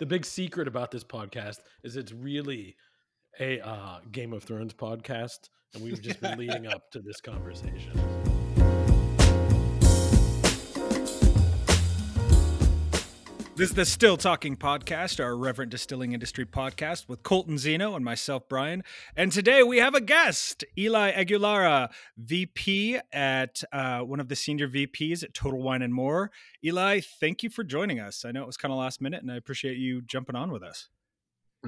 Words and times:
the 0.00 0.06
big 0.06 0.24
secret 0.24 0.66
about 0.66 0.90
this 0.90 1.04
podcast 1.04 1.58
is 1.84 1.94
it's 1.94 2.10
really 2.10 2.74
a 3.38 3.60
uh, 3.60 4.00
Game 4.10 4.32
of 4.32 4.42
Thrones 4.42 4.74
podcast, 4.74 5.50
and 5.74 5.84
we've 5.84 6.00
just 6.00 6.20
been 6.20 6.38
leading 6.38 6.66
up 6.66 6.90
to 6.92 7.00
this 7.00 7.20
conversation. 7.20 8.29
This 13.60 13.68
is 13.68 13.76
the 13.76 13.84
Still 13.84 14.16
Talking 14.16 14.56
Podcast, 14.56 15.22
our 15.22 15.36
Reverent 15.36 15.70
Distilling 15.70 16.14
Industry 16.14 16.46
podcast 16.46 17.10
with 17.10 17.22
Colton 17.22 17.58
Zeno 17.58 17.94
and 17.94 18.02
myself, 18.02 18.48
Brian. 18.48 18.82
And 19.14 19.30
today 19.30 19.62
we 19.62 19.76
have 19.76 19.94
a 19.94 20.00
guest, 20.00 20.64
Eli 20.78 21.12
Aguilara, 21.12 21.90
VP 22.16 23.00
at 23.12 23.62
uh, 23.70 24.00
one 24.00 24.18
of 24.18 24.28
the 24.28 24.34
senior 24.34 24.66
VPs 24.66 25.22
at 25.22 25.34
Total 25.34 25.60
Wine 25.60 25.82
and 25.82 25.92
More. 25.92 26.30
Eli, 26.64 27.00
thank 27.00 27.42
you 27.42 27.50
for 27.50 27.62
joining 27.62 28.00
us. 28.00 28.24
I 28.24 28.32
know 28.32 28.40
it 28.40 28.46
was 28.46 28.56
kind 28.56 28.72
of 28.72 28.78
last 28.78 29.02
minute, 29.02 29.20
and 29.20 29.30
I 29.30 29.36
appreciate 29.36 29.76
you 29.76 30.00
jumping 30.00 30.36
on 30.36 30.50
with 30.50 30.62
us. 30.62 30.88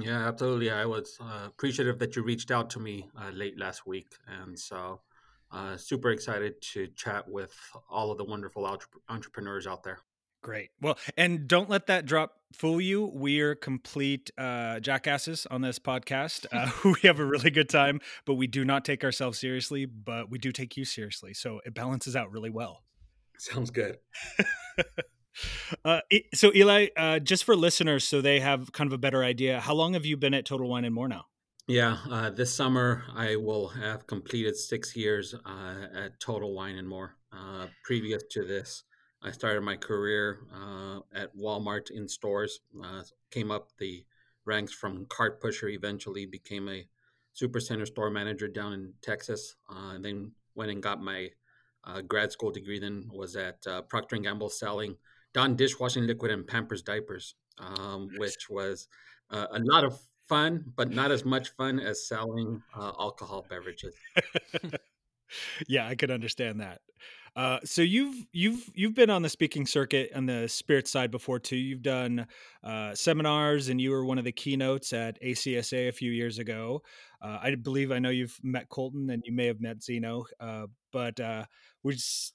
Yeah, 0.00 0.26
absolutely. 0.26 0.70
I 0.70 0.86
was 0.86 1.18
uh, 1.20 1.42
appreciative 1.48 1.98
that 1.98 2.16
you 2.16 2.22
reached 2.22 2.50
out 2.50 2.70
to 2.70 2.80
me 2.80 3.10
uh, 3.20 3.32
late 3.34 3.60
last 3.60 3.86
week. 3.86 4.14
And 4.40 4.58
so, 4.58 5.02
uh, 5.50 5.76
super 5.76 6.10
excited 6.10 6.54
to 6.72 6.86
chat 6.96 7.28
with 7.28 7.54
all 7.90 8.10
of 8.10 8.16
the 8.16 8.24
wonderful 8.24 8.64
entre- 8.64 8.88
entrepreneurs 9.10 9.66
out 9.66 9.82
there. 9.82 9.98
Great. 10.42 10.70
Well, 10.80 10.98
and 11.16 11.46
don't 11.46 11.70
let 11.70 11.86
that 11.86 12.04
drop 12.04 12.32
fool 12.52 12.80
you. 12.80 13.10
We're 13.14 13.54
complete 13.54 14.30
uh, 14.36 14.80
jackasses 14.80 15.46
on 15.48 15.62
this 15.62 15.78
podcast. 15.78 16.46
Uh, 16.50 16.70
we 16.84 17.08
have 17.08 17.20
a 17.20 17.24
really 17.24 17.50
good 17.50 17.68
time, 17.68 18.00
but 18.26 18.34
we 18.34 18.48
do 18.48 18.64
not 18.64 18.84
take 18.84 19.04
ourselves 19.04 19.38
seriously, 19.38 19.86
but 19.86 20.30
we 20.30 20.38
do 20.38 20.50
take 20.50 20.76
you 20.76 20.84
seriously. 20.84 21.32
So 21.32 21.60
it 21.64 21.74
balances 21.74 22.16
out 22.16 22.32
really 22.32 22.50
well. 22.50 22.82
Sounds 23.38 23.70
good. 23.70 23.98
uh, 25.84 26.00
it, 26.10 26.24
so, 26.34 26.52
Eli, 26.54 26.88
uh, 26.96 27.20
just 27.20 27.44
for 27.44 27.54
listeners, 27.54 28.02
so 28.04 28.20
they 28.20 28.40
have 28.40 28.72
kind 28.72 28.88
of 28.88 28.92
a 28.92 28.98
better 28.98 29.22
idea, 29.22 29.60
how 29.60 29.74
long 29.74 29.94
have 29.94 30.04
you 30.04 30.16
been 30.16 30.34
at 30.34 30.44
Total 30.44 30.68
Wine 30.68 30.84
and 30.84 30.94
More 30.94 31.08
now? 31.08 31.26
Yeah, 31.68 31.98
uh, 32.10 32.30
this 32.30 32.52
summer 32.52 33.04
I 33.14 33.36
will 33.36 33.68
have 33.68 34.08
completed 34.08 34.56
six 34.56 34.96
years 34.96 35.34
uh, 35.46 35.86
at 35.94 36.18
Total 36.18 36.52
Wine 36.52 36.76
and 36.76 36.88
More. 36.88 37.16
previous 37.84 38.24
to 38.32 38.44
this, 38.44 38.82
I 39.24 39.30
started 39.30 39.60
my 39.62 39.76
career 39.76 40.40
uh, 40.52 41.00
at 41.14 41.34
Walmart 41.36 41.90
in 41.90 42.08
stores. 42.08 42.60
Uh, 42.82 43.02
came 43.30 43.50
up 43.50 43.68
the 43.78 44.04
ranks 44.44 44.72
from 44.72 45.06
cart 45.06 45.40
pusher. 45.40 45.68
Eventually 45.68 46.26
became 46.26 46.68
a 46.68 46.86
supercenter 47.40 47.86
store 47.86 48.10
manager 48.10 48.48
down 48.48 48.72
in 48.72 48.92
Texas. 49.00 49.56
Uh, 49.70 49.94
and 49.94 50.04
then 50.04 50.32
went 50.54 50.70
and 50.70 50.82
got 50.82 51.00
my 51.00 51.30
uh, 51.84 52.00
grad 52.00 52.32
school 52.32 52.50
degree. 52.50 52.80
Then 52.80 53.08
was 53.12 53.36
at 53.36 53.64
uh, 53.66 53.82
Procter 53.82 54.16
and 54.16 54.24
Gamble 54.24 54.50
selling 54.50 54.96
Dawn 55.32 55.56
dishwashing 55.56 56.06
liquid 56.06 56.30
and 56.30 56.46
Pampers 56.46 56.82
diapers, 56.82 57.36
um, 57.58 58.10
which 58.18 58.50
was 58.50 58.88
uh, 59.30 59.46
a 59.52 59.60
lot 59.60 59.84
of 59.84 59.98
fun, 60.28 60.64
but 60.76 60.90
not 60.90 61.10
as 61.10 61.24
much 61.24 61.50
fun 61.50 61.78
as 61.78 62.06
selling 62.06 62.62
alcohol 62.76 63.46
beverages. 63.48 63.94
yeah, 65.68 65.86
I 65.86 65.94
could 65.94 66.10
understand 66.10 66.60
that. 66.60 66.80
Uh, 67.34 67.58
so 67.64 67.80
you've 67.80 68.26
you've 68.32 68.70
you've 68.74 68.94
been 68.94 69.08
on 69.08 69.22
the 69.22 69.28
speaking 69.28 69.64
circuit 69.64 70.12
on 70.14 70.26
the 70.26 70.46
spirit 70.46 70.86
side 70.86 71.10
before 71.10 71.38
too. 71.38 71.56
You've 71.56 71.82
done 71.82 72.26
uh, 72.62 72.94
seminars, 72.94 73.68
and 73.68 73.80
you 73.80 73.90
were 73.90 74.04
one 74.04 74.18
of 74.18 74.24
the 74.24 74.32
keynotes 74.32 74.92
at 74.92 75.20
ACSA 75.22 75.88
a 75.88 75.92
few 75.92 76.12
years 76.12 76.38
ago. 76.38 76.82
Uh, 77.22 77.38
I 77.42 77.54
believe 77.54 77.90
I 77.90 78.00
know 78.00 78.10
you've 78.10 78.38
met 78.42 78.68
Colton, 78.68 79.08
and 79.08 79.22
you 79.24 79.32
may 79.32 79.46
have 79.46 79.60
met 79.60 79.82
Zeno. 79.82 80.24
Uh, 80.38 80.66
but 80.92 81.18
uh, 81.20 81.44
we 81.82 81.94
just, 81.94 82.34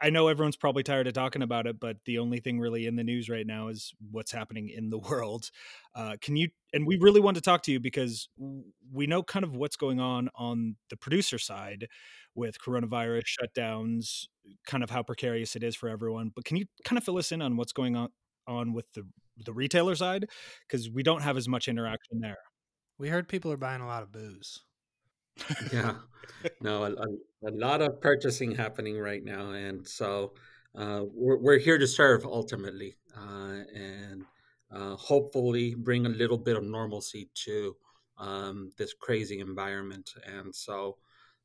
I 0.00 0.10
know 0.10 0.28
everyone's 0.28 0.56
probably 0.56 0.82
tired 0.82 1.08
of 1.08 1.14
talking 1.14 1.42
about 1.42 1.66
it, 1.66 1.80
but 1.80 1.96
the 2.04 2.18
only 2.18 2.38
thing 2.38 2.60
really 2.60 2.86
in 2.86 2.96
the 2.96 3.02
news 3.02 3.28
right 3.28 3.46
now 3.46 3.68
is 3.68 3.92
what's 4.10 4.30
happening 4.30 4.68
in 4.68 4.90
the 4.90 4.98
world. 5.10 5.50
Uh, 5.94 6.16
can 6.20 6.36
you? 6.36 6.48
And 6.72 6.86
we 6.86 6.96
really 7.00 7.20
want 7.20 7.36
to 7.36 7.40
talk 7.40 7.62
to 7.64 7.72
you 7.72 7.80
because 7.80 8.28
we 8.92 9.06
know 9.06 9.22
kind 9.22 9.44
of 9.44 9.56
what's 9.56 9.76
going 9.76 10.00
on 10.00 10.28
on 10.34 10.76
the 10.90 10.96
producer 10.96 11.38
side 11.38 11.88
with 12.34 12.60
coronavirus 12.60 13.24
shutdowns, 13.40 14.26
kind 14.66 14.84
of 14.84 14.90
how 14.90 15.02
precarious 15.02 15.56
it 15.56 15.62
is 15.62 15.74
for 15.74 15.88
everyone. 15.88 16.30
But 16.34 16.44
can 16.44 16.56
you 16.56 16.66
kind 16.84 16.98
of 16.98 17.04
fill 17.04 17.18
us 17.18 17.32
in 17.32 17.42
on 17.42 17.56
what's 17.56 17.72
going 17.72 17.96
on 17.96 18.10
on 18.46 18.72
with 18.72 18.86
the 18.94 19.06
the 19.44 19.52
retailer 19.52 19.94
side 19.94 20.28
because 20.66 20.90
we 20.90 21.02
don't 21.02 21.22
have 21.22 21.36
as 21.36 21.48
much 21.48 21.68
interaction 21.68 22.20
there. 22.20 22.38
We 22.98 23.08
heard 23.08 23.28
people 23.28 23.52
are 23.52 23.56
buying 23.56 23.80
a 23.80 23.86
lot 23.86 24.02
of 24.02 24.12
booze. 24.12 24.60
Yeah, 25.72 25.94
no, 26.60 26.84
a, 26.84 26.92
a, 27.46 27.52
lot 27.52 27.82
of 27.82 28.00
purchasing 28.00 28.54
happening 28.54 28.98
right 28.98 29.24
now, 29.24 29.50
and 29.50 29.86
so 29.86 30.32
uh, 30.74 31.02
we're 31.12 31.38
we're 31.38 31.58
here 31.58 31.78
to 31.78 31.86
serve 31.86 32.24
ultimately, 32.24 32.96
uh, 33.16 33.62
and 33.74 34.24
uh, 34.70 34.96
hopefully 34.96 35.74
bring 35.74 36.06
a 36.06 36.10
little 36.10 36.38
bit 36.38 36.56
of 36.56 36.64
normalcy 36.64 37.28
to 37.34 37.76
um, 38.18 38.70
this 38.76 38.94
crazy 38.94 39.40
environment. 39.40 40.10
And 40.26 40.54
so 40.54 40.98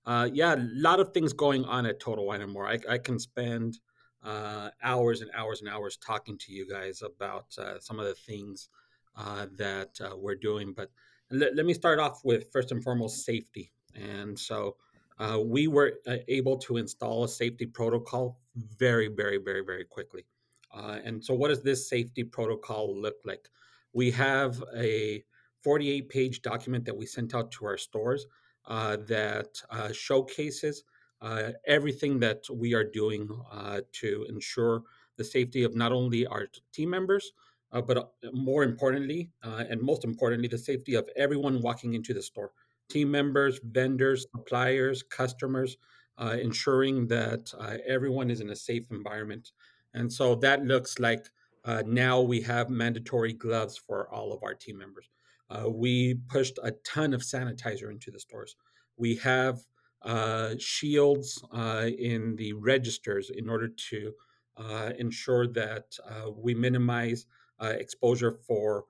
uh, 0.06 0.30
yeah, 0.34 0.56
a 0.56 0.68
lot 0.74 1.00
of 1.00 1.14
things 1.14 1.34
going 1.34 1.66
on 1.66 1.86
at 1.86 2.00
Total 2.00 2.26
Wine 2.26 2.42
and 2.42 2.52
More. 2.52 2.68
I, 2.68 2.80
I 2.90 2.98
can 2.98 3.20
spend 3.20 3.80
uh, 4.24 4.70
hours 4.82 5.22
and 5.22 5.32
hours 5.36 5.62
and 5.62 5.70
hours 5.70 5.98
talking 5.98 6.38
to 6.40 6.52
you 6.52 6.68
guys 6.70 7.02
about 7.02 7.48
uh, 7.58 7.80
some 7.80 8.00
of 8.00 8.06
the 8.06 8.16
things 8.16 8.70
that 9.16 10.00
we're 10.18 10.36
doing. 10.36 10.74
But 10.74 10.90
let, 11.32 11.56
let, 11.56 11.66
me 11.66 11.74
start 11.74 12.00
off 12.00 12.22
with 12.24 12.52
first 12.52 12.72
and 12.72 12.84
foremost 12.84 13.26
safety. 13.26 13.72
And 13.96 14.38
so 14.38 14.78
uh, 15.20 15.40
we 15.44 15.68
were 15.68 15.94
able 16.28 16.58
to 16.58 16.78
install 16.78 17.24
a 17.24 17.30
safety 17.30 17.66
protocol 17.66 18.40
very, 18.56 19.08
very, 19.08 19.38
very, 19.38 19.62
very 19.62 19.86
quickly. 19.86 20.26
and 20.74 21.24
so, 21.24 21.34
what 21.34 21.50
does 21.50 21.62
this 21.62 21.88
safety 21.88 22.24
protocol 22.24 22.96
look 22.96 23.18
like? 23.26 23.48
We 23.94 24.10
have 24.12 24.64
a 24.76 25.24
48 25.64 26.10
page 26.10 26.42
document 26.42 26.86
that 26.86 26.98
we 26.98 27.06
sent 27.06 27.34
out 27.34 27.52
to 27.54 27.66
our 27.66 27.78
stores 27.78 28.28
uh, 28.66 28.98
that 29.08 29.62
uh, 29.70 29.92
showcases 29.92 30.84
uh, 31.22 31.52
everything 31.66 32.20
that 32.20 32.44
we 32.52 32.74
are 32.74 32.84
doing 32.84 33.30
uh, 33.52 33.82
to 33.94 34.26
ensure 34.28 34.84
the 35.18 35.24
safety 35.24 35.64
of 35.64 35.76
not 35.76 35.92
only 35.92 36.26
our 36.26 36.48
team 36.74 36.90
members, 36.90 37.32
uh, 37.72 37.82
but 37.82 37.98
uh, 37.98 38.06
more 38.34 38.64
importantly, 38.64 39.30
and 39.44 39.82
most 39.82 40.04
importantly, 40.04 40.48
the 40.48 40.58
safety 40.58 40.96
of 40.96 41.08
everyone 41.16 41.62
walking 41.62 41.94
into 41.94 42.14
the 42.14 42.22
store 42.22 42.52
team 42.90 43.12
members, 43.12 43.60
vendors, 43.64 44.26
suppliers, 44.36 45.04
customers, 45.04 45.78
ensuring 46.20 47.08
that 47.08 47.52
everyone 47.88 48.30
is 48.30 48.40
in 48.42 48.50
a 48.50 48.56
safe 48.56 48.92
environment. 48.92 49.52
And 49.94 50.12
so 50.12 50.36
that 50.36 50.64
looks 50.64 51.00
like 51.00 51.26
now 51.86 52.22
we 52.22 52.42
have 52.42 52.70
mandatory 52.70 53.34
gloves 53.34 53.78
for 53.78 54.10
all 54.14 54.32
of 54.34 54.44
our 54.44 54.54
team 54.54 54.78
members. 54.78 55.10
Uh, 55.50 55.70
we 55.70 56.16
pushed 56.30 56.58
a 56.64 56.72
ton 56.86 57.14
of 57.14 57.22
sanitizer 57.22 57.92
into 57.92 58.10
the 58.12 58.20
stores. 58.20 58.56
We 58.98 59.16
have 59.18 59.60
uh, 60.04 60.56
shields 60.60 61.44
uh, 61.52 61.90
in 61.98 62.36
the 62.36 62.54
registers 62.54 63.30
in 63.30 63.50
order 63.50 63.70
to 63.90 64.14
uh, 64.58 64.92
ensure 65.00 65.48
that 65.48 65.86
uh, 66.10 66.32
we 66.32 66.54
minimize 66.54 67.26
uh, 67.60 67.74
exposure 67.78 68.40
for 68.48 68.86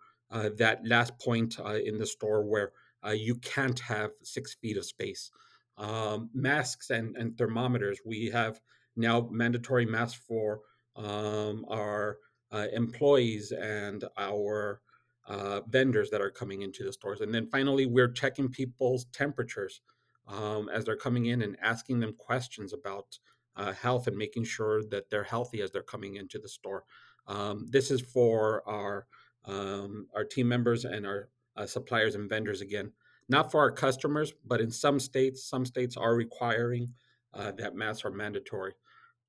that 0.58 0.80
last 0.84 1.16
point 1.20 1.60
in 1.86 2.00
the 2.00 2.06
store 2.08 2.44
where 2.44 2.72
you 3.12 3.36
can't 3.36 3.80
have 3.80 4.12
six 4.24 4.56
feet 4.56 4.78
of 4.78 4.86
space. 4.86 5.32
Um, 5.78 6.30
masks 6.34 6.92
and, 6.92 7.16
and 7.18 7.38
thermometers. 7.38 8.00
We 8.06 8.28
have 8.28 8.60
now 8.96 9.28
mandatory 9.32 9.86
masks 9.86 10.22
for 10.28 10.62
um, 10.96 11.66
our 11.68 12.18
employees 12.52 13.52
and 13.52 14.06
our 14.16 14.82
uh, 15.28 15.62
vendors 15.68 16.10
that 16.10 16.22
are 16.22 16.30
coming 16.30 16.62
into 16.62 16.84
the 16.84 16.94
stores. 16.94 17.22
And 17.22 17.34
then 17.34 17.48
finally, 17.48 17.86
we're 17.86 18.12
checking 18.12 18.50
people's 18.50 19.06
temperatures 19.06 19.82
um, 20.28 20.70
as 20.70 20.86
they're 20.86 20.96
coming 20.96 21.28
in 21.28 21.42
and 21.42 21.58
asking 21.62 22.00
them 22.00 22.14
questions 22.18 22.74
about 22.74 23.20
uh, 23.56 23.72
health 23.74 24.08
and 24.08 24.18
making 24.18 24.44
sure 24.44 24.84
that 24.90 25.10
they're 25.10 25.24
healthy 25.24 25.62
as 25.62 25.72
they're 25.72 25.84
coming 25.84 26.16
into 26.16 26.40
the 26.40 26.50
store. 26.50 26.84
Um, 27.28 27.68
this 27.70 27.92
is 27.92 28.02
for 28.02 28.68
our 28.68 29.08
um, 29.46 30.08
our 30.16 30.24
team 30.24 30.48
members 30.48 30.86
and 30.86 31.06
our 31.06 31.28
uh, 31.56 31.66
suppliers 31.66 32.16
and 32.16 32.30
vendors 32.30 32.62
again, 32.62 32.92
not 33.30 33.52
for 33.52 33.60
our 33.62 33.72
customers, 33.72 34.34
but 34.46 34.62
in 34.62 34.72
some 34.72 35.00
states, 35.00 35.44
some 35.44 35.66
states 35.66 35.96
are 35.98 36.16
requiring 36.16 36.94
uh, 37.34 37.52
that 37.52 37.76
masks 37.76 38.06
are 38.06 38.12
mandatory. 38.12 38.74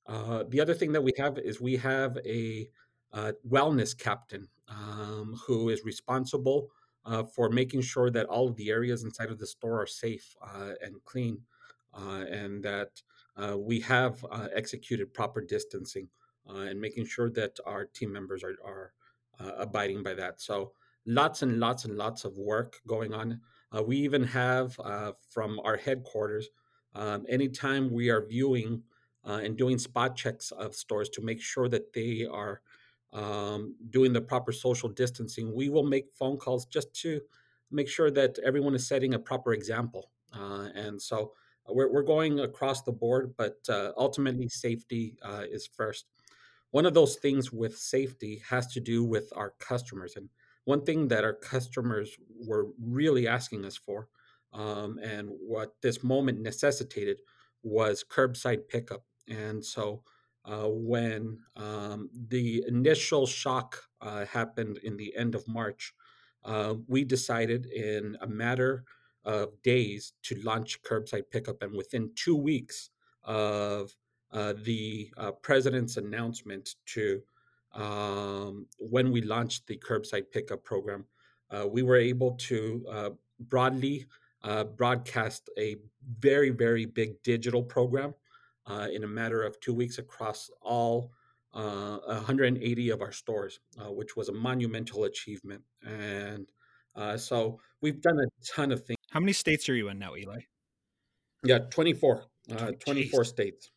Uh, 0.07 0.45
the 0.49 0.61
other 0.61 0.75
thing 0.75 0.93
that 0.93 1.03
we 1.03 1.13
have 1.17 1.39
is 1.39 1.61
we 1.61 1.77
have 1.77 2.19
a 2.27 2.69
uh, 3.13 3.33
wellness 3.49 3.97
captain 3.97 4.49
um, 4.69 5.39
who 5.47 5.69
is 5.69 5.85
responsible 5.85 6.69
uh, 7.07 7.23
for 7.23 7.49
making 7.49 7.81
sure 7.81 8.11
that 8.11 8.27
all 8.27 8.49
of 8.49 8.57
the 8.57 8.71
areas 8.71 9.05
inside 9.05 9.31
of 9.31 9.39
the 9.39 9.47
store 9.47 9.81
are 9.81 9.87
safe 9.87 10.35
uh, 10.43 10.73
and 10.83 10.97
clean, 11.05 11.41
and 11.95 12.63
that 12.63 12.91
we 13.57 13.79
have 13.81 14.25
executed 14.55 15.15
proper 15.15 15.41
distancing 15.41 16.09
and 16.47 16.81
making 16.81 17.07
sure 17.07 17.31
that 17.31 17.57
our 17.65 17.85
team 17.85 18.13
members 18.13 18.43
are, 18.43 18.57
are 18.65 18.93
abiding 19.59 20.03
by 20.03 20.15
that. 20.15 20.41
So 20.41 20.73
lots 21.07 21.43
and 21.43 21.61
lots 21.61 21.85
and 21.85 21.97
lots 21.97 22.25
of 22.25 22.37
work 22.37 22.81
going 22.87 23.13
on. 23.13 23.41
we 23.87 23.97
even 23.99 24.25
have 24.25 24.77
from 25.31 25.61
our 25.61 25.77
headquarters, 25.77 26.49
um, 26.95 27.25
anytime 27.29 27.93
we 27.93 28.09
are 28.11 28.25
viewing 28.27 28.83
and 29.25 29.57
doing 29.57 29.79
spot 29.79 30.17
checks 30.17 30.51
of 30.53 30.75
stores 30.75 31.09
to 31.11 31.23
make 31.23 31.41
sure 31.41 31.69
that 31.69 31.93
they 31.93 32.27
are 32.31 32.61
um, 33.15 33.77
doing 33.91 34.13
the 34.13 34.21
proper 34.21 34.53
social 34.53 34.89
distancing, 34.89 35.55
we 35.55 35.69
will 35.69 35.85
make 35.85 36.07
phone 36.19 36.37
calls 36.37 36.67
just 36.67 36.93
to 36.95 37.21
make 37.71 37.89
sure 37.89 38.11
that 38.11 38.39
everyone 38.45 38.75
is 38.75 38.87
setting 38.87 39.15
a 39.15 39.19
proper 39.19 39.53
example. 39.53 40.11
Uh, 40.33 40.69
and 40.75 41.01
so 41.01 41.33
we're, 41.69 41.93
we're 41.93 42.03
going 42.03 42.41
across 42.41 42.83
the 42.83 42.93
board, 42.93 43.35
but 43.37 43.57
uh, 43.69 43.93
ultimately, 43.97 44.49
safety 44.49 45.17
uh, 45.23 45.45
is 45.51 45.67
first. 45.67 46.07
One 46.73 46.87
of 46.87 46.95
those 46.95 47.17
things 47.17 47.53
with 47.53 47.79
safety 47.79 48.43
has 48.49 48.67
to 48.69 48.81
do 48.81 49.05
with 49.05 49.33
our 49.37 49.55
customers. 49.61 50.17
And 50.17 50.29
one 50.65 50.85
thing 50.85 51.09
that 51.09 51.25
our 51.25 51.35
customers 51.35 52.17
were 52.47 52.69
really 52.81 53.29
asking 53.29 53.65
us 53.65 53.77
for, 53.77 54.09
um, 54.53 54.99
and 55.03 55.29
what 55.31 55.75
this 55.83 56.03
moment 56.03 56.41
necessitated, 56.41 57.21
was 57.63 58.05
curbside 58.05 58.69
pickup. 58.69 59.05
And 59.29 59.65
so 59.65 60.03
uh, 60.45 60.69
when 60.69 61.39
um, 61.57 62.11
the 62.29 62.65
initial 62.69 63.27
shock 63.27 63.83
uh, 64.01 64.27
happened 64.27 64.79
in 64.83 64.97
the 64.97 65.15
end 65.17 65.35
of 65.35 65.49
March, 65.49 65.95
uh, 66.45 66.75
we 66.87 67.05
decided 67.05 67.67
in 67.67 68.17
a 68.21 68.27
matter 68.27 68.85
of 69.25 69.63
days 69.63 70.13
to 70.23 70.35
launch 70.43 70.83
curbside 70.83 71.31
pickup. 71.31 71.63
And 71.63 71.75
within 71.75 72.11
two 72.15 72.37
weeks 72.37 72.91
of 73.23 73.95
uh, 74.33 74.53
the 74.63 75.11
uh, 75.17 75.33
president's 75.33 75.97
announcement 75.97 76.75
to 76.87 77.23
um, 77.75 78.67
when 78.79 79.11
we 79.11 79.23
launched 79.23 79.67
the 79.67 79.77
curbside 79.77 80.31
pickup 80.31 80.63
program, 80.65 81.07
uh, 81.51 81.67
we 81.67 81.83
were 81.83 81.97
able 81.97 82.33
to 82.33 82.85
uh, 82.91 83.11
broadly 83.41 84.07
uh, 84.43 84.65
broadcast 84.65 85.49
a 85.59 85.77
very, 86.21 86.51
very 86.51 86.87
big 86.87 87.23
digital 87.23 87.63
program 87.63 88.15
uh, 88.67 88.89
in 88.93 89.05
a 89.05 89.07
matter 89.07 89.43
of 89.43 89.59
two 89.61 89.75
weeks 89.75 89.99
across 89.99 90.51
all 90.61 91.13
180 91.53 92.91
of 92.91 93.01
our 93.01 93.13
stores, 93.13 93.61
which 93.91 94.17
was 94.17 94.29
a 94.29 94.33
monumental 94.33 95.05
achievement. 95.05 95.63
And 95.85 96.49
so 97.17 97.61
we've 97.81 98.01
done 98.01 98.19
a 98.19 98.27
ton 98.45 98.73
of 98.73 98.85
things. 98.85 98.99
How 99.11 99.21
many 99.21 99.33
states 99.33 99.69
are 99.69 99.75
you 99.75 99.89
in 99.89 99.99
now, 99.99 100.17
Eli? 100.17 100.41
Yeah, 101.45 101.59
24. 101.59 102.25
24 102.81 103.25
states. 103.25 103.71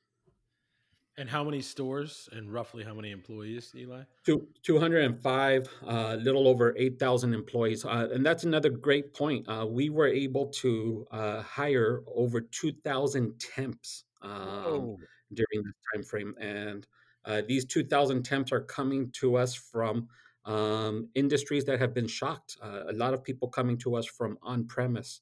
And 1.20 1.28
how 1.28 1.44
many 1.44 1.62
stores 1.62 2.30
and 2.32 2.54
roughly 2.54 2.84
how 2.84 2.94
many 2.94 3.10
employees, 3.10 3.72
Eli? 3.76 4.04
Two, 4.24 4.48
205, 4.62 5.68
a 5.82 5.90
uh, 5.90 6.16
little 6.18 6.48
over 6.48 6.76
8,000 6.78 7.34
employees. 7.34 7.84
Uh, 7.84 8.08
and 8.14 8.24
that's 8.24 8.44
another 8.44 8.70
great 8.70 9.16
point. 9.16 9.50
Uh, 9.50 9.66
we 9.68 9.90
were 9.90 10.06
able 10.08 10.46
to 10.62 11.08
uh, 11.10 11.42
hire 11.42 12.04
over 12.16 12.40
2,000 12.40 13.40
temps 13.40 14.04
um, 14.22 14.96
during 15.34 15.64
this 15.64 15.74
time 15.92 16.04
frame. 16.04 16.36
And 16.40 16.86
uh, 17.26 17.42
these 17.48 17.66
2,000 17.66 18.22
temps 18.22 18.52
are 18.52 18.62
coming 18.62 19.10
to 19.14 19.38
us 19.38 19.56
from 19.56 20.08
um, 20.46 21.10
industries 21.16 21.66
that 21.66 21.80
have 21.80 21.96
been 21.96 22.08
shocked. 22.08 22.58
Uh, 22.62 22.84
a 22.90 22.94
lot 22.94 23.16
of 23.16 23.24
people 23.24 23.48
coming 23.48 23.80
to 23.80 23.96
us 23.96 24.06
from 24.06 24.38
on 24.44 24.68
premise, 24.68 25.22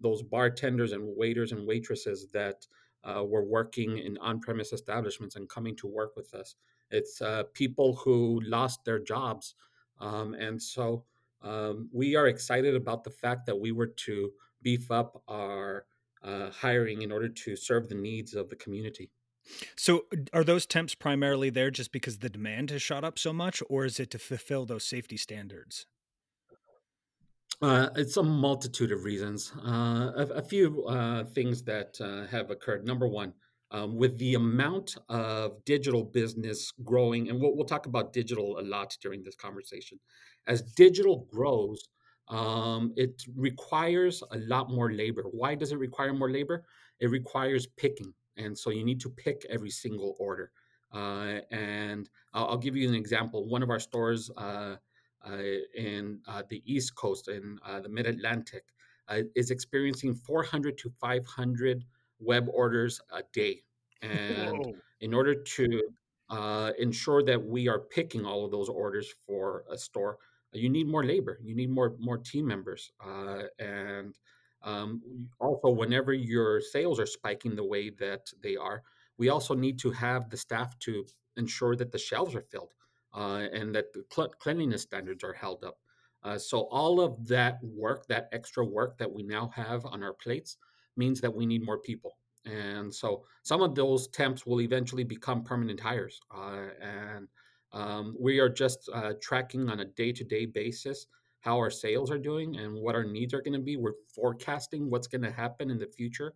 those 0.00 0.22
bartenders 0.22 0.92
and 0.92 1.02
waiters 1.16 1.50
and 1.50 1.66
waitresses 1.66 2.28
that 2.32 2.68
uh, 3.04 3.24
were 3.24 3.44
working 3.44 3.98
in 3.98 4.18
on-premise 4.18 4.72
establishments 4.72 5.36
and 5.36 5.48
coming 5.48 5.76
to 5.76 5.86
work 5.86 6.16
with 6.16 6.34
us. 6.34 6.54
It's 6.90 7.20
uh, 7.20 7.44
people 7.54 7.96
who 7.96 8.40
lost 8.44 8.84
their 8.84 8.98
jobs, 8.98 9.54
um, 10.00 10.34
and 10.34 10.60
so 10.60 11.04
um, 11.42 11.88
we 11.92 12.16
are 12.16 12.26
excited 12.26 12.74
about 12.74 13.04
the 13.04 13.10
fact 13.10 13.46
that 13.46 13.58
we 13.58 13.72
were 13.72 13.86
to 14.06 14.30
beef 14.62 14.90
up 14.90 15.22
our 15.28 15.86
uh, 16.22 16.50
hiring 16.50 17.02
in 17.02 17.10
order 17.10 17.28
to 17.28 17.56
serve 17.56 17.88
the 17.88 17.94
needs 17.94 18.34
of 18.34 18.48
the 18.48 18.56
community. 18.56 19.10
So, 19.76 20.04
are 20.32 20.44
those 20.44 20.66
temps 20.66 20.94
primarily 20.94 21.50
there 21.50 21.70
just 21.70 21.90
because 21.90 22.18
the 22.18 22.30
demand 22.30 22.70
has 22.70 22.80
shot 22.80 23.02
up 23.02 23.18
so 23.18 23.32
much, 23.32 23.60
or 23.68 23.84
is 23.84 23.98
it 23.98 24.10
to 24.10 24.18
fulfill 24.18 24.66
those 24.66 24.84
safety 24.84 25.16
standards? 25.16 25.86
Uh, 27.62 27.88
it's 27.94 28.16
a 28.16 28.22
multitude 28.22 28.90
of 28.90 29.04
reasons. 29.04 29.52
Uh, 29.64 30.10
a, 30.16 30.26
a 30.34 30.42
few 30.42 30.84
uh, 30.86 31.22
things 31.22 31.62
that 31.62 31.96
uh, 32.00 32.26
have 32.26 32.50
occurred. 32.50 32.84
Number 32.84 33.06
one, 33.06 33.32
um, 33.70 33.94
with 33.96 34.18
the 34.18 34.34
amount 34.34 34.96
of 35.08 35.64
digital 35.64 36.02
business 36.02 36.72
growing, 36.82 37.30
and 37.30 37.40
we'll, 37.40 37.54
we'll 37.54 37.64
talk 37.64 37.86
about 37.86 38.12
digital 38.12 38.58
a 38.58 38.62
lot 38.62 38.96
during 39.00 39.22
this 39.22 39.36
conversation. 39.36 40.00
As 40.48 40.62
digital 40.62 41.28
grows, 41.30 41.88
um, 42.26 42.92
it 42.96 43.22
requires 43.36 44.24
a 44.32 44.38
lot 44.38 44.68
more 44.68 44.92
labor. 44.92 45.22
Why 45.30 45.54
does 45.54 45.70
it 45.70 45.78
require 45.78 46.12
more 46.12 46.30
labor? 46.30 46.64
It 46.98 47.10
requires 47.10 47.68
picking. 47.68 48.12
And 48.36 48.58
so 48.58 48.70
you 48.70 48.84
need 48.84 49.00
to 49.02 49.08
pick 49.08 49.46
every 49.48 49.70
single 49.70 50.16
order. 50.18 50.50
Uh, 50.92 51.38
and 51.52 52.10
I'll, 52.34 52.48
I'll, 52.48 52.58
give 52.58 52.76
you 52.76 52.88
an 52.88 52.94
example. 52.94 53.48
One 53.48 53.62
of 53.62 53.70
our 53.70 53.80
stores, 53.80 54.30
uh, 54.36 54.76
in 55.76 56.20
uh, 56.26 56.42
the 56.48 56.62
East 56.64 56.94
Coast 56.94 57.28
and 57.28 57.58
uh, 57.64 57.80
the 57.80 57.88
Mid 57.88 58.06
Atlantic 58.06 58.64
is 59.34 59.50
experiencing 59.50 60.14
400 60.14 60.78
to 60.78 60.90
500 61.00 61.84
web 62.18 62.48
orders 62.52 63.00
a 63.12 63.22
day. 63.32 63.62
And 64.00 64.58
Whoa. 64.58 64.74
in 65.00 65.12
order 65.14 65.34
to 65.34 65.82
uh, 66.30 66.72
ensure 66.78 67.22
that 67.24 67.44
we 67.44 67.68
are 67.68 67.78
picking 67.78 68.24
all 68.24 68.44
of 68.44 68.50
those 68.50 68.68
orders 68.68 69.12
for 69.26 69.64
a 69.70 69.76
store, 69.76 70.18
you 70.52 70.68
need 70.68 70.86
more 70.86 71.04
labor. 71.04 71.38
You 71.42 71.54
need 71.54 71.70
more 71.70 71.94
more 71.98 72.18
team 72.18 72.46
members, 72.46 72.92
uh, 73.04 73.44
and 73.58 74.14
um, 74.62 75.00
also 75.40 75.70
whenever 75.70 76.12
your 76.12 76.60
sales 76.60 77.00
are 77.00 77.06
spiking 77.06 77.56
the 77.56 77.64
way 77.64 77.90
that 77.90 78.30
they 78.42 78.56
are, 78.56 78.82
we 79.16 79.30
also 79.30 79.54
need 79.54 79.78
to 79.80 79.90
have 79.90 80.28
the 80.28 80.36
staff 80.36 80.78
to 80.80 81.06
ensure 81.36 81.74
that 81.76 81.90
the 81.90 81.98
shelves 81.98 82.34
are 82.34 82.44
filled 82.50 82.74
uh, 83.14 83.46
and 83.52 83.74
that 83.74 83.92
the 83.92 84.04
cl- 84.12 84.34
cleanliness 84.38 84.82
standards 84.82 85.24
are 85.24 85.32
held 85.32 85.64
up. 85.64 85.78
Uh, 86.24 86.38
so 86.38 86.68
all 86.70 87.00
of 87.00 87.26
that 87.26 87.58
work, 87.62 88.06
that 88.06 88.28
extra 88.32 88.64
work 88.64 88.96
that 88.98 89.10
we 89.10 89.22
now 89.22 89.50
have 89.54 89.84
on 89.86 90.02
our 90.02 90.14
plates, 90.14 90.56
means 90.96 91.20
that 91.20 91.34
we 91.34 91.46
need 91.46 91.64
more 91.64 91.78
people. 91.78 92.16
And 92.44 92.92
so 92.92 93.24
some 93.42 93.62
of 93.62 93.74
those 93.74 94.08
temps 94.08 94.46
will 94.46 94.60
eventually 94.60 95.04
become 95.04 95.42
permanent 95.42 95.80
hires. 95.80 96.20
Uh, 96.34 96.68
and 96.80 97.28
um, 97.72 98.16
we 98.20 98.38
are 98.38 98.48
just 98.48 98.88
uh, 98.92 99.14
tracking 99.20 99.68
on 99.68 99.80
a 99.80 99.84
day-to-day 99.84 100.46
basis 100.46 101.06
how 101.40 101.56
our 101.56 101.70
sales 101.70 102.10
are 102.10 102.18
doing 102.18 102.56
and 102.56 102.74
what 102.74 102.94
our 102.94 103.04
needs 103.04 103.34
are 103.34 103.42
going 103.42 103.54
to 103.54 103.58
be. 103.58 103.76
We're 103.76 103.94
forecasting 104.14 104.90
what's 104.90 105.08
going 105.08 105.22
to 105.22 105.32
happen 105.32 105.70
in 105.70 105.78
the 105.78 105.86
future. 105.86 106.34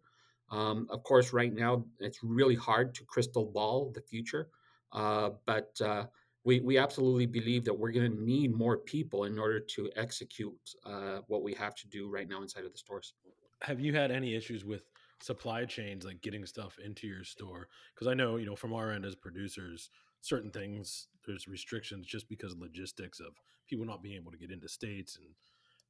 Um, 0.50 0.87
of 0.90 1.02
course, 1.02 1.32
right 1.32 1.52
now 1.52 1.84
it's 2.00 2.23
really 2.23 2.55
hard 2.55 2.94
to 2.96 3.05
crystal 3.05 3.44
ball 3.44 3.93
the 3.94 4.00
future, 4.00 4.49
uh, 4.93 5.31
but 5.44 5.70
uh, 5.81 6.05
we, 6.46 6.60
we 6.60 6.78
absolutely 6.78 7.26
believe 7.26 7.64
that 7.64 7.75
we're 7.75 7.90
going 7.90 8.10
to 8.10 8.22
need 8.22 8.54
more 8.54 8.78
people 8.78 9.25
in 9.25 9.37
order 9.37 9.58
to 9.58 9.90
execute 9.96 10.54
uh, 10.87 11.19
what 11.26 11.42
we 11.42 11.52
have 11.54 11.75
to 11.75 11.88
do 11.88 12.09
right 12.09 12.28
now 12.28 12.40
inside 12.40 12.64
of 12.64 12.71
the 12.71 12.78
stores. 12.78 13.14
Have 13.62 13.80
you 13.80 13.92
had 13.92 14.12
any 14.12 14.37
issues 14.37 14.64
with 14.64 14.82
supply 15.21 15.64
chains, 15.64 16.04
like 16.04 16.23
getting 16.23 16.47
stuff 16.47 16.78
into 16.82 17.09
your 17.09 17.25
store? 17.25 17.66
Because 17.92 18.06
I 18.06 18.14
know, 18.14 18.37
you 18.37 18.47
know, 18.47 18.54
from 18.54 18.73
our 18.73 18.92
end 18.92 19.04
as 19.04 19.16
producers, 19.16 19.90
certain 20.21 20.52
things 20.52 21.09
there's 21.26 21.49
restrictions 21.49 22.06
just 22.06 22.28
because 22.28 22.52
of 22.52 22.61
logistics 22.61 23.18
of 23.18 23.32
people 23.68 23.85
not 23.85 24.00
being 24.00 24.14
able 24.14 24.30
to 24.30 24.38
get 24.38 24.52
into 24.52 24.68
states 24.68 25.18
and 25.18 25.26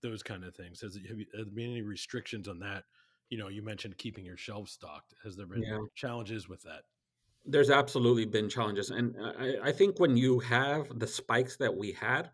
those 0.02 0.22
kind 0.22 0.42
of 0.42 0.54
things. 0.54 0.80
Has, 0.80 0.98
have, 1.06 1.18
you, 1.18 1.26
have 1.36 1.46
there 1.46 1.54
been 1.54 1.70
any 1.70 1.82
restrictions 1.82 2.48
on 2.48 2.58
that? 2.60 2.84
You 3.28 3.36
know, 3.36 3.48
you 3.48 3.62
mentioned 3.62 3.98
keeping 3.98 4.24
your 4.24 4.38
shelves 4.38 4.72
stocked. 4.72 5.12
Has 5.22 5.36
there 5.36 5.46
been 5.46 5.62
yeah. 5.62 5.80
challenges 5.94 6.48
with 6.48 6.62
that? 6.62 6.84
There's 7.46 7.70
absolutely 7.70 8.24
been 8.24 8.48
challenges, 8.48 8.90
and 8.90 9.14
I, 9.38 9.68
I, 9.68 9.72
think 9.72 10.00
when 10.00 10.16
you 10.16 10.40
have 10.40 10.98
the 10.98 11.06
spikes 11.06 11.56
that 11.58 11.74
we 11.74 11.92
had, 11.92 12.30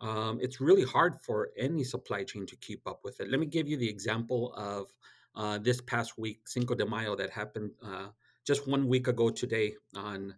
um, 0.00 0.38
it's 0.40 0.60
really 0.60 0.84
hard 0.84 1.16
for 1.20 1.50
any 1.58 1.84
supply 1.84 2.24
chain 2.24 2.46
to 2.46 2.56
keep 2.56 2.80
up 2.86 3.00
with 3.04 3.20
it. 3.20 3.30
Let 3.30 3.40
me 3.40 3.46
give 3.46 3.68
you 3.68 3.76
the 3.76 3.88
example 3.88 4.54
of 4.54 4.86
uh, 5.36 5.58
this 5.58 5.80
past 5.82 6.16
week, 6.16 6.48
Cinco 6.48 6.74
de 6.74 6.86
Mayo, 6.86 7.14
that 7.16 7.30
happened 7.30 7.72
uh, 7.82 8.08
just 8.46 8.66
one 8.66 8.88
week 8.88 9.08
ago 9.08 9.30
today. 9.30 9.74
On 9.94 10.34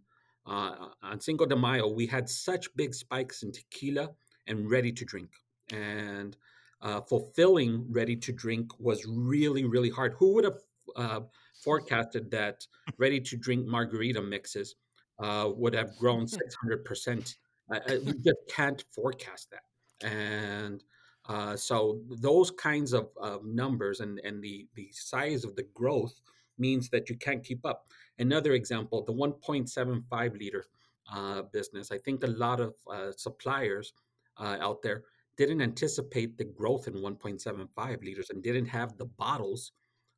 uh, 0.46 0.88
on 1.02 1.20
Cinco 1.20 1.46
de 1.46 1.56
Mayo, 1.56 1.88
we 1.88 2.06
had 2.06 2.28
such 2.28 2.74
big 2.76 2.94
spikes 2.94 3.42
in 3.42 3.52
tequila 3.52 4.10
and 4.46 4.70
ready 4.70 4.92
to 4.92 5.04
drink, 5.04 5.30
and 5.72 6.36
uh, 6.82 7.00
fulfilling 7.00 7.86
ready 7.90 8.16
to 8.16 8.32
drink 8.32 8.70
was 8.78 9.06
really 9.06 9.64
really 9.64 9.90
hard. 9.90 10.14
Who 10.18 10.34
would 10.34 10.44
have 10.44 10.58
uh, 10.96 11.20
forecasted 11.62 12.30
that 12.30 12.66
ready 12.98 13.20
to 13.20 13.36
drink 13.36 13.66
margarita 13.66 14.22
mixes 14.22 14.76
uh, 15.18 15.50
would 15.54 15.74
have 15.74 15.96
grown 15.96 16.26
600%. 16.26 17.34
Uh, 17.72 17.80
we 18.04 18.12
just 18.12 18.38
can't 18.48 18.84
forecast 18.94 19.50
that. 19.50 20.06
And 20.06 20.84
uh, 21.28 21.56
so 21.56 22.00
those 22.08 22.50
kinds 22.52 22.92
of, 22.92 23.08
of 23.20 23.44
numbers 23.44 24.00
and, 24.00 24.20
and 24.24 24.42
the, 24.42 24.68
the 24.74 24.88
size 24.92 25.44
of 25.44 25.56
the 25.56 25.66
growth 25.74 26.20
means 26.58 26.88
that 26.90 27.10
you 27.10 27.16
can't 27.16 27.44
keep 27.44 27.64
up. 27.66 27.86
Another 28.18 28.52
example, 28.52 29.02
the 29.02 29.12
1.75 29.12 30.38
liter 30.38 30.64
uh, 31.12 31.42
business. 31.52 31.92
I 31.92 31.98
think 31.98 32.22
a 32.22 32.28
lot 32.28 32.60
of 32.60 32.74
uh, 32.90 33.12
suppliers 33.16 33.92
uh, 34.38 34.56
out 34.60 34.82
there 34.82 35.04
didn't 35.36 35.60
anticipate 35.60 36.38
the 36.38 36.44
growth 36.44 36.88
in 36.88 36.94
1.75 36.94 38.04
liters 38.04 38.30
and 38.30 38.42
didn't 38.42 38.66
have 38.66 38.96
the 38.96 39.04
bottles 39.04 39.72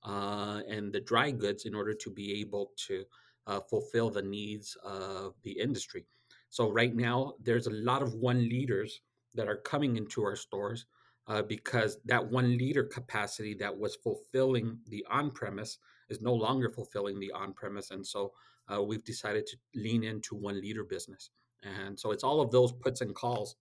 uh, 0.05 0.61
and 0.69 0.93
the 0.93 1.00
dry 1.00 1.31
goods 1.31 1.64
in 1.64 1.75
order 1.75 1.95
to 1.95 2.11
be 2.11 2.40
able 2.40 2.73
to 2.87 3.05
uh, 3.47 3.61
fulfill 3.61 4.11
the 4.11 4.23
needs 4.23 4.76
of 4.85 5.35
the 5.43 5.52
industry. 5.52 6.07
So 6.50 6.71
right 6.71 6.95
now, 6.95 7.35
there's 7.43 7.67
a 7.67 7.73
lot 7.73 8.02
of 8.02 8.14
one 8.14 8.49
liters 8.49 9.00
that 9.35 9.49
are 9.49 9.57
coming 9.57 9.97
into 9.97 10.23
our 10.23 10.37
stores 10.37 10.87
uh, 11.26 11.43
because 11.43 11.99
that 12.07 12.31
one 12.31 12.57
liter 12.57 12.85
capacity 12.85 13.55
that 13.55 13.76
was 13.76 13.97
fulfilling 13.97 14.78
the 14.88 15.05
on 15.11 15.31
premise 15.31 15.78
is 16.09 16.23
no 16.23 16.33
longer 16.33 16.71
fulfilling 16.71 17.21
the 17.21 17.31
on 17.33 17.52
premise. 17.52 17.90
And 17.90 18.07
so 18.07 18.33
uh, 18.73 18.83
we've 18.83 19.05
decided 19.05 19.47
to 19.47 19.57
lean 19.75 20.05
into 20.05 20.35
one 20.35 20.61
liter 20.61 20.85
business. 20.85 21.31
And 21.62 21.99
so 21.99 22.12
it's 22.12 22.25
all 22.25 22.40
of 22.40 22.50
those 22.50 22.73
puts 22.73 23.00
and 23.00 23.14
calls 23.14 23.57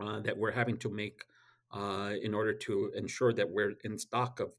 uh, 0.00 0.20
that 0.20 0.36
we're 0.36 0.52
having 0.52 0.76
to 0.78 0.90
make 0.90 1.24
uh, 1.72 2.12
in 2.22 2.34
order 2.34 2.52
to 2.52 2.92
ensure 2.94 3.32
that 3.32 3.50
we're 3.50 3.74
in 3.84 3.98
stock 3.98 4.40
of 4.40 4.52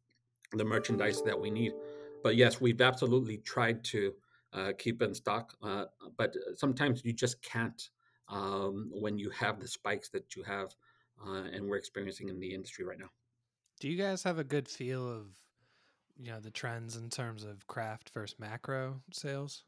the 0.52 0.66
merchandise 0.66 1.22
that 1.24 1.40
we 1.40 1.50
need. 1.50 1.74
But 2.24 2.36
yes, 2.36 2.60
we've 2.60 2.82
absolutely 2.82 3.38
tried 3.38 3.84
to 3.86 4.14
uh, 4.54 4.72
keep 4.78 5.02
in 5.02 5.14
stock, 5.14 5.54
uh, 5.64 5.86
but 6.18 6.36
sometimes 6.56 7.02
you 7.06 7.14
just 7.14 7.42
can't 7.42 7.90
um, 8.28 8.90
when 8.92 9.18
you 9.18 9.30
have 9.32 9.60
the 9.60 9.68
spikes 9.68 10.10
that 10.10 10.36
you 10.36 10.44
have 10.44 10.74
uh, 11.26 11.44
and 11.54 11.68
we're 11.68 11.78
experiencing 11.78 12.30
in 12.30 12.40
the 12.40 12.54
industry 12.54 12.86
right 12.86 13.00
now. 13.00 13.10
Do 13.80 13.90
you 13.90 13.98
guys 13.98 14.24
have 14.24 14.40
a 14.40 14.44
good 14.44 14.68
feel 14.68 15.08
of 15.08 15.28
you 16.18 16.32
know 16.32 16.40
the 16.40 16.52
trends 16.52 16.98
in 16.98 17.10
terms 17.10 17.44
of 17.44 17.66
craft 17.68 18.12
versus 18.14 18.38
macro 18.40 19.02
sales? 19.12 19.64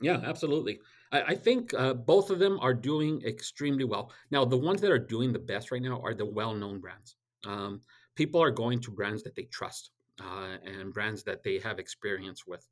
Yeah, 0.00 0.20
absolutely. 0.24 0.80
I, 1.12 1.22
I 1.22 1.34
think 1.34 1.72
uh, 1.74 1.94
both 1.94 2.30
of 2.30 2.38
them 2.38 2.58
are 2.60 2.74
doing 2.74 3.22
extremely 3.24 3.84
well. 3.84 4.10
Now, 4.30 4.44
the 4.44 4.56
ones 4.56 4.80
that 4.80 4.90
are 4.90 4.98
doing 4.98 5.32
the 5.32 5.38
best 5.38 5.70
right 5.70 5.82
now 5.82 6.00
are 6.02 6.14
the 6.14 6.26
well-known 6.26 6.80
brands. 6.80 7.16
Um, 7.46 7.82
people 8.16 8.42
are 8.42 8.50
going 8.50 8.80
to 8.80 8.90
brands 8.90 9.22
that 9.22 9.36
they 9.36 9.44
trust 9.44 9.90
uh, 10.22 10.56
and 10.64 10.92
brands 10.92 11.22
that 11.24 11.42
they 11.42 11.58
have 11.58 11.78
experience 11.78 12.46
with. 12.46 12.66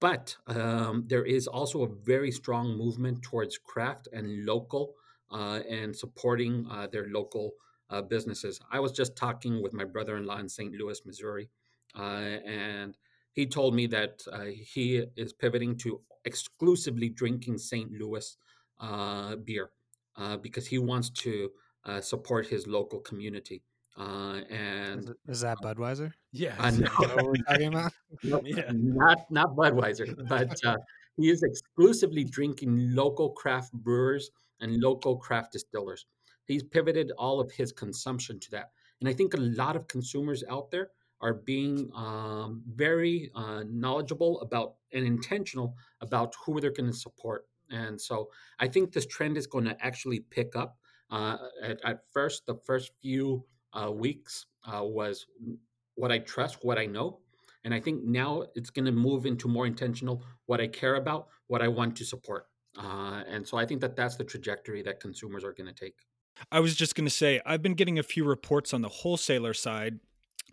But 0.00 0.36
um, 0.46 1.04
there 1.06 1.24
is 1.24 1.46
also 1.46 1.82
a 1.82 1.88
very 1.88 2.30
strong 2.30 2.76
movement 2.76 3.22
towards 3.22 3.58
craft 3.58 4.08
and 4.12 4.46
local 4.46 4.94
uh, 5.30 5.60
and 5.68 5.94
supporting 5.94 6.66
uh, 6.70 6.86
their 6.86 7.06
local 7.08 7.52
uh, 7.90 8.02
businesses. 8.02 8.60
I 8.72 8.80
was 8.80 8.92
just 8.92 9.14
talking 9.14 9.62
with 9.62 9.74
my 9.74 9.84
brother 9.84 10.16
in 10.16 10.24
law 10.24 10.38
in 10.38 10.48
St. 10.48 10.72
Louis, 10.74 11.00
Missouri, 11.04 11.50
uh, 11.98 12.38
and 12.46 12.96
he 13.32 13.46
told 13.46 13.74
me 13.74 13.86
that 13.88 14.22
uh, 14.32 14.44
he 14.44 15.04
is 15.16 15.32
pivoting 15.32 15.76
to 15.78 16.00
exclusively 16.24 17.08
drinking 17.08 17.58
St. 17.58 17.92
Louis 17.92 18.36
beer 19.44 19.70
because 20.42 20.66
he 20.66 20.78
wants 20.78 21.10
to 21.10 21.50
support 22.00 22.46
his 22.46 22.66
local 22.66 23.00
community. 23.00 23.62
Uh, 24.00 24.40
and 24.48 25.00
Is, 25.00 25.10
it, 25.10 25.16
is 25.28 25.40
that 25.42 25.58
Budweiser? 25.62 26.10
Yeah. 26.32 26.54
I 26.58 26.70
know. 26.70 26.76
Is 26.76 26.80
that 27.00 27.16
what 27.16 27.24
we're 27.26 27.34
talking 27.48 27.68
about? 27.68 27.92
Nope, 28.22 28.42
Yeah. 28.46 28.70
not 28.72 29.18
not 29.30 29.54
Budweiser, 29.54 30.06
but 30.28 30.64
uh, 30.64 30.78
he 31.16 31.28
is 31.28 31.42
exclusively 31.42 32.24
drinking 32.24 32.94
local 32.94 33.30
craft 33.30 33.72
brewers 33.74 34.30
and 34.60 34.80
local 34.80 35.16
craft 35.18 35.52
distillers. 35.52 36.06
He's 36.46 36.62
pivoted 36.62 37.12
all 37.18 37.40
of 37.40 37.52
his 37.52 37.72
consumption 37.72 38.40
to 38.40 38.50
that, 38.52 38.70
and 39.00 39.08
I 39.08 39.12
think 39.12 39.34
a 39.34 39.40
lot 39.62 39.76
of 39.76 39.86
consumers 39.86 40.42
out 40.48 40.70
there 40.70 40.88
are 41.20 41.34
being 41.34 41.90
um, 41.94 42.62
very 42.74 43.30
uh, 43.34 43.62
knowledgeable 43.68 44.40
about 44.40 44.76
and 44.94 45.04
intentional 45.04 45.76
about 46.00 46.34
who 46.42 46.58
they're 46.60 46.72
going 46.72 46.90
to 46.90 46.96
support. 46.96 47.44
And 47.68 48.00
so 48.00 48.30
I 48.58 48.66
think 48.66 48.92
this 48.92 49.06
trend 49.06 49.36
is 49.36 49.46
going 49.46 49.66
to 49.66 49.76
actually 49.84 50.20
pick 50.20 50.56
up. 50.56 50.78
Uh, 51.10 51.36
at, 51.62 51.78
at 51.84 51.98
first, 52.10 52.46
the 52.46 52.54
first 52.64 52.92
few 53.02 53.44
uh, 53.72 53.90
weeks 53.90 54.46
uh, 54.66 54.82
was 54.82 55.26
what 55.94 56.10
I 56.10 56.18
trust, 56.18 56.58
what 56.62 56.78
I 56.78 56.86
know. 56.86 57.20
And 57.64 57.74
I 57.74 57.80
think 57.80 58.04
now 58.04 58.44
it's 58.54 58.70
going 58.70 58.86
to 58.86 58.92
move 58.92 59.26
into 59.26 59.46
more 59.46 59.66
intentional 59.66 60.24
what 60.46 60.60
I 60.60 60.66
care 60.66 60.96
about, 60.96 61.28
what 61.48 61.60
I 61.60 61.68
want 61.68 61.96
to 61.96 62.04
support. 62.04 62.46
Uh, 62.78 63.22
and 63.28 63.46
so 63.46 63.58
I 63.58 63.66
think 63.66 63.80
that 63.82 63.96
that's 63.96 64.16
the 64.16 64.24
trajectory 64.24 64.82
that 64.82 65.00
consumers 65.00 65.44
are 65.44 65.52
going 65.52 65.66
to 65.66 65.74
take. 65.74 65.94
I 66.50 66.60
was 66.60 66.74
just 66.74 66.94
going 66.94 67.06
to 67.06 67.14
say, 67.14 67.40
I've 67.44 67.62
been 67.62 67.74
getting 67.74 67.98
a 67.98 68.02
few 68.02 68.24
reports 68.24 68.72
on 68.72 68.80
the 68.80 68.88
wholesaler 68.88 69.52
side 69.52 70.00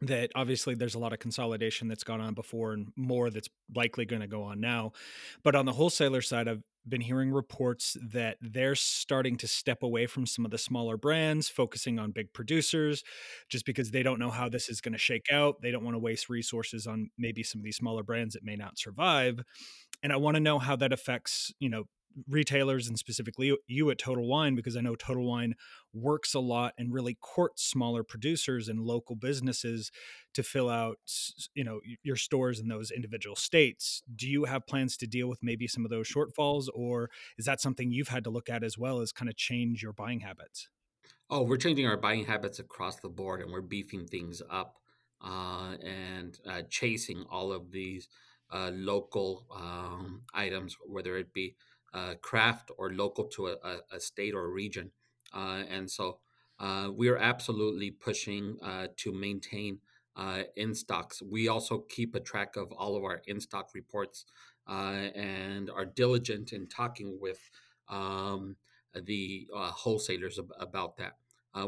that 0.01 0.31
obviously 0.35 0.75
there's 0.75 0.95
a 0.95 0.99
lot 0.99 1.13
of 1.13 1.19
consolidation 1.19 1.87
that's 1.87 2.03
gone 2.03 2.21
on 2.21 2.33
before 2.33 2.73
and 2.73 2.89
more 2.95 3.29
that's 3.29 3.49
likely 3.75 4.05
going 4.05 4.21
to 4.21 4.27
go 4.27 4.43
on 4.43 4.59
now. 4.59 4.91
But 5.43 5.55
on 5.55 5.65
the 5.65 5.73
wholesaler 5.73 6.21
side, 6.21 6.47
I've 6.47 6.63
been 6.87 7.01
hearing 7.01 7.31
reports 7.31 7.97
that 8.11 8.37
they're 8.41 8.75
starting 8.75 9.35
to 9.37 9.47
step 9.47 9.83
away 9.83 10.05
from 10.05 10.25
some 10.25 10.45
of 10.45 10.51
the 10.51 10.57
smaller 10.57 10.97
brands, 10.97 11.49
focusing 11.49 11.99
on 11.99 12.11
big 12.11 12.31
producers, 12.33 13.03
just 13.49 13.65
because 13.65 13.91
they 13.91 14.03
don't 14.03 14.19
know 14.19 14.29
how 14.29 14.47
this 14.47 14.69
is 14.69 14.79
going 14.79 14.93
to 14.93 14.97
shake 14.97 15.25
out. 15.31 15.61
They 15.61 15.71
don't 15.71 15.83
want 15.83 15.95
to 15.95 15.99
waste 15.99 16.29
resources 16.29 16.87
on 16.87 17.09
maybe 17.17 17.43
some 17.43 17.59
of 17.59 17.65
these 17.65 17.75
smaller 17.77 18.03
brands 18.03 18.35
that 18.35 18.43
may 18.43 18.55
not 18.55 18.77
survive. 18.77 19.39
And 20.03 20.13
I 20.13 20.17
want 20.17 20.35
to 20.35 20.41
know 20.41 20.59
how 20.59 20.75
that 20.77 20.93
affects, 20.93 21.51
you 21.59 21.69
know, 21.69 21.85
retailers 22.27 22.87
and 22.87 22.97
specifically 22.97 23.55
you 23.67 23.89
at 23.89 23.97
Total 23.97 24.27
Wine 24.27 24.55
because 24.55 24.75
I 24.75 24.81
know 24.81 24.95
Total 24.95 25.25
Wine 25.25 25.55
works 25.93 26.33
a 26.33 26.39
lot 26.39 26.73
and 26.77 26.93
really 26.93 27.15
courts 27.19 27.63
smaller 27.63 28.03
producers 28.03 28.67
and 28.67 28.79
local 28.79 29.15
businesses 29.15 29.91
to 30.33 30.43
fill 30.43 30.69
out 30.69 30.97
you 31.53 31.63
know 31.63 31.79
your 32.03 32.15
stores 32.15 32.59
in 32.59 32.67
those 32.67 32.91
individual 32.91 33.35
states. 33.35 34.01
Do 34.15 34.27
you 34.27 34.45
have 34.45 34.67
plans 34.67 34.97
to 34.97 35.07
deal 35.07 35.27
with 35.27 35.39
maybe 35.41 35.67
some 35.67 35.85
of 35.85 35.91
those 35.91 36.07
shortfalls 36.07 36.67
or 36.73 37.09
is 37.37 37.45
that 37.45 37.61
something 37.61 37.91
you've 37.91 38.09
had 38.09 38.23
to 38.23 38.29
look 38.29 38.49
at 38.49 38.63
as 38.63 38.77
well 38.77 38.99
as 39.01 39.11
kind 39.11 39.29
of 39.29 39.35
change 39.35 39.83
your 39.83 39.93
buying 39.93 40.21
habits? 40.21 40.69
Oh, 41.29 41.43
we're 41.43 41.57
changing 41.57 41.85
our 41.85 41.97
buying 41.97 42.25
habits 42.25 42.59
across 42.59 42.99
the 42.99 43.09
board 43.09 43.41
and 43.41 43.51
we're 43.51 43.61
beefing 43.61 44.07
things 44.07 44.41
up 44.49 44.79
uh, 45.21 45.75
and 45.81 46.39
uh, 46.45 46.61
chasing 46.69 47.25
all 47.29 47.51
of 47.51 47.71
these 47.71 48.07
uh, 48.51 48.71
local 48.73 49.45
um, 49.53 50.23
items, 50.33 50.77
whether 50.85 51.17
it 51.17 51.33
be 51.33 51.55
uh, 51.97 52.13
craft 52.21 52.69
or 52.77 52.91
local 52.93 53.23
to 53.25 53.47
a, 53.47 53.55
a, 53.91 53.99
state 53.99 54.33
or 54.35 54.45
a 54.45 54.49
region. 54.49 54.91
Uh, 55.33 55.63
and 55.69 55.89
so 55.89 56.19
uh, 56.59 56.89
we 56.95 57.07
are 57.09 57.17
absolutely 57.17 57.91
pushing 57.91 58.57
uh, 58.61 58.87
to 58.97 59.11
maintain 59.11 59.79
uh, 60.15 60.43
in 60.55 60.73
stocks. 60.73 61.21
We 61.21 61.47
also 61.47 61.79
keep 61.89 62.15
a 62.15 62.19
track 62.19 62.55
of 62.55 62.71
all 62.71 62.95
of 62.95 63.03
our 63.03 63.21
in 63.27 63.39
stock 63.39 63.69
reports 63.73 64.25
uh, 64.67 65.09
and 65.15 65.69
are 65.69 65.85
diligent 65.85 66.53
in 66.53 66.67
talking 66.67 67.17
with 67.19 67.39
um, 67.89 68.55
the 68.93 69.47
wholesalers 69.53 70.39
ab- 70.39 70.53
about 70.59 70.97
that. 70.97 71.13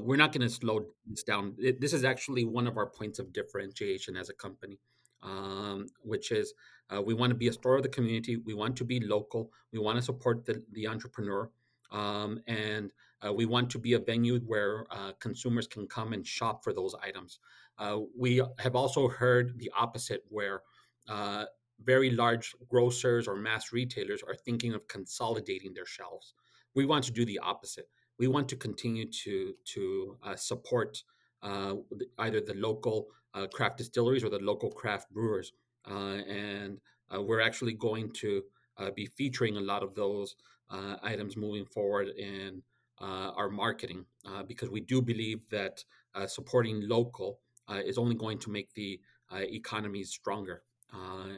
we're 0.01 0.17
not 0.23 0.31
going 0.31 0.47
to 0.47 0.53
slow 0.53 0.85
this 1.07 1.23
down. 1.23 1.55
It, 1.57 1.79
this 1.81 1.93
is 1.93 2.03
actually 2.03 2.45
one 2.45 2.67
of 2.67 2.77
our 2.77 2.87
points 2.87 3.19
of 3.19 3.33
differentiation 3.33 4.17
as 4.17 4.29
a 4.29 4.33
company, 4.33 4.79
um, 5.23 5.87
which 6.01 6.31
is 6.31 6.53
uh, 6.93 7.01
we 7.01 7.13
want 7.13 7.29
to 7.29 7.35
be 7.35 7.47
a 7.47 7.53
store 7.53 7.77
of 7.77 7.83
the 7.83 7.89
community. 7.89 8.37
We 8.37 8.53
want 8.53 8.75
to 8.77 8.85
be 8.85 8.99
local. 8.99 9.51
We 9.71 9.79
want 9.79 9.97
to 9.97 10.01
support 10.01 10.45
the, 10.45 10.63
the 10.73 10.87
entrepreneur. 10.87 11.49
Um, 11.91 12.39
and 12.47 12.91
uh, 13.25 13.33
we 13.33 13.45
want 13.45 13.69
to 13.71 13.79
be 13.79 13.93
a 13.93 13.99
venue 13.99 14.39
where 14.39 14.85
uh, 14.91 15.11
consumers 15.19 15.67
can 15.67 15.87
come 15.87 16.13
and 16.13 16.25
shop 16.25 16.63
for 16.63 16.73
those 16.73 16.95
items. 17.03 17.39
Uh, 17.77 17.99
we 18.17 18.41
have 18.59 18.75
also 18.75 19.07
heard 19.07 19.57
the 19.57 19.71
opposite, 19.77 20.23
where 20.29 20.61
uh, 21.07 21.45
very 21.83 22.11
large 22.11 22.53
grocers 22.67 23.27
or 23.27 23.35
mass 23.35 23.71
retailers 23.71 24.21
are 24.23 24.35
thinking 24.35 24.73
of 24.73 24.87
consolidating 24.87 25.73
their 25.73 25.85
shelves. 25.85 26.33
We 26.75 26.85
want 26.85 27.05
to 27.05 27.11
do 27.11 27.25
the 27.25 27.39
opposite. 27.39 27.89
We 28.17 28.27
want 28.27 28.49
to 28.49 28.55
continue 28.55 29.09
to 29.23 29.53
to 29.73 30.17
uh, 30.23 30.35
support 30.35 31.03
either 31.41 32.41
the 32.41 32.53
local 32.55 33.07
craft 33.53 33.77
distilleries 33.77 34.25
or 34.25 34.29
the 34.29 34.39
local 34.39 34.69
craft 34.69 35.09
brewers 35.11 35.53
Uh, 35.87 36.17
and 36.27 36.79
uh, 37.13 37.21
we're 37.21 37.41
actually 37.41 37.73
going 37.73 38.11
to 38.11 38.43
uh, 38.77 38.91
be 38.95 39.05
featuring 39.05 39.57
a 39.57 39.61
lot 39.61 39.83
of 39.83 39.95
those 39.95 40.35
uh, 40.69 40.95
items 41.01 41.35
moving 41.35 41.65
forward 41.65 42.09
in 42.09 42.61
uh, 43.01 43.31
our 43.35 43.49
marketing 43.49 44.05
because 44.47 44.69
we 44.69 44.81
do 44.81 45.01
believe 45.01 45.39
that 45.49 45.83
supporting 46.27 46.87
local 46.87 47.39
is 47.85 47.97
only 47.97 48.15
going 48.15 48.37
to 48.37 48.49
make 48.49 48.73
the 48.73 48.99
economy 49.31 50.03
stronger, 50.03 50.63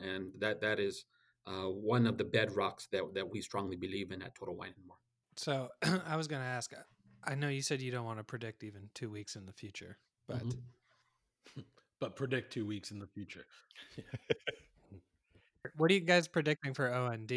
and 0.04 0.32
that 0.40 0.60
that 0.60 0.80
is 0.80 1.06
one 1.46 2.08
of 2.08 2.18
the 2.18 2.24
bedrocks 2.24 2.90
that 2.92 3.04
that 3.14 3.30
we 3.30 3.42
strongly 3.42 3.76
believe 3.76 4.12
in 4.12 4.22
at 4.22 4.34
Total 4.34 4.56
Wine 4.56 4.74
and 4.76 4.88
More. 4.88 4.98
So 5.38 5.70
I 6.08 6.16
was 6.16 6.28
going 6.28 6.42
to 6.42 6.48
ask. 6.48 6.74
I 7.24 7.36
know 7.36 7.50
you 7.50 7.62
said 7.62 7.82
you 7.82 7.92
don't 7.92 8.06
want 8.06 8.18
to 8.18 8.24
predict 8.24 8.64
even 8.64 8.90
two 8.96 9.12
weeks 9.12 9.36
in 9.36 9.46
the 9.46 9.54
future, 9.54 10.00
but 10.28 10.44
mm-hmm. 10.44 11.62
but 12.02 12.16
predict 12.16 12.52
two 12.52 12.66
weeks 12.66 12.92
in 12.92 13.00
the 13.00 13.08
future. 13.08 13.46
what 15.78 15.90
are 15.90 15.94
you 15.94 16.02
guys 16.02 16.28
predicting 16.28 16.74
for 16.74 16.92
OND? 16.92 17.32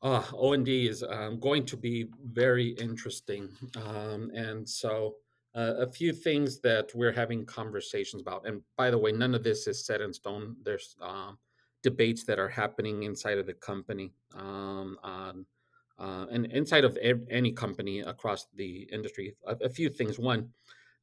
Uh, 0.00 0.22
OND 0.32 0.68
is 0.68 1.02
um, 1.02 1.38
going 1.40 1.66
to 1.66 1.76
be 1.76 2.06
very 2.32 2.68
interesting. 2.68 3.48
Um, 3.84 4.30
and 4.34 4.66
so, 4.66 5.16
uh, 5.54 5.74
a 5.78 5.90
few 5.90 6.12
things 6.12 6.60
that 6.60 6.94
we're 6.94 7.12
having 7.12 7.44
conversations 7.46 8.20
about. 8.20 8.46
And 8.46 8.60
by 8.76 8.90
the 8.90 8.98
way, 8.98 9.10
none 9.10 9.34
of 9.34 9.42
this 9.42 9.66
is 9.66 9.84
set 9.84 10.02
in 10.02 10.12
stone. 10.12 10.54
There's 10.62 10.96
um, 11.00 11.38
debates 11.82 12.24
that 12.24 12.38
are 12.38 12.48
happening 12.48 13.04
inside 13.04 13.38
of 13.38 13.46
the 13.46 13.54
company 13.54 14.12
um, 14.34 14.98
on, 15.02 15.46
uh, 15.98 16.26
and 16.30 16.44
inside 16.52 16.84
of 16.84 16.98
any 17.30 17.52
company 17.52 18.00
across 18.00 18.48
the 18.54 18.86
industry. 18.92 19.34
A, 19.46 19.56
a 19.64 19.68
few 19.70 19.88
things. 19.88 20.18
One, 20.18 20.50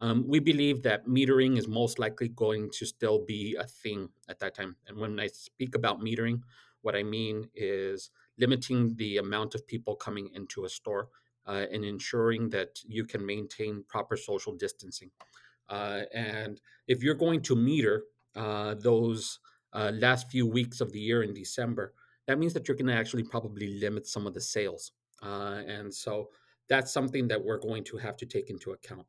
um, 0.03 0.25
we 0.27 0.39
believe 0.39 0.83
that 0.83 1.07
metering 1.07 1.57
is 1.57 1.65
most 1.65 1.97
likely 1.97 2.27
going 2.27 2.69
to 2.71 2.85
still 2.85 3.23
be 3.25 3.55
a 3.57 3.65
thing 3.65 4.09
at 4.27 4.37
that 4.39 4.53
time. 4.53 4.75
And 4.85 4.97
when 4.97 5.17
I 5.17 5.27
speak 5.27 5.75
about 5.75 6.01
metering, 6.01 6.41
what 6.81 6.93
I 6.93 7.03
mean 7.03 7.47
is 7.55 8.11
limiting 8.37 8.95
the 8.97 9.19
amount 9.19 9.55
of 9.55 9.65
people 9.65 9.95
coming 9.95 10.29
into 10.33 10.65
a 10.65 10.69
store 10.69 11.07
uh, 11.47 11.67
and 11.71 11.85
ensuring 11.85 12.49
that 12.49 12.79
you 12.85 13.05
can 13.05 13.25
maintain 13.25 13.85
proper 13.87 14.17
social 14.17 14.53
distancing. 14.53 15.09
Uh, 15.69 16.01
and 16.13 16.59
if 16.89 17.01
you're 17.01 17.15
going 17.15 17.41
to 17.43 17.55
meter 17.55 18.03
uh, 18.35 18.75
those 18.75 19.39
uh, 19.71 19.91
last 19.93 20.29
few 20.29 20.45
weeks 20.45 20.81
of 20.81 20.91
the 20.91 20.99
year 20.99 21.23
in 21.23 21.33
December, 21.33 21.93
that 22.27 22.37
means 22.37 22.53
that 22.53 22.67
you're 22.67 22.75
going 22.75 22.87
to 22.87 22.93
actually 22.93 23.23
probably 23.23 23.79
limit 23.79 24.05
some 24.05 24.27
of 24.27 24.33
the 24.33 24.41
sales. 24.41 24.91
Uh, 25.21 25.61
and 25.65 25.93
so 25.93 26.27
that's 26.67 26.91
something 26.91 27.25
that 27.29 27.41
we're 27.41 27.57
going 27.57 27.85
to 27.85 27.95
have 27.95 28.17
to 28.17 28.25
take 28.25 28.49
into 28.49 28.71
account. 28.71 29.05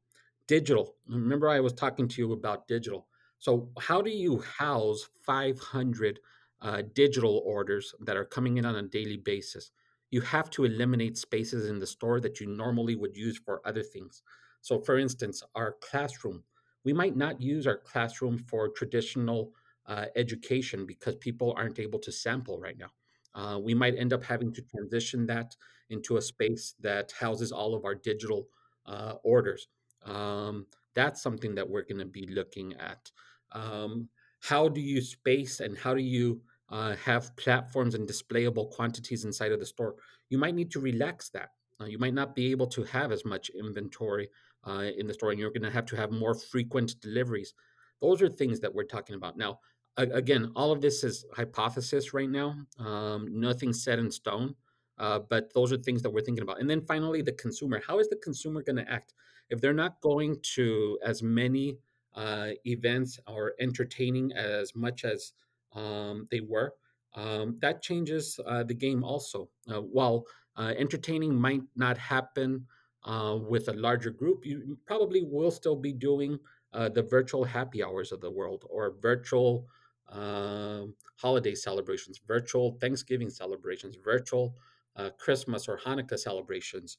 Digital. 0.46 0.94
Remember, 1.06 1.48
I 1.48 1.60
was 1.60 1.72
talking 1.72 2.06
to 2.08 2.20
you 2.20 2.32
about 2.32 2.68
digital. 2.68 3.06
So, 3.38 3.70
how 3.78 4.02
do 4.02 4.10
you 4.10 4.40
house 4.40 5.08
500 5.24 6.20
uh, 6.60 6.82
digital 6.94 7.42
orders 7.46 7.94
that 8.00 8.16
are 8.16 8.26
coming 8.26 8.58
in 8.58 8.66
on 8.66 8.76
a 8.76 8.82
daily 8.82 9.16
basis? 9.16 9.70
You 10.10 10.20
have 10.20 10.50
to 10.50 10.64
eliminate 10.64 11.16
spaces 11.16 11.68
in 11.68 11.78
the 11.78 11.86
store 11.86 12.20
that 12.20 12.40
you 12.40 12.46
normally 12.46 12.94
would 12.94 13.16
use 13.16 13.38
for 13.38 13.66
other 13.66 13.82
things. 13.82 14.22
So, 14.60 14.78
for 14.78 14.98
instance, 14.98 15.42
our 15.54 15.76
classroom, 15.80 16.42
we 16.84 16.92
might 16.92 17.16
not 17.16 17.40
use 17.40 17.66
our 17.66 17.78
classroom 17.78 18.36
for 18.38 18.68
traditional 18.68 19.52
uh, 19.86 20.06
education 20.14 20.84
because 20.84 21.16
people 21.16 21.54
aren't 21.56 21.78
able 21.78 21.98
to 22.00 22.12
sample 22.12 22.58
right 22.58 22.76
now. 22.78 22.90
Uh, 23.34 23.58
we 23.58 23.74
might 23.74 23.96
end 23.96 24.12
up 24.12 24.22
having 24.22 24.52
to 24.52 24.62
transition 24.62 25.26
that 25.26 25.56
into 25.88 26.18
a 26.18 26.22
space 26.22 26.74
that 26.80 27.12
houses 27.18 27.50
all 27.50 27.74
of 27.74 27.84
our 27.84 27.94
digital 27.94 28.46
uh, 28.86 29.14
orders. 29.24 29.68
Um, 30.04 30.66
that's 30.94 31.22
something 31.22 31.54
that 31.54 31.68
we're 31.68 31.82
going 31.82 31.98
to 31.98 32.04
be 32.04 32.26
looking 32.26 32.74
at. 32.74 33.10
Um, 33.52 34.08
how 34.40 34.68
do 34.68 34.80
you 34.80 35.00
space 35.00 35.60
and 35.60 35.76
how 35.76 35.94
do 35.94 36.02
you 36.02 36.40
uh, 36.70 36.94
have 36.96 37.34
platforms 37.36 37.94
and 37.94 38.08
displayable 38.08 38.70
quantities 38.70 39.24
inside 39.24 39.52
of 39.52 39.60
the 39.60 39.66
store? 39.66 39.96
You 40.28 40.38
might 40.38 40.54
need 40.54 40.70
to 40.72 40.80
relax 40.80 41.30
that. 41.30 41.50
Uh, 41.80 41.86
you 41.86 41.98
might 41.98 42.14
not 42.14 42.34
be 42.34 42.50
able 42.50 42.66
to 42.68 42.84
have 42.84 43.10
as 43.10 43.24
much 43.24 43.50
inventory 43.50 44.28
uh, 44.66 44.90
in 44.96 45.06
the 45.06 45.14
store, 45.14 45.30
and 45.30 45.40
you're 45.40 45.50
going 45.50 45.62
to 45.62 45.70
have 45.70 45.86
to 45.86 45.96
have 45.96 46.10
more 46.10 46.34
frequent 46.34 47.00
deliveries. 47.00 47.54
Those 48.00 48.22
are 48.22 48.28
things 48.28 48.60
that 48.60 48.74
we're 48.74 48.84
talking 48.84 49.16
about. 49.16 49.36
Now, 49.36 49.58
again, 49.96 50.52
all 50.56 50.72
of 50.72 50.80
this 50.80 51.04
is 51.04 51.24
hypothesis 51.34 52.12
right 52.12 52.28
now. 52.28 52.54
Um, 52.78 53.28
nothing 53.30 53.72
set 53.72 53.98
in 53.98 54.10
stone, 54.10 54.54
uh, 54.98 55.20
but 55.28 55.52
those 55.54 55.72
are 55.72 55.76
things 55.76 56.02
that 56.02 56.10
we're 56.10 56.22
thinking 56.22 56.42
about. 56.42 56.60
And 56.60 56.68
then 56.68 56.82
finally, 56.82 57.22
the 57.22 57.32
consumer. 57.32 57.82
How 57.86 57.98
is 57.98 58.08
the 58.08 58.16
consumer 58.16 58.62
going 58.62 58.76
to 58.76 58.90
act 58.90 59.14
if 59.50 59.60
they're 59.60 59.72
not 59.72 60.00
going 60.00 60.36
to 60.54 60.98
as 61.04 61.22
many 61.22 61.78
uh, 62.14 62.50
events 62.64 63.18
or 63.26 63.54
entertaining 63.60 64.32
as 64.32 64.74
much 64.74 65.04
as 65.04 65.32
um, 65.74 66.28
they 66.30 66.40
were? 66.40 66.72
Um, 67.14 67.58
that 67.60 67.82
changes 67.82 68.40
uh, 68.46 68.64
the 68.64 68.74
game 68.74 69.04
also. 69.04 69.48
Uh, 69.70 69.80
while 69.80 70.24
uh, 70.56 70.72
entertaining 70.76 71.34
might 71.34 71.62
not 71.76 71.96
happen 71.96 72.66
uh, 73.04 73.38
with 73.40 73.68
a 73.68 73.72
larger 73.72 74.10
group, 74.10 74.44
you 74.44 74.78
probably 74.86 75.22
will 75.22 75.50
still 75.50 75.76
be 75.76 75.92
doing 75.92 76.38
the 76.72 77.06
virtual 77.08 77.44
happy 77.44 77.84
hours 77.84 78.10
of 78.10 78.20
the 78.20 78.30
world 78.30 78.64
or 78.68 78.96
virtual 79.00 79.64
um, 80.08 80.94
holiday 81.16 81.54
celebrations, 81.54 82.20
virtual 82.26 82.76
Thanksgiving 82.80 83.30
celebrations, 83.30 83.96
virtual 84.02 84.56
uh, 84.96 85.10
Christmas 85.18 85.68
or 85.68 85.78
Hanukkah 85.78 86.18
celebrations. 86.18 86.98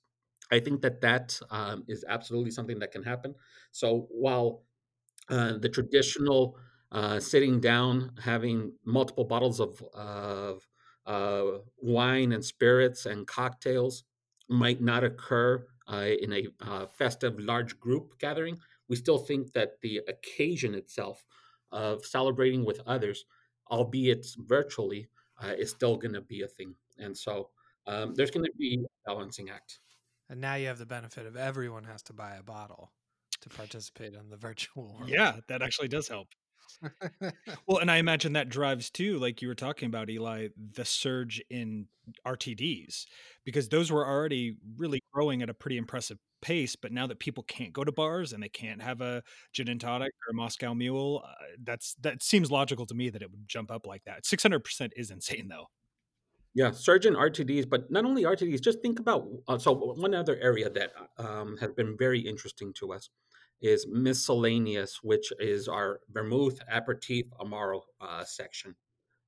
I 0.51 0.59
think 0.59 0.81
that 0.81 1.01
that 1.01 1.39
um, 1.49 1.83
is 1.87 2.05
absolutely 2.07 2.51
something 2.51 2.79
that 2.79 2.91
can 2.91 3.03
happen. 3.03 3.35
So 3.71 4.07
while 4.11 4.63
uh, 5.29 5.57
the 5.57 5.69
traditional 5.69 6.57
uh, 6.91 7.19
sitting 7.19 7.59
down, 7.59 8.11
having 8.21 8.73
multiple 8.85 9.25
bottles 9.25 9.59
of, 9.59 9.81
of 9.93 10.67
uh, 11.05 11.59
wine 11.77 12.31
and 12.31 12.43
spirits 12.43 13.05
and 13.05 13.27
cocktails 13.27 14.03
might 14.49 14.81
not 14.81 15.03
occur 15.03 15.65
uh, 15.91 16.07
in 16.21 16.33
a 16.33 16.47
uh, 16.61 16.85
festive 16.87 17.39
large 17.39 17.79
group 17.79 18.17
gathering, 18.19 18.57
we 18.87 18.95
still 18.95 19.17
think 19.17 19.51
that 19.53 19.81
the 19.81 20.01
occasion 20.07 20.75
itself 20.75 21.25
of 21.71 22.05
celebrating 22.05 22.63
with 22.63 22.79
others, 22.85 23.25
albeit 23.71 24.25
virtually, 24.37 25.09
uh, 25.43 25.53
is 25.57 25.71
still 25.71 25.97
going 25.97 26.13
to 26.13 26.21
be 26.21 26.41
a 26.43 26.47
thing. 26.47 26.75
And 26.97 27.17
so 27.17 27.49
um, 27.87 28.13
there's 28.15 28.31
going 28.31 28.45
to 28.45 28.51
be 28.57 28.85
a 28.85 29.09
balancing 29.09 29.49
act. 29.49 29.79
And 30.29 30.41
now 30.41 30.55
you 30.55 30.67
have 30.67 30.79
the 30.79 30.85
benefit 30.85 31.25
of 31.25 31.35
everyone 31.35 31.83
has 31.83 32.01
to 32.03 32.13
buy 32.13 32.35
a 32.35 32.43
bottle 32.43 32.91
to 33.41 33.49
participate 33.49 34.13
in 34.13 34.29
the 34.29 34.37
virtual 34.37 34.95
world. 34.97 35.09
Yeah, 35.09 35.37
that 35.47 35.61
actually 35.61 35.87
does 35.87 36.07
help. 36.07 36.27
well, 37.67 37.77
and 37.77 37.89
I 37.89 37.97
imagine 37.97 38.33
that 38.33 38.49
drives 38.49 38.89
too, 38.89 39.19
like 39.19 39.41
you 39.41 39.47
were 39.47 39.55
talking 39.55 39.87
about, 39.87 40.09
Eli, 40.09 40.49
the 40.73 40.83
surge 40.83 41.41
in 41.49 41.87
RTDs, 42.27 43.05
because 43.45 43.69
those 43.69 43.91
were 43.91 44.05
already 44.05 44.57
really 44.77 45.01
growing 45.13 45.41
at 45.41 45.49
a 45.49 45.53
pretty 45.53 45.77
impressive 45.77 46.17
pace. 46.41 46.75
But 46.75 46.91
now 46.91 47.07
that 47.07 47.19
people 47.19 47.43
can't 47.43 47.71
go 47.71 47.83
to 47.83 47.91
bars 47.91 48.33
and 48.33 48.41
they 48.41 48.49
can't 48.49 48.81
have 48.81 49.01
a 49.01 49.23
gin 49.53 49.69
and 49.69 49.79
tonic 49.79 50.11
or 50.27 50.31
a 50.31 50.33
Moscow 50.33 50.73
Mule, 50.73 51.23
uh, 51.25 51.33
that's 51.63 51.95
that 52.01 52.23
seems 52.23 52.51
logical 52.51 52.85
to 52.87 52.95
me 52.95 53.09
that 53.09 53.21
it 53.21 53.31
would 53.31 53.47
jump 53.47 53.71
up 53.71 53.85
like 53.85 54.03
that. 54.05 54.25
Six 54.25 54.43
hundred 54.43 54.63
percent 54.63 54.93
is 54.95 55.11
insane, 55.11 55.47
though. 55.47 55.67
Yeah, 56.55 56.71
surgeon 56.71 57.15
RTDs, 57.15 57.69
but 57.69 57.91
not 57.91 58.05
only 58.05 58.23
RTDs. 58.23 58.61
Just 58.61 58.81
think 58.81 58.99
about 58.99 59.27
uh, 59.47 59.57
so 59.57 59.73
one 59.73 60.15
other 60.15 60.37
area 60.41 60.69
that 60.69 60.93
um, 61.17 61.57
has 61.57 61.73
been 61.73 61.97
very 61.97 62.21
interesting 62.21 62.71
to 62.79 62.93
us 62.93 63.09
is 63.61 63.85
miscellaneous, 63.89 64.99
which 65.03 65.33
is 65.39 65.67
our 65.67 65.99
vermouth, 66.09 66.59
aperitif, 66.71 67.25
amaro 67.41 67.81
uh, 67.99 68.23
section, 68.23 68.73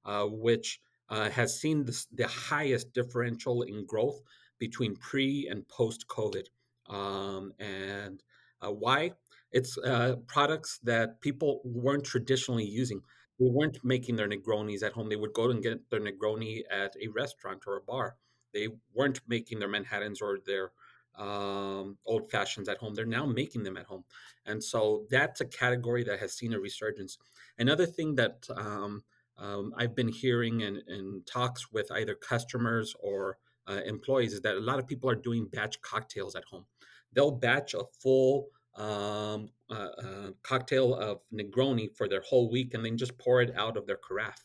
uh, 0.05 0.23
which 0.23 0.79
uh, 1.09 1.29
has 1.29 1.59
seen 1.59 1.83
this, 1.83 2.07
the 2.13 2.27
highest 2.27 2.93
differential 2.93 3.63
in 3.63 3.85
growth 3.85 4.21
between 4.57 4.95
pre 4.95 5.49
and 5.51 5.67
post 5.67 6.07
COVID. 6.07 6.45
Um, 6.89 7.51
and 7.59 8.23
uh, 8.61 8.71
why? 8.71 9.11
It's 9.51 9.77
uh, 9.77 10.15
products 10.27 10.79
that 10.83 11.19
people 11.19 11.61
weren't 11.65 12.05
traditionally 12.05 12.65
using. 12.65 13.01
They 13.39 13.49
weren't 13.49 13.77
making 13.83 14.15
their 14.15 14.27
Negronis 14.27 14.83
at 14.83 14.93
home. 14.93 15.09
They 15.09 15.15
would 15.15 15.33
go 15.33 15.49
and 15.49 15.61
get 15.61 15.89
their 15.89 15.99
Negroni 15.99 16.61
at 16.71 16.95
a 17.01 17.07
restaurant 17.09 17.63
or 17.67 17.77
a 17.77 17.81
bar. 17.81 18.15
They 18.53 18.69
weren't 18.93 19.21
making 19.27 19.59
their 19.59 19.67
Manhattans 19.67 20.21
or 20.21 20.39
their 20.45 20.71
um, 21.17 21.97
old 22.05 22.29
fashions 22.31 22.69
at 22.69 22.77
home. 22.77 22.93
They're 22.93 23.05
now 23.05 23.25
making 23.25 23.63
them 23.63 23.77
at 23.77 23.85
home. 23.85 24.03
And 24.45 24.63
so 24.63 25.05
that's 25.09 25.41
a 25.41 25.45
category 25.45 26.03
that 26.03 26.19
has 26.19 26.33
seen 26.33 26.53
a 26.53 26.59
resurgence. 26.59 27.17
Another 27.59 27.85
thing 27.85 28.15
that 28.15 28.47
um, 28.55 29.03
um, 29.37 29.73
I've 29.77 29.95
been 29.95 30.07
hearing 30.07 30.61
in, 30.61 30.81
in, 30.87 31.21
talks 31.25 31.71
with 31.71 31.91
either 31.91 32.15
customers 32.15 32.95
or 32.99 33.37
uh, 33.67 33.81
employees 33.85 34.33
is 34.33 34.41
that 34.41 34.55
a 34.55 34.59
lot 34.61 34.79
of 34.79 34.87
people 34.87 35.09
are 35.09 35.15
doing 35.15 35.47
batch 35.47 35.81
cocktails 35.81 36.35
at 36.35 36.45
home. 36.45 36.65
They'll 37.13 37.31
batch 37.31 37.73
a 37.73 37.83
full 38.01 38.47
um, 38.75 39.49
uh, 39.69 39.89
uh, 40.03 40.31
cocktail 40.43 40.95
of 40.95 41.19
Negroni 41.33 41.95
for 41.95 42.07
their 42.07 42.21
whole 42.21 42.49
week 42.49 42.73
and 42.73 42.85
then 42.85 42.97
just 42.97 43.17
pour 43.17 43.41
it 43.41 43.53
out 43.55 43.77
of 43.77 43.85
their 43.85 43.97
carafe 43.97 44.43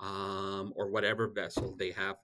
um, 0.00 0.72
or 0.76 0.90
whatever 0.90 1.28
vessel 1.28 1.74
they 1.78 1.90
have. 1.90 2.16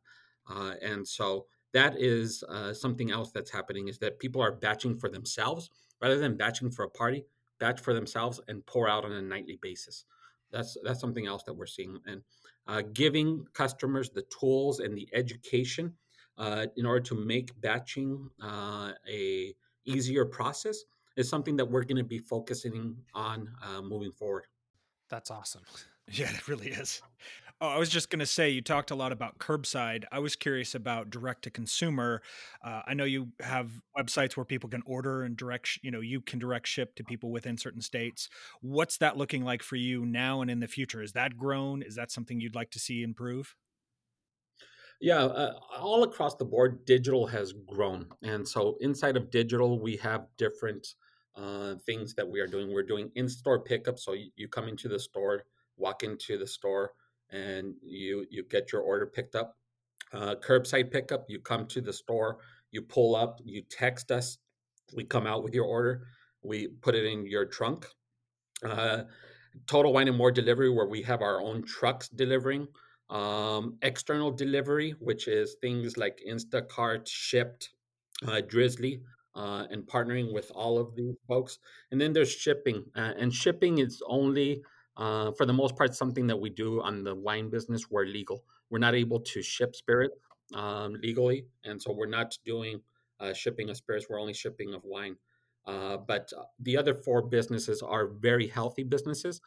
Uh, 0.51 0.75
and 0.83 1.07
so 1.07 1.47
that 1.75 2.01
is 2.01 2.43
uh, 2.49 2.73
something 2.73 3.11
else 3.11 3.31
that's 3.31 3.51
happening 3.51 3.89
is 3.89 3.99
that 3.99 4.19
people 4.19 4.43
are 4.43 4.53
batching 4.53 4.97
for 4.97 5.09
themselves 5.09 5.71
rather 6.01 6.19
than 6.19 6.37
batching 6.37 6.71
for 6.71 6.85
a 6.85 6.91
party 6.91 7.25
batch 7.61 7.81
for 7.81 7.93
themselves 7.93 8.41
and 8.49 8.65
pour 8.67 8.89
out 8.89 9.05
on 9.05 9.13
a 9.13 9.21
nightly 9.23 9.59
basis 9.61 10.05
that's 10.51 10.77
that's 10.85 11.01
something 11.01 11.27
else 11.27 11.43
that 11.45 11.55
we're 11.55 11.67
seeing 11.67 11.99
and 12.07 12.23
uh, 12.67 12.83
giving 12.93 13.45
customers 13.55 14.11
the 14.11 14.25
tools 14.39 14.81
and 14.81 14.97
the 14.97 15.09
education 15.13 15.93
uh, 16.37 16.67
in 16.77 16.87
order 16.87 17.01
to 17.01 17.15
make 17.15 17.59
batching 17.61 18.29
uh, 18.43 18.93
a 19.09 19.55
easier 19.85 20.25
process 20.25 20.79
is 21.19 21.29
something 21.29 21.57
that 21.57 21.67
we're 21.67 21.85
going 21.85 21.97
to 21.97 22.05
be 22.05 22.19
focusing 22.19 22.97
on 23.15 23.51
uh, 23.63 23.83
moving 23.83 24.13
forward 24.13 24.47
that's 25.11 25.31
awesome 25.31 25.63
yeah 26.11 26.31
it 26.31 26.49
really 26.49 26.69
is 26.69 27.03
Oh, 27.61 27.67
I 27.67 27.79
was 27.79 27.89
just 27.89 28.09
going 28.09 28.21
to 28.21 28.27
say 28.27 28.51
you 28.51 28.63
talked 28.63 28.93
a 28.93 28.95
lot 28.95 29.11
about 29.11 29.39
curbside. 29.39 30.05
I 30.13 30.21
was 30.21 30.37
curious 30.37 30.77
about 30.77 31.11
direct 31.11 31.43
to 31.43 31.51
consumer. 31.51 32.23
Uh, 32.63 32.83
I 32.87 32.95
know 32.95 33.03
you 33.03 33.33
have 33.41 33.83
websites 33.99 34.37
where 34.37 34.45
people 34.45 34.69
can 34.69 34.83
order 34.87 35.25
and 35.25 35.37
direct, 35.37 35.81
you 35.83 35.91
know, 35.91 36.01
you 36.01 36.21
can 36.21 36.39
direct 36.39 36.69
ship 36.69 36.95
to 36.95 37.05
people 37.05 37.33
within 37.33 37.59
certain 37.59 37.81
states. 37.81 38.29
What's 38.61 38.99
that 38.99 39.17
looking 39.17 39.45
like 39.45 39.65
for 39.65 39.75
you 39.75 40.07
now 40.07 40.41
and 40.41 40.49
in 40.49 40.61
the 40.61 40.69
future? 40.69 41.03
Is 41.03 41.13
that 41.15 41.37
grown? 41.37 41.83
Is 41.83 41.97
that 41.97 42.13
something 42.13 42.41
you'd 42.41 42.55
like 42.55 42.71
to 42.71 42.79
see 42.79 43.03
improve? 43.03 43.57
Yeah, 45.01 45.25
uh, 45.25 45.59
all 45.77 46.05
across 46.05 46.37
the 46.37 46.45
board, 46.45 46.85
digital 46.85 47.27
has 47.27 47.53
grown. 47.53 48.09
And 48.23 48.47
so 48.47 48.77
inside 48.81 49.17
of 49.17 49.31
digital, 49.31 49.81
we 49.81 49.97
have 49.97 50.27
different 50.37 50.95
uh, 51.39 51.75
things 51.87 52.15
that 52.15 52.29
we 52.29 52.41
are 52.41 52.47
doing. 52.47 52.73
We're 52.73 52.83
doing 52.83 53.11
in 53.15 53.29
store 53.29 53.61
pickup. 53.61 53.99
So 53.99 54.13
you, 54.13 54.31
you 54.37 54.49
come 54.49 54.69
into 54.69 54.89
the 54.89 54.99
store, 54.99 55.45
walk 55.77 56.03
into 56.03 56.37
the 56.39 56.47
store, 56.47 56.93
and 57.31 57.75
you 57.83 58.27
you 58.31 58.45
get 58.45 58.73
your 58.73 58.83
order 58.83 59.07
picked 59.07 59.35
up. 59.35 59.57
Uh, 60.13 60.35
curbside 60.37 60.91
pickup, 60.91 61.27
you 61.29 61.39
come 61.39 61.67
to 61.67 61.81
the 61.81 61.93
store, 61.93 62.39
you 62.71 62.81
pull 62.81 63.15
up, 63.15 63.41
you 63.45 63.63
text 63.71 64.11
us, 64.11 64.39
we 64.95 65.05
come 65.05 65.27
out 65.27 65.45
with 65.45 65.55
your 65.55 65.67
order, 65.67 66.07
we 66.43 66.69
put 66.81 66.95
it 66.95 67.05
in 67.05 67.27
your 67.27 67.45
trunk. 67.45 67.87
Uh, 68.65 69.03
Total 69.67 69.93
Wine 69.93 70.09
and 70.09 70.17
More 70.17 70.31
delivery, 70.31 70.71
where 70.71 70.87
we 70.87 71.03
have 71.03 71.21
our 71.21 71.41
own 71.43 71.63
trucks 71.63 72.09
delivering. 72.09 72.67
Um, 73.11 73.77
external 73.83 74.31
delivery, 74.31 74.95
which 74.99 75.29
is 75.29 75.57
things 75.61 75.97
like 75.97 76.21
Instacart, 76.27 77.07
Shipt, 77.07 77.71
uh, 78.27 78.41
Drizzly, 78.41 79.03
uh, 79.39 79.67
and 79.71 79.87
partnering 79.87 80.35
with 80.35 80.51
all 80.53 80.79
of 80.79 80.97
these 80.97 81.15
folks. 81.29 81.61
And 81.93 82.01
then 82.01 82.13
there's 82.13 82.31
shipping, 82.31 82.85
uh, 82.97 83.13
and 83.17 83.33
shipping 83.33 83.79
is 83.79 84.03
only, 84.07 84.63
uh, 84.97 85.31
for 85.33 85.47
the 85.47 85.53
most 85.53 85.77
part, 85.77 85.95
something 85.95 86.27
that 86.27 86.37
we 86.37 86.51
do 86.51 86.83
on 86.83 87.05
the 87.05 87.15
wine 87.15 87.49
business 87.49 87.89
We're 87.89 88.07
legal. 88.07 88.43
We're 88.69 88.81
not 88.81 88.97
able 88.97 89.21
to 89.21 89.41
ship 89.41 89.77
spirit 89.77 90.11
um, 90.55 90.95
legally, 91.01 91.47
and 91.65 91.81
so 91.81 91.93
we're 91.93 92.07
not 92.07 92.37
doing 92.45 92.81
uh, 93.21 93.33
shipping 93.33 93.71
of 93.71 93.77
spirits. 93.77 94.07
We're 94.09 94.21
only 94.21 94.35
shipping 94.35 94.75
of 94.75 94.83
wine. 94.85 95.17
Uh, 95.67 95.99
but 95.99 96.33
uh, 96.37 96.43
the 96.61 96.77
other 96.77 96.95
four 96.95 97.23
businesses 97.23 97.81
are 97.83 98.09
very 98.09 98.49
healthy 98.49 98.83
businesses, 98.83 99.41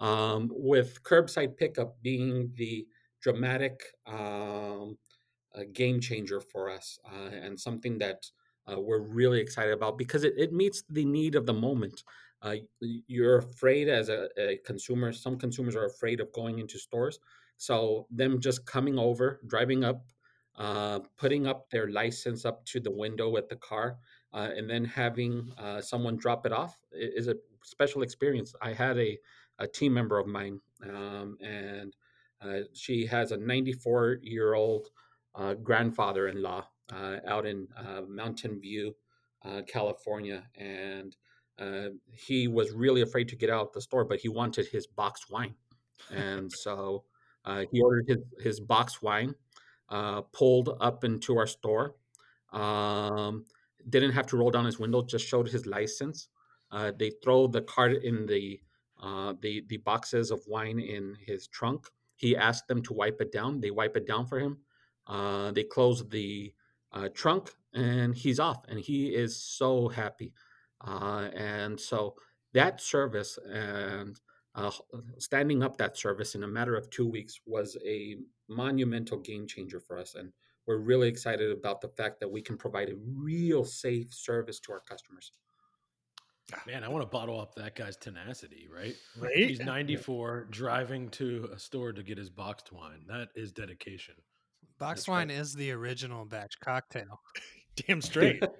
um, 0.00 0.50
with 0.52 1.02
curbside 1.04 1.56
pickup 1.56 2.02
being 2.02 2.50
the 2.56 2.86
dramatic 3.20 3.80
um, 4.06 4.98
game 5.72 6.00
changer 6.00 6.40
for 6.40 6.70
us 6.70 6.98
and 7.32 7.58
something 7.58 7.98
that 7.98 8.30
uh, 8.70 8.80
we're 8.80 9.00
really 9.00 9.40
excited 9.40 9.72
about 9.72 9.98
because 9.98 10.24
it, 10.24 10.34
it 10.36 10.52
meets 10.52 10.82
the 10.90 11.04
need 11.04 11.34
of 11.34 11.46
the 11.46 11.52
moment. 11.52 12.02
Uh, 12.42 12.56
you're 12.80 13.38
afraid 13.38 13.88
as 13.88 14.08
a, 14.08 14.28
a 14.38 14.58
consumer, 14.64 15.12
some 15.12 15.38
consumers 15.38 15.74
are 15.74 15.86
afraid 15.86 16.20
of 16.20 16.32
going 16.32 16.58
into 16.58 16.78
stores. 16.78 17.18
So, 17.56 18.06
them 18.10 18.40
just 18.40 18.66
coming 18.66 18.98
over, 18.98 19.40
driving 19.46 19.82
up, 19.82 20.04
uh, 20.56 21.00
putting 21.16 21.46
up 21.46 21.70
their 21.70 21.88
license 21.88 22.44
up 22.44 22.64
to 22.66 22.80
the 22.80 22.90
window 22.90 23.36
at 23.38 23.48
the 23.48 23.56
car, 23.56 23.96
uh, 24.34 24.50
and 24.54 24.68
then 24.68 24.84
having 24.84 25.50
uh, 25.56 25.80
someone 25.80 26.16
drop 26.16 26.44
it 26.44 26.52
off 26.52 26.78
is 26.92 27.28
a 27.28 27.36
special 27.64 28.02
experience. 28.02 28.54
I 28.60 28.74
had 28.74 28.98
a, 28.98 29.18
a 29.58 29.66
team 29.66 29.94
member 29.94 30.18
of 30.18 30.26
mine, 30.26 30.60
um, 30.84 31.38
and 31.40 31.96
uh, 32.42 32.60
she 32.74 33.06
has 33.06 33.32
a 33.32 33.38
94 33.38 34.18
year 34.22 34.54
old 34.54 34.88
grandfather 35.62 36.28
in 36.28 36.42
law 36.42 36.66
out 36.92 37.46
in 37.46 37.68
uh, 37.76 38.02
Mountain 38.08 38.60
View, 38.60 38.94
uh, 39.44 39.62
California. 39.66 40.44
And 40.56 41.16
uh, 41.58 41.90
he 42.10 42.48
was 42.48 42.72
really 42.72 43.02
afraid 43.02 43.28
to 43.28 43.36
get 43.36 43.50
out 43.50 43.72
the 43.72 43.80
store, 43.80 44.04
but 44.04 44.20
he 44.20 44.28
wanted 44.28 44.66
his 44.66 44.86
boxed 44.86 45.30
wine. 45.30 45.54
And 46.10 46.52
so 46.52 47.04
uh, 47.44 47.64
he 47.70 47.80
ordered 47.80 48.06
his, 48.08 48.44
his 48.44 48.60
boxed 48.60 49.02
wine, 49.02 49.34
uh, 49.88 50.22
pulled 50.32 50.76
up 50.80 51.04
into 51.04 51.38
our 51.38 51.46
store, 51.46 51.94
um, 52.52 53.44
didn't 53.88 54.12
have 54.12 54.26
to 54.28 54.36
roll 54.36 54.50
down 54.50 54.64
his 54.64 54.78
window, 54.78 55.02
just 55.02 55.26
showed 55.26 55.48
his 55.48 55.66
license. 55.66 56.28
Uh, 56.70 56.92
they 56.98 57.12
throw 57.22 57.46
the 57.46 57.62
cart 57.62 57.92
in 58.02 58.26
the, 58.26 58.60
uh, 59.00 59.34
the 59.40 59.64
the 59.68 59.76
boxes 59.78 60.30
of 60.30 60.40
wine 60.48 60.80
in 60.80 61.16
his 61.24 61.46
trunk. 61.46 61.86
He 62.16 62.36
asked 62.36 62.66
them 62.66 62.82
to 62.82 62.92
wipe 62.92 63.20
it 63.20 63.30
down. 63.30 63.60
They 63.60 63.70
wipe 63.70 63.96
it 63.96 64.06
down 64.06 64.26
for 64.26 64.40
him. 64.40 64.58
Uh, 65.06 65.52
they 65.52 65.62
close 65.62 66.06
the 66.08 66.52
uh, 66.96 67.08
trunk, 67.14 67.52
and 67.74 68.14
he's 68.14 68.40
off, 68.40 68.64
and 68.68 68.78
he 68.78 69.08
is 69.08 69.36
so 69.36 69.88
happy. 69.88 70.32
Uh, 70.86 71.28
and 71.34 71.78
so 71.78 72.14
that 72.54 72.80
service 72.80 73.38
and 73.50 74.18
uh, 74.54 74.70
standing 75.18 75.62
up 75.62 75.76
that 75.76 75.96
service 75.96 76.34
in 76.34 76.42
a 76.42 76.48
matter 76.48 76.74
of 76.74 76.88
two 76.90 77.06
weeks 77.06 77.40
was 77.46 77.76
a 77.84 78.16
monumental 78.48 79.18
game 79.18 79.46
changer 79.46 79.80
for 79.80 79.98
us, 79.98 80.14
and 80.14 80.32
we're 80.66 80.78
really 80.78 81.08
excited 81.08 81.50
about 81.52 81.80
the 81.80 81.88
fact 81.88 82.18
that 82.20 82.30
we 82.30 82.40
can 82.40 82.56
provide 82.56 82.88
a 82.88 82.96
real 83.14 83.64
safe 83.64 84.12
service 84.12 84.58
to 84.60 84.72
our 84.72 84.80
customers. 84.80 85.32
Man, 86.66 86.84
I 86.84 86.88
want 86.88 87.02
to 87.02 87.08
bottle 87.08 87.40
up 87.40 87.56
that 87.56 87.74
guy's 87.74 87.96
tenacity, 87.96 88.68
right? 88.72 88.94
Right? 89.18 89.36
He's 89.36 89.58
94, 89.58 90.46
driving 90.50 91.08
to 91.10 91.50
a 91.52 91.58
store 91.58 91.92
to 91.92 92.02
get 92.04 92.18
his 92.18 92.30
boxed 92.30 92.72
wine. 92.72 93.04
That 93.08 93.30
is 93.34 93.50
dedication. 93.50 94.14
Boxed 94.78 95.06
That's 95.06 95.08
right. 95.08 95.14
wine 95.14 95.30
is 95.30 95.54
the 95.54 95.70
original 95.72 96.24
batch 96.24 96.60
cocktail. 96.60 97.20
Damn 97.86 98.02
straight. 98.02 98.42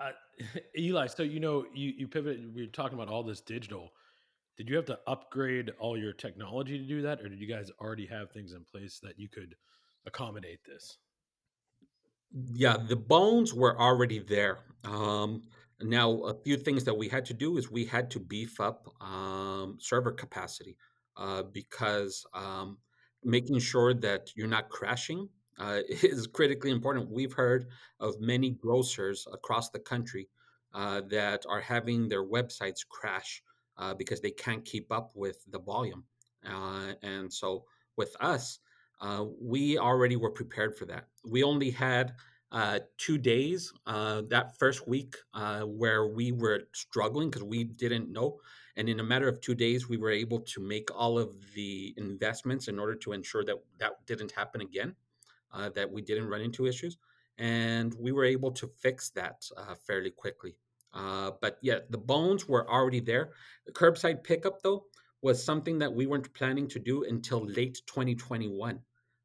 Uh, 0.00 0.10
Eli, 0.78 1.06
so 1.06 1.22
you 1.22 1.40
know, 1.40 1.64
you 1.74 1.92
you 1.96 2.08
pivot. 2.08 2.40
We 2.54 2.62
are 2.62 2.66
talking 2.66 2.98
about 2.98 3.08
all 3.08 3.22
this 3.22 3.40
digital. 3.40 3.90
Did 4.56 4.68
you 4.68 4.76
have 4.76 4.86
to 4.86 4.98
upgrade 5.06 5.72
all 5.78 5.98
your 5.98 6.12
technology 6.12 6.78
to 6.78 6.84
do 6.84 7.02
that, 7.02 7.20
or 7.20 7.28
did 7.28 7.40
you 7.40 7.48
guys 7.48 7.70
already 7.80 8.06
have 8.06 8.30
things 8.30 8.52
in 8.52 8.64
place 8.64 9.00
that 9.02 9.18
you 9.18 9.28
could 9.28 9.54
accommodate 10.06 10.60
this? 10.64 10.98
Yeah, 12.52 12.76
the 12.76 12.96
bones 12.96 13.52
were 13.52 13.80
already 13.80 14.20
there. 14.20 14.58
Um, 14.84 15.42
now, 15.80 16.12
a 16.24 16.34
few 16.34 16.56
things 16.56 16.84
that 16.84 16.96
we 16.96 17.08
had 17.08 17.24
to 17.26 17.34
do 17.34 17.56
is 17.56 17.70
we 17.70 17.84
had 17.84 18.10
to 18.12 18.20
beef 18.20 18.60
up 18.60 18.88
um, 19.00 19.76
server 19.80 20.12
capacity 20.12 20.76
uh, 21.16 21.42
because 21.52 22.24
um, 22.32 22.78
making 23.24 23.58
sure 23.58 23.94
that 23.94 24.30
you're 24.36 24.46
not 24.48 24.68
crashing 24.68 25.28
uh, 25.58 25.80
is 25.88 26.26
critically 26.26 26.70
important. 26.70 27.10
We've 27.10 27.32
heard 27.32 27.66
of 28.00 28.20
many 28.20 28.50
grocers 28.50 29.26
across 29.32 29.70
the 29.70 29.78
country 29.78 30.28
uh, 30.74 31.02
that 31.08 31.44
are 31.48 31.60
having 31.60 32.08
their 32.08 32.24
websites 32.24 32.86
crash 32.88 33.42
uh, 33.78 33.94
because 33.94 34.20
they 34.20 34.30
can't 34.30 34.64
keep 34.64 34.90
up 34.92 35.12
with 35.14 35.38
the 35.50 35.58
volume. 35.58 36.04
Uh, 36.44 36.92
and 37.02 37.32
so, 37.32 37.64
with 37.96 38.16
us, 38.20 38.58
uh, 39.00 39.24
we 39.40 39.78
already 39.78 40.16
were 40.16 40.30
prepared 40.30 40.76
for 40.76 40.84
that. 40.86 41.06
We 41.24 41.42
only 41.42 41.70
had 41.70 42.12
uh, 42.50 42.80
two 42.98 43.18
days 43.18 43.72
that 43.86 44.52
first 44.58 44.86
week 44.88 45.14
where 45.64 46.06
we 46.08 46.32
were 46.32 46.62
struggling 46.72 47.30
because 47.30 47.44
we 47.44 47.64
didn't 47.64 48.10
know. 48.10 48.38
And 48.76 48.88
in 48.88 49.00
a 49.00 49.04
matter 49.04 49.28
of 49.28 49.40
two 49.40 49.54
days, 49.54 49.88
we 49.88 49.96
were 49.96 50.10
able 50.10 50.40
to 50.40 50.60
make 50.60 50.88
all 50.94 51.18
of 51.18 51.34
the 51.54 51.94
investments 51.96 52.68
in 52.68 52.78
order 52.78 52.94
to 52.96 53.12
ensure 53.12 53.44
that 53.44 53.56
that 53.78 53.92
didn't 54.06 54.32
happen 54.32 54.60
again, 54.60 54.94
uh, 55.52 55.70
that 55.70 55.90
we 55.90 56.02
didn't 56.02 56.28
run 56.28 56.40
into 56.40 56.66
issues. 56.66 56.96
And 57.38 57.94
we 57.98 58.12
were 58.12 58.24
able 58.24 58.52
to 58.52 58.68
fix 58.80 59.10
that 59.10 59.44
uh, 59.56 59.74
fairly 59.86 60.10
quickly. 60.10 60.56
Uh, 60.92 61.32
but 61.40 61.58
yeah, 61.60 61.80
the 61.90 61.98
bones 61.98 62.48
were 62.48 62.68
already 62.70 63.00
there. 63.00 63.30
The 63.66 63.72
curbside 63.72 64.22
pickup, 64.22 64.62
though, 64.62 64.84
was 65.22 65.42
something 65.42 65.78
that 65.78 65.92
we 65.92 66.06
weren't 66.06 66.32
planning 66.34 66.68
to 66.68 66.78
do 66.78 67.04
until 67.04 67.44
late 67.44 67.80
2021. 67.86 68.78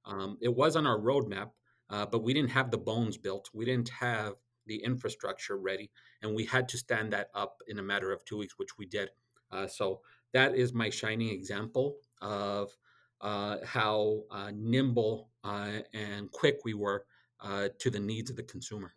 Um, 0.06 0.38
it 0.42 0.56
was 0.56 0.76
on 0.76 0.88
our 0.88 0.98
roadmap, 0.98 1.52
uh, 1.90 2.06
but 2.06 2.24
we 2.24 2.34
didn't 2.34 2.52
have 2.52 2.72
the 2.72 2.78
bones 2.78 3.18
built. 3.18 3.50
We 3.54 3.66
didn't 3.66 3.90
have 3.90 4.34
the 4.66 4.78
infrastructure 4.84 5.58
ready, 5.58 5.92
and 6.22 6.34
we 6.34 6.46
had 6.46 6.70
to 6.70 6.78
stand 6.78 7.14
that 7.14 7.30
up 7.34 7.58
in 7.68 7.80
a 7.80 7.84
matter 7.84 8.12
of 8.12 8.24
two 8.26 8.38
weeks, 8.38 8.54
which 8.58 8.78
we 8.78 8.86
did. 8.86 9.10
Uh, 9.52 9.68
so 9.68 10.02
that 10.34 10.56
is 10.56 10.74
my 10.74 10.90
shining 10.90 11.30
example 11.30 11.98
of 12.22 12.72
uh, 13.22 13.58
how 13.66 14.22
uh, 14.32 14.52
nimble 14.54 15.30
uh, 15.44 15.80
and 15.94 16.32
quick 16.32 16.60
we 16.64 16.74
were 16.74 17.06
uh, 17.42 17.70
to 17.80 17.90
the 17.90 18.00
needs 18.00 18.30
of 18.30 18.36
the 18.36 18.44
consumer. 18.44 18.94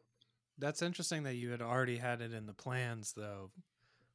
That's 0.58 0.82
interesting 0.82 1.22
that 1.24 1.34
you 1.34 1.50
had 1.50 1.62
already 1.62 1.96
had 1.96 2.20
it 2.20 2.32
in 2.32 2.46
the 2.46 2.52
plans, 2.52 3.12
though. 3.16 3.50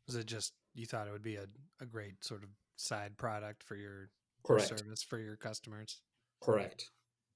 Was 0.06 0.16
it 0.16 0.26
just 0.26 0.54
you 0.76 0.86
thought 0.86 1.08
it 1.08 1.12
would 1.12 1.24
be 1.24 1.36
a, 1.36 1.46
a 1.82 1.86
great 1.86 2.24
sort 2.24 2.44
of 2.44 2.50
side 2.76 3.18
product 3.18 3.64
for 3.64 3.76
your 3.76 4.10
your 4.48 4.60
Correct. 4.60 4.80
service 4.80 5.04
for 5.04 5.20
your 5.20 5.36
customers? 5.36 6.02
Correct. 6.42 6.90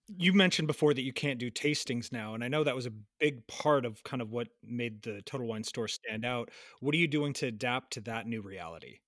You 0.07 0.33
mentioned 0.33 0.67
before 0.67 0.93
that 0.93 1.01
you 1.01 1.13
can't 1.13 1.39
do 1.39 1.49
tastings 1.51 2.11
now, 2.11 2.33
and 2.33 2.43
I 2.43 2.47
know 2.47 2.63
that 2.63 2.75
was 2.75 2.85
a 2.85 2.93
big 3.19 3.47
part 3.47 3.85
of 3.85 4.03
kind 4.03 4.21
of 4.21 4.31
what 4.31 4.49
made 4.63 5.03
the 5.03 5.21
Total 5.21 5.47
Wine 5.47 5.63
store 5.63 5.87
stand 5.87 6.25
out. 6.25 6.49
What 6.79 6.93
are 6.95 6.97
you 6.97 7.07
doing 7.07 7.33
to 7.33 7.47
adapt 7.47 7.93
to 7.93 8.01
that 8.01 8.27
new 8.27 8.41
reality? 8.41 8.99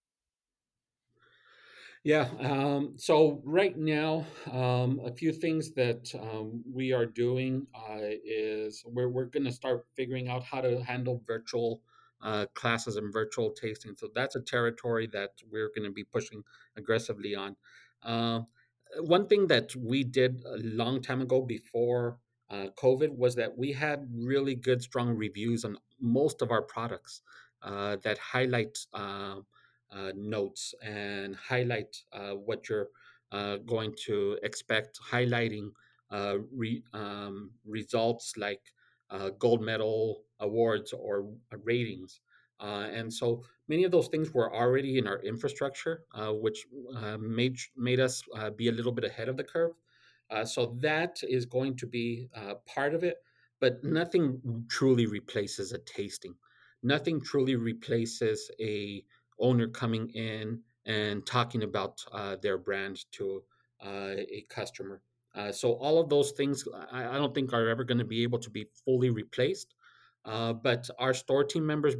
Yeah. 2.03 2.29
Um, 2.39 2.97
so 2.97 3.41
right 3.45 3.77
now, 3.77 4.25
um, 4.51 4.99
a 5.05 5.11
few 5.13 5.31
things 5.31 5.71
that 5.71 6.13
um, 6.19 6.63
we 6.69 6.91
are 6.91 7.05
doing 7.05 7.67
uh, 7.73 7.99
is 8.01 8.83
we're 8.85 9.07
we're 9.09 9.25
going 9.25 9.45
to 9.45 9.51
start 9.51 9.85
figuring 9.95 10.27
out 10.27 10.43
how 10.43 10.59
to 10.61 10.83
handle 10.83 11.23
virtual 11.25 11.81
uh, 12.21 12.45
classes 12.55 12.97
and 12.97 13.11
virtual 13.13 13.51
tasting. 13.51 13.95
So 13.97 14.09
that's 14.13 14.35
a 14.35 14.41
territory 14.41 15.07
that 15.13 15.31
we're 15.49 15.69
going 15.69 15.85
to 15.87 15.93
be 15.93 16.03
pushing 16.03 16.43
aggressively 16.75 17.35
on. 17.35 17.55
Um, 18.03 18.47
one 18.99 19.27
thing 19.27 19.47
that 19.47 19.75
we 19.75 20.03
did 20.03 20.43
a 20.45 20.57
long 20.57 21.01
time 21.01 21.21
ago 21.21 21.41
before 21.41 22.19
uh, 22.49 22.67
COVID 22.77 23.15
was 23.15 23.35
that 23.35 23.57
we 23.57 23.71
had 23.71 24.07
really 24.13 24.55
good, 24.55 24.81
strong 24.81 25.09
reviews 25.15 25.65
on 25.65 25.77
most 25.99 26.41
of 26.41 26.51
our 26.51 26.61
products 26.61 27.21
uh, 27.61 27.97
that 28.03 28.17
highlight. 28.17 28.77
Uh, 28.93 29.41
uh, 29.91 30.11
notes 30.15 30.73
and 30.81 31.35
highlight 31.35 31.95
uh, 32.13 32.31
what 32.31 32.67
you're 32.67 32.87
uh, 33.31 33.57
going 33.57 33.93
to 34.05 34.39
expect, 34.41 34.99
highlighting 35.11 35.69
re, 36.51 36.83
um, 36.93 37.51
results 37.63 38.33
like 38.37 38.73
gold 39.37 39.61
medal 39.61 40.23
awards 40.39 40.93
or 40.93 41.31
ratings. 41.63 42.21
And 42.59 43.13
so 43.13 43.43
many 43.67 43.83
of 43.83 43.91
those 43.91 44.07
things 44.07 44.33
were 44.33 44.53
already 44.53 44.97
in 44.97 45.07
our 45.07 45.19
infrastructure, 45.21 46.03
uh, 46.13 46.31
which 46.31 46.65
uh, 46.97 47.17
made 47.17 47.57
made 47.75 47.99
us 47.99 48.23
uh, 48.37 48.49
be 48.49 48.67
a 48.67 48.71
little 48.71 48.91
bit 48.91 49.03
ahead 49.03 49.29
of 49.29 49.37
the 49.37 49.43
curve. 49.43 49.71
Uh, 50.29 50.45
so 50.45 50.77
that 50.79 51.17
is 51.23 51.45
going 51.45 51.75
to 51.77 51.85
be 51.85 52.27
uh, 52.35 52.55
part 52.65 52.93
of 52.93 53.03
it, 53.03 53.17
but 53.59 53.83
nothing 53.83 54.65
truly 54.69 55.05
replaces 55.05 55.71
a 55.73 55.77
tasting. 55.79 56.33
Nothing 56.81 57.21
truly 57.21 57.55
replaces 57.55 58.49
a 58.59 59.03
owner 59.39 59.67
coming 59.67 60.09
in 60.09 60.61
and 60.85 61.25
talking 61.25 61.63
about 61.63 62.03
uh, 62.11 62.35
their 62.41 62.57
brand 62.57 63.05
to 63.11 63.43
a 63.85 64.45
customer. 64.49 65.01
So 65.51 65.73
all 65.73 65.99
of 65.99 66.09
those 66.09 66.31
things, 66.31 66.63
I, 66.91 67.05
I 67.05 67.17
don't 67.17 67.33
think 67.35 67.53
are 67.53 67.67
ever 67.67 67.83
going 67.83 67.97
to 67.97 68.05
be 68.05 68.23
able 68.23 68.39
to 68.39 68.49
be 68.49 68.67
fully 68.85 69.09
replaced. 69.09 69.75
But 70.23 70.89
our 70.99 71.13
store 71.13 71.43
team 71.43 71.65
members 71.65 71.95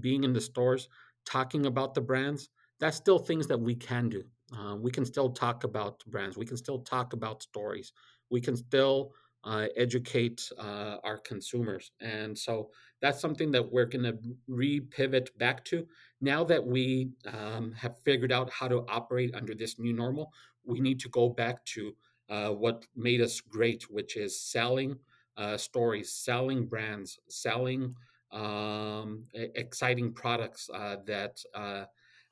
being 0.00 0.24
in 0.24 0.32
the 0.32 0.40
stores, 0.40 0.88
talking 1.28 1.66
about 1.66 1.94
the 1.94 2.00
brands, 2.00 2.48
that's 2.80 2.96
still 2.96 3.18
things 3.18 3.46
that 3.48 3.60
we 3.60 3.74
can 3.74 4.08
do. 4.08 4.24
Uh, 4.56 4.76
we 4.76 4.90
can 4.90 5.04
still 5.04 5.30
talk 5.30 5.64
about 5.64 6.02
brands. 6.06 6.36
We 6.36 6.46
can 6.46 6.56
still 6.56 6.78
talk 6.80 7.12
about 7.12 7.42
stories. 7.42 7.92
We 8.30 8.40
can 8.40 8.56
still 8.56 9.12
uh, 9.44 9.66
educate 9.76 10.50
uh, 10.58 10.96
our 11.04 11.18
consumers. 11.18 11.92
And 12.00 12.36
so 12.36 12.70
that's 13.00 13.20
something 13.20 13.50
that 13.52 13.72
we're 13.72 13.84
going 13.86 14.04
to 14.04 14.18
re 14.46 14.80
pivot 14.80 15.36
back 15.38 15.64
to. 15.66 15.86
Now 16.20 16.44
that 16.44 16.64
we 16.64 17.10
um, 17.26 17.72
have 17.72 17.98
figured 17.98 18.32
out 18.32 18.50
how 18.50 18.68
to 18.68 18.84
operate 18.88 19.34
under 19.34 19.54
this 19.54 19.78
new 19.78 19.92
normal, 19.92 20.32
we 20.64 20.80
need 20.80 20.98
to 21.00 21.08
go 21.10 21.28
back 21.28 21.64
to 21.66 21.94
uh, 22.30 22.50
what 22.50 22.86
made 22.96 23.20
us 23.20 23.40
great, 23.40 23.90
which 23.90 24.16
is 24.16 24.40
selling 24.40 24.96
uh, 25.36 25.56
stories, 25.56 26.12
selling 26.12 26.66
brands, 26.66 27.18
selling 27.28 27.94
um, 28.32 29.24
exciting 29.34 30.12
products 30.12 30.68
uh, 30.74 30.96
that 31.06 31.38
uh, 31.54 31.84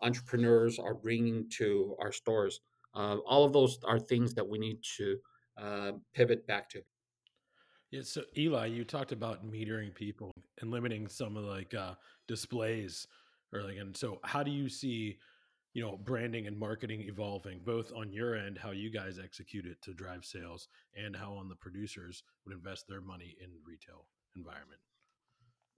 entrepreneurs 0.02 0.78
are 0.78 0.94
bringing 0.94 1.48
to 1.59 1.96
our 2.00 2.12
stores. 2.12 2.61
Uh, 2.94 3.16
all 3.26 3.44
of 3.44 3.52
those 3.52 3.78
are 3.85 3.98
things 3.98 4.35
that 4.35 4.46
we 4.46 4.59
need 4.59 4.78
to 4.96 5.16
uh, 5.61 5.92
pivot 6.14 6.46
back 6.46 6.68
to. 6.70 6.82
Yeah, 7.90 8.02
so 8.02 8.22
Eli, 8.37 8.66
you 8.66 8.85
talked 8.85 9.12
about 9.12 9.46
metering 9.46 9.94
people 9.94 10.32
and 10.61 10.70
limiting 10.70 11.06
some 11.06 11.37
of 11.37 11.44
like 11.44 11.72
uh, 11.72 11.94
displays 12.26 13.06
like, 13.52 13.76
and 13.78 13.96
so 13.96 14.18
how 14.24 14.42
do 14.42 14.50
you 14.50 14.68
see, 14.68 15.18
you 15.74 15.82
know, 15.82 15.96
branding 15.96 16.46
and 16.46 16.59
marketing 16.59 17.02
evolving 17.02 17.61
both 17.64 17.92
on 17.94 18.12
your 18.12 18.35
end, 18.35 18.59
how 18.59 18.70
you 18.70 18.90
guys 18.90 19.18
execute 19.22 19.66
it 19.66 19.80
to 19.82 19.94
drive 19.94 20.24
sales, 20.24 20.68
and 20.96 21.14
how 21.16 21.32
on 21.32 21.48
the 21.48 21.56
producers 21.56 22.22
would 22.44 22.54
invest 22.54 22.87
their 22.88 23.00
money 23.00 23.37
in 23.42 23.50
retail 23.64 24.06
environment? 24.37 24.80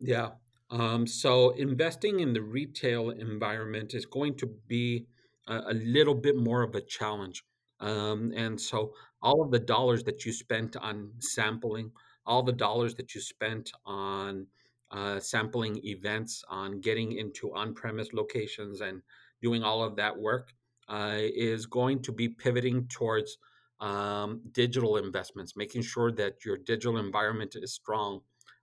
Yeah. 0.00 0.30
Um, 0.70 1.06
so 1.06 1.50
investing 1.50 2.20
in 2.20 2.32
the 2.32 2.42
retail 2.42 3.10
environment 3.10 3.94
is 3.94 4.06
going 4.06 4.36
to 4.36 4.46
be 4.66 5.06
a, 5.46 5.60
a 5.68 5.74
little 5.74 6.14
bit 6.14 6.36
more 6.36 6.62
of 6.62 6.74
a 6.74 6.80
challenge. 6.80 7.42
Um, 7.80 8.32
and 8.36 8.60
so 8.60 8.92
all 9.22 9.42
of 9.42 9.50
the 9.50 9.58
dollars 9.58 10.04
that 10.04 10.24
you 10.26 10.32
spent 10.32 10.76
on 10.76 11.10
sampling, 11.20 11.90
all 12.26 12.42
the 12.42 12.52
dollars 12.52 12.94
that 12.96 13.14
you 13.14 13.20
spent 13.20 13.70
on 13.86 14.46
uh, 14.90 15.20
sampling 15.20 15.80
events, 15.84 16.44
on 16.48 16.80
getting 16.80 17.12
into 17.12 17.54
on 17.54 17.74
premise 17.74 18.12
locations 18.12 18.80
and 18.80 19.02
doing 19.42 19.62
all 19.62 19.82
of 19.82 19.96
that 19.96 20.18
work 20.18 20.52
uh, 20.88 21.16
is 21.18 21.66
going 21.66 22.02
to 22.02 22.12
be 22.12 22.28
pivoting 22.28 22.86
towards 22.88 23.38
um, 23.80 24.40
digital 24.52 24.96
investments, 24.96 25.54
making 25.56 25.82
sure 25.82 26.10
that 26.12 26.44
your 26.44 26.56
digital 26.56 26.98
environment 26.98 27.54
is 27.56 27.72
strong 27.72 28.20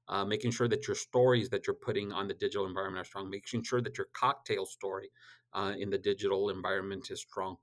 uh, 0.08 0.24
making 0.24 0.52
sure 0.52 0.68
that 0.68 0.88
your 0.88 0.96
stories 0.96 1.50
that 1.50 1.66
you're 1.66 1.76
putting 1.76 2.12
on 2.12 2.28
the 2.28 2.34
digital 2.34 2.66
environment 2.66 3.02
are 3.02 3.10
strong, 3.10 3.30
making 3.30 3.64
sure 3.64 3.82
that 3.82 3.98
your 3.98 4.08
cocktail 4.14 4.66
story 4.66 5.10
uh, 5.54 5.74
in 5.78 5.90
the 5.90 5.98
digital 5.98 6.50
environment 6.50 7.10
is 7.10 7.22
strong, 7.22 7.56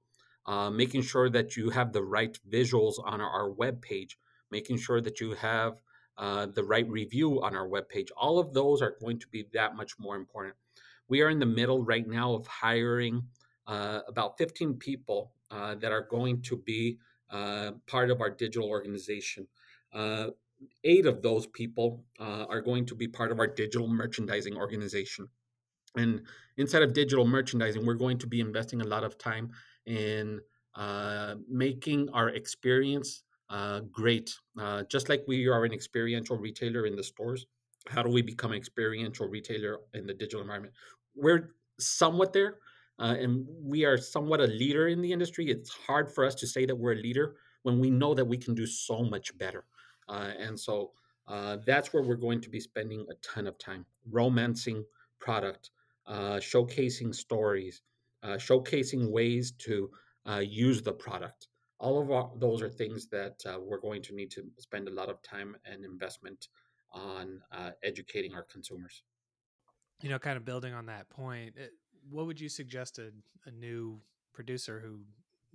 uh, 0.46 0.70
making 0.70 1.02
sure 1.02 1.28
that 1.28 1.56
you 1.56 1.70
have 1.70 1.92
the 1.92 2.02
right 2.02 2.38
visuals 2.50 2.94
on 3.04 3.20
our, 3.20 3.50
web 3.50 3.80
page, 3.82 4.18
making 4.50 4.78
sure 4.78 5.00
that 5.00 5.20
you 5.20 5.34
have 5.34 5.80
uh, 6.18 6.46
the 6.46 6.64
right 6.64 6.88
review 6.88 7.42
on 7.42 7.54
our 7.54 7.68
web 7.68 7.88
page. 7.88 8.08
All 8.16 8.38
of 8.38 8.52
those 8.52 8.82
are 8.82 8.96
going 9.00 9.18
to 9.20 9.28
be 9.28 9.46
that 9.52 9.76
much 9.76 9.92
more 9.98 10.16
important. 10.16 10.56
We 11.08 11.20
are 11.22 11.28
in 11.28 11.38
the 11.38 11.46
middle 11.46 11.82
right 11.82 12.06
now 12.06 12.34
of 12.34 12.46
hiring 12.46 13.22
uh, 13.66 14.00
about 14.08 14.38
15 14.38 14.74
people 14.74 15.32
uh, 15.50 15.74
that 15.76 15.92
are 15.92 16.06
going 16.10 16.42
to 16.42 16.56
be 16.56 16.98
part 17.86 18.10
of 18.10 18.20
our 18.20 18.30
digital 18.30 18.68
organization. 18.68 19.46
Eight 20.84 21.06
of 21.06 21.22
those 21.22 21.46
people 21.46 22.04
uh, 22.18 22.46
are 22.48 22.60
going 22.60 22.86
to 22.86 22.94
be 22.94 23.08
part 23.08 23.32
of 23.32 23.38
our 23.38 23.46
digital 23.46 23.88
merchandising 23.88 24.56
organization. 24.56 25.28
And 25.96 26.22
inside 26.56 26.82
of 26.82 26.92
digital 26.94 27.26
merchandising, 27.26 27.84
we're 27.84 27.94
going 27.94 28.18
to 28.18 28.26
be 28.26 28.40
investing 28.40 28.80
a 28.80 28.86
lot 28.86 29.04
of 29.04 29.18
time 29.18 29.50
in 29.86 30.40
uh, 30.74 31.34
making 31.48 32.08
our 32.10 32.30
experience 32.30 33.22
uh, 33.50 33.80
great. 33.90 34.34
Uh, 34.58 34.82
just 34.90 35.08
like 35.08 35.22
we 35.28 35.46
are 35.48 35.64
an 35.64 35.72
experiential 35.72 36.36
retailer 36.36 36.86
in 36.86 36.96
the 36.96 37.04
stores, 37.04 37.46
how 37.88 38.02
do 38.02 38.10
we 38.10 38.22
become 38.22 38.52
an 38.52 38.56
experiential 38.56 39.28
retailer 39.28 39.78
in 39.94 40.06
the 40.06 40.14
digital 40.14 40.40
environment? 40.40 40.74
We're 41.14 41.54
somewhat 41.78 42.32
there, 42.32 42.56
uh, 42.98 43.16
and 43.18 43.46
we 43.62 43.84
are 43.84 43.98
somewhat 43.98 44.40
a 44.40 44.46
leader 44.46 44.88
in 44.88 45.02
the 45.02 45.12
industry. 45.12 45.50
It's 45.50 45.70
hard 45.70 46.10
for 46.10 46.24
us 46.24 46.34
to 46.36 46.46
say 46.46 46.64
that 46.64 46.76
we're 46.76 46.92
a 46.92 47.02
leader 47.02 47.36
when 47.62 47.78
we 47.78 47.90
know 47.90 48.14
that 48.14 48.24
we 48.24 48.38
can 48.38 48.54
do 48.54 48.66
so 48.66 49.02
much 49.02 49.36
better. 49.36 49.64
Uh, 50.12 50.32
and 50.38 50.58
so 50.60 50.92
uh, 51.26 51.56
that's 51.64 51.92
where 51.92 52.02
we're 52.02 52.14
going 52.16 52.40
to 52.40 52.50
be 52.50 52.60
spending 52.60 53.06
a 53.10 53.14
ton 53.26 53.46
of 53.46 53.56
time 53.58 53.86
romancing 54.10 54.84
product, 55.18 55.70
uh, 56.06 56.36
showcasing 56.36 57.14
stories, 57.14 57.82
uh, 58.22 58.36
showcasing 58.36 59.10
ways 59.10 59.52
to 59.52 59.90
uh, 60.28 60.42
use 60.44 60.82
the 60.82 60.92
product. 60.92 61.48
All 61.78 62.00
of 62.00 62.10
our, 62.10 62.30
those 62.36 62.60
are 62.60 62.68
things 62.68 63.08
that 63.08 63.42
uh, 63.46 63.58
we're 63.58 63.80
going 63.80 64.02
to 64.02 64.14
need 64.14 64.30
to 64.32 64.44
spend 64.58 64.86
a 64.86 64.92
lot 64.92 65.08
of 65.08 65.22
time 65.22 65.56
and 65.64 65.84
investment 65.84 66.48
on 66.92 67.40
educating 67.82 68.34
our 68.34 68.42
consumers. 68.42 69.02
You 70.02 70.10
know, 70.10 70.18
kind 70.18 70.36
of 70.36 70.44
building 70.44 70.74
on 70.74 70.86
that 70.86 71.08
point, 71.08 71.56
what 72.10 72.26
would 72.26 72.38
you 72.38 72.50
suggest 72.50 72.98
a, 72.98 73.12
a 73.46 73.50
new 73.50 73.98
producer 74.34 74.78
who 74.84 75.00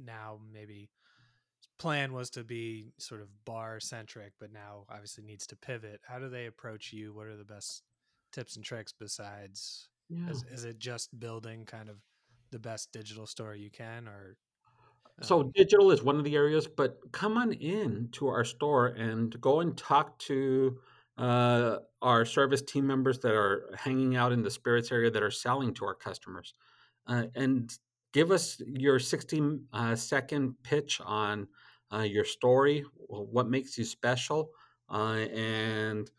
now 0.03 0.39
maybe 0.51 0.89
plan 1.77 2.13
was 2.13 2.29
to 2.31 2.43
be 2.43 2.91
sort 2.97 3.21
of 3.21 3.27
bar 3.45 3.79
centric, 3.79 4.33
but 4.39 4.51
now 4.51 4.85
obviously 4.89 5.23
needs 5.23 5.47
to 5.47 5.55
pivot. 5.55 6.01
How 6.07 6.19
do 6.19 6.29
they 6.29 6.45
approach 6.45 6.91
you? 6.91 7.13
What 7.13 7.27
are 7.27 7.37
the 7.37 7.43
best 7.43 7.83
tips 8.31 8.55
and 8.55 8.65
tricks 8.65 8.93
besides? 8.97 9.89
Yeah. 10.09 10.29
Is, 10.29 10.45
is 10.51 10.63
it 10.65 10.79
just 10.79 11.17
building 11.19 11.65
kind 11.65 11.89
of 11.89 11.97
the 12.51 12.59
best 12.59 12.91
digital 12.91 13.27
store 13.27 13.55
you 13.55 13.69
can, 13.69 14.07
or? 14.07 14.37
Um... 15.19 15.27
So 15.27 15.51
digital 15.53 15.91
is 15.91 16.01
one 16.01 16.17
of 16.17 16.23
the 16.23 16.35
areas, 16.35 16.67
but 16.67 16.97
come 17.11 17.37
on 17.37 17.53
in 17.53 18.09
to 18.13 18.27
our 18.27 18.43
store 18.43 18.87
and 18.87 19.39
go 19.41 19.59
and 19.59 19.77
talk 19.77 20.17
to 20.19 20.77
uh, 21.17 21.77
our 22.01 22.25
service 22.25 22.61
team 22.61 22.85
members 22.85 23.19
that 23.19 23.33
are 23.33 23.73
hanging 23.75 24.15
out 24.15 24.31
in 24.31 24.43
the 24.43 24.51
spirits 24.51 24.91
area 24.91 25.09
that 25.09 25.23
are 25.23 25.31
selling 25.31 25.73
to 25.73 25.85
our 25.85 25.95
customers, 25.95 26.53
uh, 27.07 27.23
and 27.35 27.77
give 28.13 28.31
us 28.31 28.61
your 28.65 28.99
60 28.99 29.59
uh, 29.73 29.95
second 29.95 30.55
pitch 30.63 31.01
on 31.03 31.47
uh, 31.93 32.01
your 32.01 32.25
story, 32.25 32.83
what 33.07 33.49
makes 33.49 33.77
you 33.77 33.83
special, 33.83 34.49
uh, 34.89 35.25
and 35.33 36.09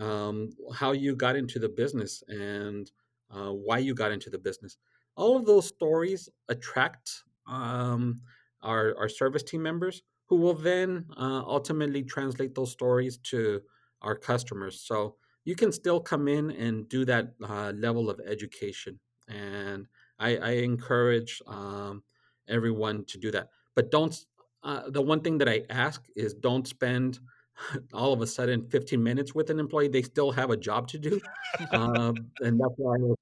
um, 0.00 0.50
how 0.74 0.92
you 0.92 1.16
got 1.16 1.36
into 1.36 1.58
the 1.58 1.68
business 1.68 2.22
and 2.28 2.90
uh, 3.30 3.50
why 3.52 3.78
you 3.78 3.94
got 3.94 4.12
into 4.12 4.30
the 4.30 4.38
business. 4.38 4.76
All 5.16 5.36
of 5.36 5.46
those 5.46 5.66
stories 5.66 6.28
attract 6.48 7.24
um, 7.46 8.20
our, 8.62 8.96
our 8.96 9.08
service 9.08 9.42
team 9.42 9.62
members 9.62 10.02
who 10.26 10.36
will 10.36 10.54
then 10.54 11.06
uh, 11.16 11.42
ultimately 11.46 12.02
translate 12.02 12.54
those 12.54 12.70
stories 12.70 13.18
to 13.18 13.60
our 14.02 14.14
customers. 14.14 14.80
So 14.80 15.16
you 15.44 15.54
can 15.54 15.72
still 15.72 16.00
come 16.00 16.28
in 16.28 16.50
and 16.50 16.88
do 16.88 17.04
that 17.06 17.32
uh, 17.42 17.72
level 17.74 18.10
of 18.10 18.20
education. 18.26 19.00
And 19.28 19.86
I, 20.18 20.36
I 20.36 20.50
encourage 20.50 21.40
um, 21.46 22.02
everyone 22.48 23.04
to 23.06 23.18
do 23.18 23.30
that. 23.30 23.48
But 23.74 23.90
don't 23.90 24.14
uh, 24.62 24.90
the 24.90 25.02
one 25.02 25.20
thing 25.20 25.38
that 25.38 25.48
I 25.48 25.62
ask 25.70 26.04
is 26.16 26.34
don't 26.34 26.66
spend 26.66 27.20
all 27.92 28.12
of 28.12 28.20
a 28.20 28.26
sudden 28.26 28.68
15 28.68 29.02
minutes 29.02 29.34
with 29.34 29.50
an 29.50 29.58
employee. 29.58 29.88
They 29.88 30.02
still 30.02 30.30
have 30.32 30.50
a 30.50 30.56
job 30.56 30.88
to 30.88 30.98
do, 30.98 31.20
um, 31.72 32.30
and 32.40 32.60
that's 32.60 32.74
why 32.76 32.96
I 32.96 33.00
was, 33.00 33.16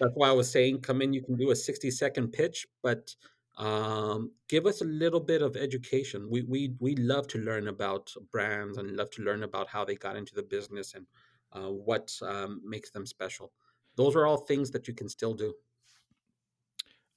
that's 0.00 0.14
why 0.14 0.28
I 0.28 0.32
was 0.32 0.50
saying 0.50 0.80
come 0.80 1.02
in. 1.02 1.12
You 1.12 1.22
can 1.22 1.36
do 1.36 1.50
a 1.50 1.56
60 1.56 1.90
second 1.90 2.32
pitch, 2.32 2.66
but 2.82 3.14
um, 3.58 4.32
give 4.48 4.66
us 4.66 4.82
a 4.82 4.84
little 4.84 5.20
bit 5.20 5.42
of 5.42 5.56
education. 5.56 6.28
We 6.30 6.42
we 6.42 6.74
we 6.78 6.94
love 6.96 7.26
to 7.28 7.38
learn 7.38 7.68
about 7.68 8.12
brands 8.30 8.78
and 8.78 8.96
love 8.96 9.10
to 9.12 9.22
learn 9.22 9.42
about 9.42 9.68
how 9.68 9.84
they 9.84 9.94
got 9.94 10.16
into 10.16 10.34
the 10.34 10.42
business 10.42 10.94
and 10.94 11.06
uh, 11.52 11.70
what 11.70 12.12
um, 12.22 12.60
makes 12.64 12.90
them 12.90 13.06
special. 13.06 13.52
Those 13.96 14.14
are 14.14 14.26
all 14.26 14.36
things 14.36 14.70
that 14.72 14.86
you 14.88 14.94
can 14.94 15.08
still 15.08 15.32
do. 15.32 15.54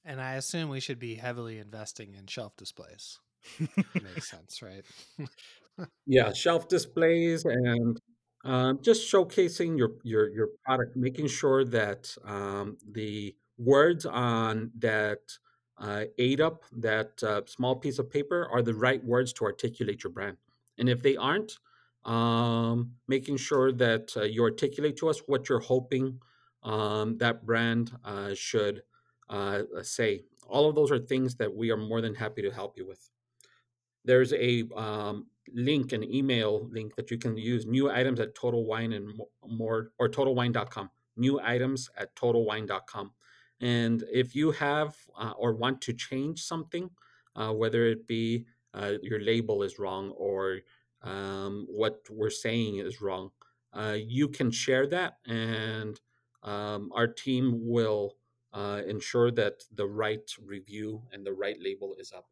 And 0.02 0.20
I 0.20 0.34
assume 0.34 0.70
we 0.70 0.80
should 0.80 0.98
be 0.98 1.14
heavily 1.14 1.58
investing 1.58 2.14
in 2.14 2.26
shelf 2.26 2.56
displays. 2.56 3.18
Makes 4.00 4.30
sense, 4.30 4.62
right? 4.62 4.84
yeah, 6.06 6.32
shelf 6.32 6.68
displays 6.68 7.44
and 7.44 8.00
um, 8.44 8.80
just 8.82 9.10
showcasing 9.12 9.76
your 9.78 9.92
your 10.02 10.30
your 10.30 10.48
product, 10.64 10.96
making 10.96 11.28
sure 11.28 11.64
that 11.64 12.14
um, 12.24 12.78
the 12.90 13.34
words 13.58 14.06
on 14.06 14.70
that 14.78 15.20
uh, 15.78 16.04
eight 16.18 16.40
up 16.40 16.64
that 16.72 17.22
uh, 17.22 17.42
small 17.46 17.76
piece 17.76 17.98
of 17.98 18.10
paper 18.10 18.48
are 18.50 18.62
the 18.62 18.74
right 18.74 19.04
words 19.04 19.32
to 19.34 19.44
articulate 19.44 20.02
your 20.04 20.12
brand. 20.12 20.36
And 20.78 20.88
if 20.88 21.02
they 21.02 21.16
aren't, 21.16 21.58
um, 22.04 22.92
making 23.08 23.36
sure 23.36 23.72
that 23.72 24.12
uh, 24.16 24.22
you 24.22 24.42
articulate 24.42 24.96
to 24.98 25.08
us 25.08 25.20
what 25.26 25.48
you're 25.48 25.60
hoping 25.60 26.18
um, 26.62 27.18
that 27.18 27.44
brand 27.44 27.92
uh, 28.04 28.34
should 28.34 28.82
uh, 29.28 29.62
say. 29.82 30.24
All 30.48 30.68
of 30.68 30.74
those 30.74 30.90
are 30.90 30.98
things 30.98 31.36
that 31.36 31.54
we 31.54 31.70
are 31.70 31.76
more 31.76 32.00
than 32.00 32.14
happy 32.14 32.42
to 32.42 32.50
help 32.50 32.76
you 32.76 32.86
with. 32.86 33.10
There's 34.04 34.32
a 34.32 34.64
um, 34.76 35.26
link, 35.52 35.92
an 35.92 36.04
email 36.04 36.68
link 36.70 36.96
that 36.96 37.10
you 37.10 37.18
can 37.18 37.36
use 37.36 37.66
new 37.66 37.90
items 37.90 38.20
at 38.20 38.34
Total 38.34 38.64
Wine 38.64 38.92
and 38.92 39.12
more, 39.46 39.92
or 39.98 40.08
totalwine.com. 40.08 40.90
New 41.16 41.40
items 41.40 41.90
at 41.96 42.14
totalwine.com. 42.16 43.12
And 43.60 44.04
if 44.10 44.34
you 44.34 44.52
have 44.52 44.96
uh, 45.18 45.32
or 45.36 45.54
want 45.54 45.80
to 45.82 45.92
change 45.92 46.42
something, 46.42 46.90
uh, 47.36 47.52
whether 47.52 47.86
it 47.86 48.06
be 48.06 48.46
uh, 48.72 48.94
your 49.02 49.20
label 49.20 49.62
is 49.62 49.78
wrong 49.78 50.10
or 50.10 50.60
um, 51.02 51.66
what 51.68 52.00
we're 52.10 52.30
saying 52.30 52.76
is 52.76 53.00
wrong, 53.00 53.30
uh, 53.72 53.96
you 53.98 54.28
can 54.28 54.50
share 54.50 54.86
that, 54.88 55.18
and 55.26 56.00
um, 56.42 56.90
our 56.92 57.06
team 57.06 57.60
will 57.62 58.16
uh, 58.52 58.80
ensure 58.86 59.30
that 59.30 59.62
the 59.74 59.86
right 59.86 60.28
review 60.44 61.02
and 61.12 61.24
the 61.24 61.32
right 61.32 61.56
label 61.60 61.94
is 61.98 62.12
up. 62.12 62.26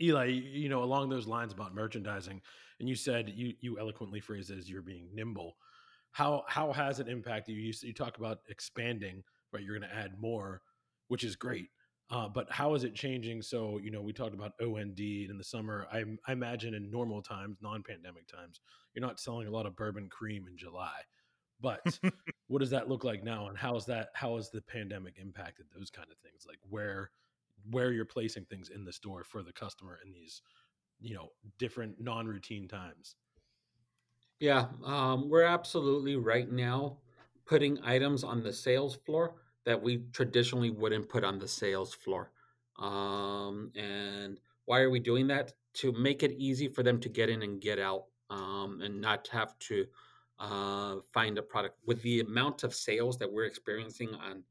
Eli, 0.00 0.26
you 0.26 0.68
know, 0.68 0.82
along 0.82 1.08
those 1.08 1.26
lines 1.26 1.52
about 1.52 1.74
merchandising, 1.74 2.40
and 2.80 2.88
you 2.88 2.94
said 2.94 3.32
you 3.34 3.54
you 3.60 3.78
eloquently 3.78 4.20
phrased 4.20 4.50
it 4.50 4.58
as 4.58 4.70
you're 4.70 4.82
being 4.82 5.08
nimble. 5.12 5.56
How 6.12 6.44
how 6.48 6.72
has 6.72 7.00
it 7.00 7.08
impacted 7.08 7.56
you? 7.56 7.62
You, 7.62 7.72
you 7.82 7.92
talk 7.92 8.18
about 8.18 8.38
expanding, 8.48 9.22
right? 9.52 9.62
You're 9.62 9.78
going 9.78 9.88
to 9.88 9.96
add 9.96 10.20
more, 10.20 10.62
which 11.08 11.24
is 11.24 11.36
great. 11.36 11.68
Uh, 12.10 12.26
but 12.26 12.50
how 12.50 12.74
is 12.74 12.84
it 12.84 12.94
changing? 12.94 13.42
So 13.42 13.78
you 13.78 13.90
know, 13.90 14.00
we 14.00 14.12
talked 14.12 14.34
about 14.34 14.52
OND 14.60 14.98
in 14.98 15.36
the 15.36 15.44
summer. 15.44 15.86
I, 15.92 16.04
I 16.26 16.32
imagine 16.32 16.74
in 16.74 16.90
normal 16.90 17.20
times, 17.20 17.58
non-pandemic 17.60 18.26
times, 18.28 18.60
you're 18.94 19.06
not 19.06 19.20
selling 19.20 19.46
a 19.46 19.50
lot 19.50 19.66
of 19.66 19.76
bourbon 19.76 20.08
cream 20.08 20.46
in 20.48 20.56
July. 20.56 21.00
But 21.60 21.98
what 22.46 22.60
does 22.60 22.70
that 22.70 22.88
look 22.88 23.04
like 23.04 23.24
now, 23.24 23.48
and 23.48 23.58
how 23.58 23.76
is 23.76 23.84
that? 23.86 24.08
How 24.14 24.36
has 24.36 24.50
the 24.50 24.62
pandemic 24.62 25.14
impacted 25.20 25.66
those 25.76 25.90
kind 25.90 26.08
of 26.10 26.18
things? 26.18 26.44
Like 26.46 26.58
where 26.68 27.10
where 27.70 27.92
you're 27.92 28.04
placing 28.04 28.44
things 28.44 28.70
in 28.70 28.84
the 28.84 28.92
store 28.92 29.24
for 29.24 29.42
the 29.42 29.52
customer 29.52 29.98
in 30.04 30.12
these 30.12 30.42
you 31.00 31.14
know 31.14 31.28
different 31.58 32.00
non-routine 32.00 32.68
times. 32.68 33.16
Yeah 34.40 34.66
um, 34.84 35.28
we're 35.28 35.42
absolutely 35.42 36.16
right 36.16 36.50
now 36.50 36.98
putting 37.46 37.78
items 37.82 38.22
on 38.24 38.42
the 38.42 38.52
sales 38.52 38.94
floor 38.94 39.34
that 39.64 39.82
we 39.82 39.98
traditionally 40.12 40.70
wouldn't 40.70 41.08
put 41.08 41.24
on 41.24 41.38
the 41.38 41.48
sales 41.48 41.92
floor. 41.92 42.30
Um, 42.78 43.72
and 43.76 44.38
why 44.66 44.80
are 44.80 44.90
we 44.90 45.00
doing 45.00 45.26
that? 45.28 45.52
To 45.74 45.92
make 45.92 46.22
it 46.22 46.32
easy 46.38 46.68
for 46.68 46.82
them 46.82 47.00
to 47.00 47.08
get 47.08 47.28
in 47.28 47.42
and 47.42 47.60
get 47.60 47.78
out 47.78 48.04
um, 48.30 48.80
and 48.82 49.00
not 49.00 49.28
have 49.28 49.58
to 49.60 49.86
uh, 50.38 50.96
find 51.12 51.36
a 51.38 51.42
product. 51.42 51.78
With 51.86 52.00
the 52.02 52.20
amount 52.20 52.64
of 52.64 52.74
sales 52.74 53.18
that 53.18 53.30
we're 53.30 53.44
experiencing 53.44 54.10
on 54.14 54.42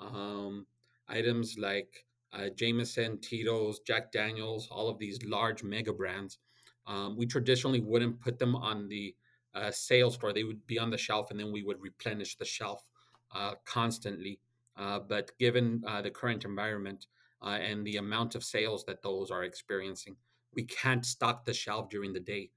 um, 0.00 0.66
items 1.08 1.56
like 1.58 2.04
uh, 2.32 2.48
Jameson, 2.54 3.18
Tito's, 3.20 3.80
Jack 3.80 4.12
Daniels, 4.12 4.68
all 4.70 4.88
of 4.88 4.98
these 4.98 5.22
large 5.24 5.62
mega 5.62 5.92
brands. 5.92 6.38
Um, 6.86 7.16
we 7.16 7.26
traditionally 7.26 7.80
wouldn't 7.80 8.20
put 8.20 8.38
them 8.38 8.56
on 8.56 8.88
the 8.88 9.14
uh, 9.54 9.70
sales 9.70 10.16
floor. 10.16 10.32
They 10.32 10.44
would 10.44 10.66
be 10.66 10.78
on 10.78 10.90
the 10.90 10.98
shelf, 10.98 11.30
and 11.30 11.38
then 11.38 11.52
we 11.52 11.62
would 11.62 11.80
replenish 11.80 12.36
the 12.36 12.44
shelf 12.44 12.88
uh, 13.34 13.54
constantly. 13.64 14.40
Uh, 14.76 15.00
but 15.00 15.30
given 15.38 15.82
uh, 15.86 16.02
the 16.02 16.10
current 16.10 16.44
environment 16.44 17.06
uh, 17.42 17.58
and 17.60 17.84
the 17.84 17.96
amount 17.96 18.34
of 18.34 18.44
sales 18.44 18.84
that 18.84 19.02
those 19.02 19.30
are 19.30 19.44
experiencing, 19.44 20.16
we 20.54 20.64
can't 20.64 21.04
stock 21.04 21.44
the 21.44 21.52
shelf 21.52 21.88
during 21.90 22.12
the 22.12 22.20
day 22.20 22.50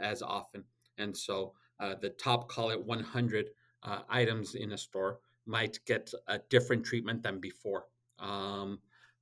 as 0.00 0.22
often. 0.22 0.62
And 0.98 1.16
so 1.16 1.52
the 2.00 2.10
top, 2.10 2.48
call 2.48 2.70
it 2.70 2.82
100 2.82 3.46
items 4.08 4.54
in 4.54 4.72
a 4.72 4.78
store, 4.78 5.18
might 5.46 5.78
get 5.84 6.12
a 6.28 6.38
different 6.48 6.84
treatment 6.84 7.22
than 7.22 7.40
before. 7.40 7.86
Um, 8.18 8.78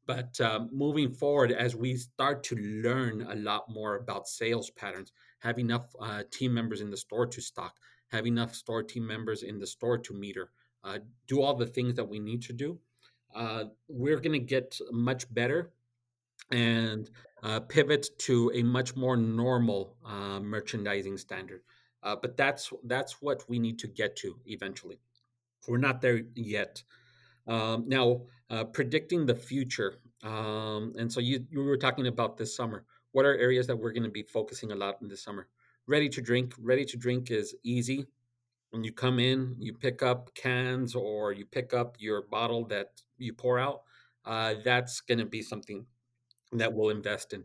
but 0.07 0.41
um, 0.41 0.69
moving 0.73 1.11
forward, 1.11 1.53
as 1.53 1.77
we 1.77 1.97
start 1.97 2.43
to 2.45 2.57
learn 2.57 3.27
a 3.31 3.37
lot 3.37 3.69
more 3.69 3.97
about 3.97 4.29
sales 4.29 4.71
patterns, 4.71 5.13
have 5.41 5.59
enough 5.59 5.95
uh, 6.01 6.23
team 6.31 6.53
members 6.55 6.81
in 6.81 6.91
the 6.91 6.97
store 6.97 7.27
to 7.27 7.41
stock, 7.41 7.77
have 8.09 8.27
enough 8.27 8.55
store 8.55 8.83
team 8.83 9.07
members 9.07 9.43
in 9.43 9.59
the 9.59 9.67
store 9.67 9.99
to 9.99 10.13
meter, 10.13 10.51
uh, 10.85 10.99
do 11.27 11.41
all 11.41 11.55
the 11.55 11.67
things 11.67 11.95
that 11.95 12.09
we 12.09 12.19
need 12.19 12.43
to 12.43 12.53
do, 12.53 12.79
uh, 13.35 13.65
we're 13.89 14.21
going 14.21 14.33
to 14.33 14.39
get 14.39 14.79
much 14.91 15.33
better 15.33 15.73
and 16.51 17.11
uh, 17.43 17.61
pivot 17.61 18.09
to 18.19 18.51
a 18.55 18.63
much 18.63 18.95
more 18.97 19.17
normal 19.17 19.97
uh, 20.05 20.41
merchandising 20.41 21.17
standard. 21.17 21.63
Uh, 22.03 22.17
but 22.21 22.37
that's 22.37 22.73
that's 22.85 23.23
what 23.23 23.49
we 23.49 23.59
need 23.59 23.79
to 23.79 23.87
get 23.87 24.17
to 24.17 24.37
eventually. 24.47 24.99
We're 25.69 25.79
not 25.79 26.01
there 26.01 26.23
yet. 26.35 26.83
Um, 27.47 27.85
now, 27.87 28.23
uh, 28.53 28.65
predicting 28.65 29.25
the 29.25 29.35
future. 29.35 29.99
Um, 30.23 30.93
and 30.99 31.11
so 31.11 31.21
you, 31.21 31.45
you 31.51 31.65
were 31.65 31.79
talking 31.79 32.07
about 32.07 32.37
this 32.37 32.55
summer. 32.55 32.85
What 33.13 33.25
are 33.25 33.37
areas 33.37 33.67
that 33.67 33.77
we're 33.77 33.93
going 33.93 34.05
to 34.05 34.11
be 34.11 34.23
focusing 34.23 34.73
a 34.73 34.77
lot 34.77 34.99
in 35.01 35.09
this 35.09 35.23
summer? 35.25 35.49
Ready 35.87 36.09
to 36.11 36.21
drink. 36.21 36.55
Ready 36.59 36.85
to 36.85 36.97
drink 36.97 37.31
is 37.31 37.55
easy. 37.65 38.07
When 38.71 38.85
you 38.85 38.93
come 38.93 39.19
in, 39.19 39.57
you 39.59 39.73
pick 39.73 40.03
up 40.03 40.35
cans 40.35 40.95
or 40.95 41.33
you 41.33 41.47
pick 41.47 41.75
up 41.75 41.97
your 41.99 42.23
bottle 42.23 42.65
that 42.67 42.89
you 43.19 43.33
pour 43.33 43.59
out. 43.59 43.83
Uh, 44.25 44.55
that's 44.65 45.01
going 45.01 45.19
to 45.19 45.27
be 45.27 45.43
something 45.43 45.85
that 46.53 46.73
we'll 46.73 46.91
invest 46.91 47.33
in. 47.33 47.45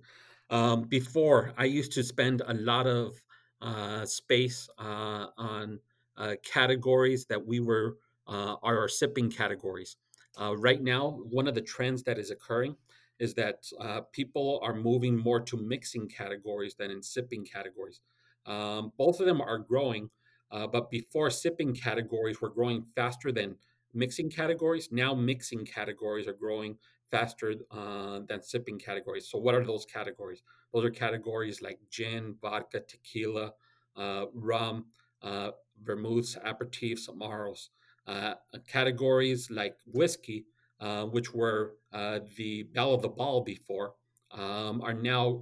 Um, 0.50 0.84
before, 0.84 1.54
I 1.58 1.66
used 1.66 1.94
to 1.94 2.04
spend 2.04 2.42
a 2.48 2.54
lot 2.54 2.86
of 2.86 3.22
uh, 3.62 4.06
space 4.06 4.70
uh, 4.78 5.28
on 5.38 5.80
uh, 6.18 6.36
categories 6.44 7.26
that 7.26 7.46
we 7.46 7.60
were 7.60 7.98
uh, 8.28 8.56
are 8.62 8.78
our 8.80 8.88
sipping 8.88 9.30
categories. 9.30 9.96
Uh, 10.40 10.56
right 10.58 10.82
now, 10.82 11.20
one 11.30 11.48
of 11.48 11.56
the 11.56 11.62
trends 11.62 12.04
that 12.04 12.18
is 12.18 12.32
occurring 12.32 12.76
is 13.20 13.34
that 13.34 13.66
uh, 13.80 14.02
people 14.12 14.60
are 14.64 14.76
moving 14.76 15.18
more 15.18 15.40
to 15.40 15.58
mixing 15.58 16.08
categories 16.08 16.76
than 16.76 16.92
in 16.92 17.02
sipping 17.02 17.44
categories. 17.44 18.02
Um, 18.46 18.94
both 18.98 19.20
of 19.20 19.26
them 19.26 19.42
are 19.42 19.58
growing, 19.58 20.10
uh, 20.52 20.68
but 20.68 20.90
before 20.90 21.30
sipping 21.30 21.74
categories 21.74 22.40
were 22.40 22.50
growing 22.50 22.86
faster 22.96 23.32
than 23.32 23.56
mixing 23.94 24.30
categories. 24.30 24.90
Now 24.92 25.14
mixing 25.14 25.66
categories 25.66 26.28
are 26.28 26.34
growing 26.34 26.78
faster 27.12 27.56
uh, 27.72 28.20
than 28.28 28.42
sipping 28.42 28.78
categories. 28.80 29.30
So, 29.30 29.38
what 29.40 29.56
are 29.56 29.66
those 29.66 29.86
categories? 29.86 30.44
Those 30.74 30.86
are 30.86 30.92
categories 30.92 31.62
like 31.62 31.80
gin, 31.90 32.36
vodka, 32.42 32.82
tequila, 32.82 33.54
uh, 33.96 34.26
rum, 34.34 34.86
uh, 35.22 35.52
vermouths, 35.84 36.38
aperitifs, 36.46 37.10
amaros. 37.10 37.70
Uh, 38.08 38.36
categories 38.72 39.52
like 39.52 39.76
whiskey, 39.86 40.46
uh, 40.80 41.04
which 41.06 41.34
were 41.34 41.74
uh, 41.92 42.20
the 42.38 42.64
belle 42.64 42.94
of 42.94 43.02
the 43.02 43.10
ball 43.10 43.42
before, 43.42 43.94
um, 44.32 44.82
are 44.82 44.94
now 44.94 45.42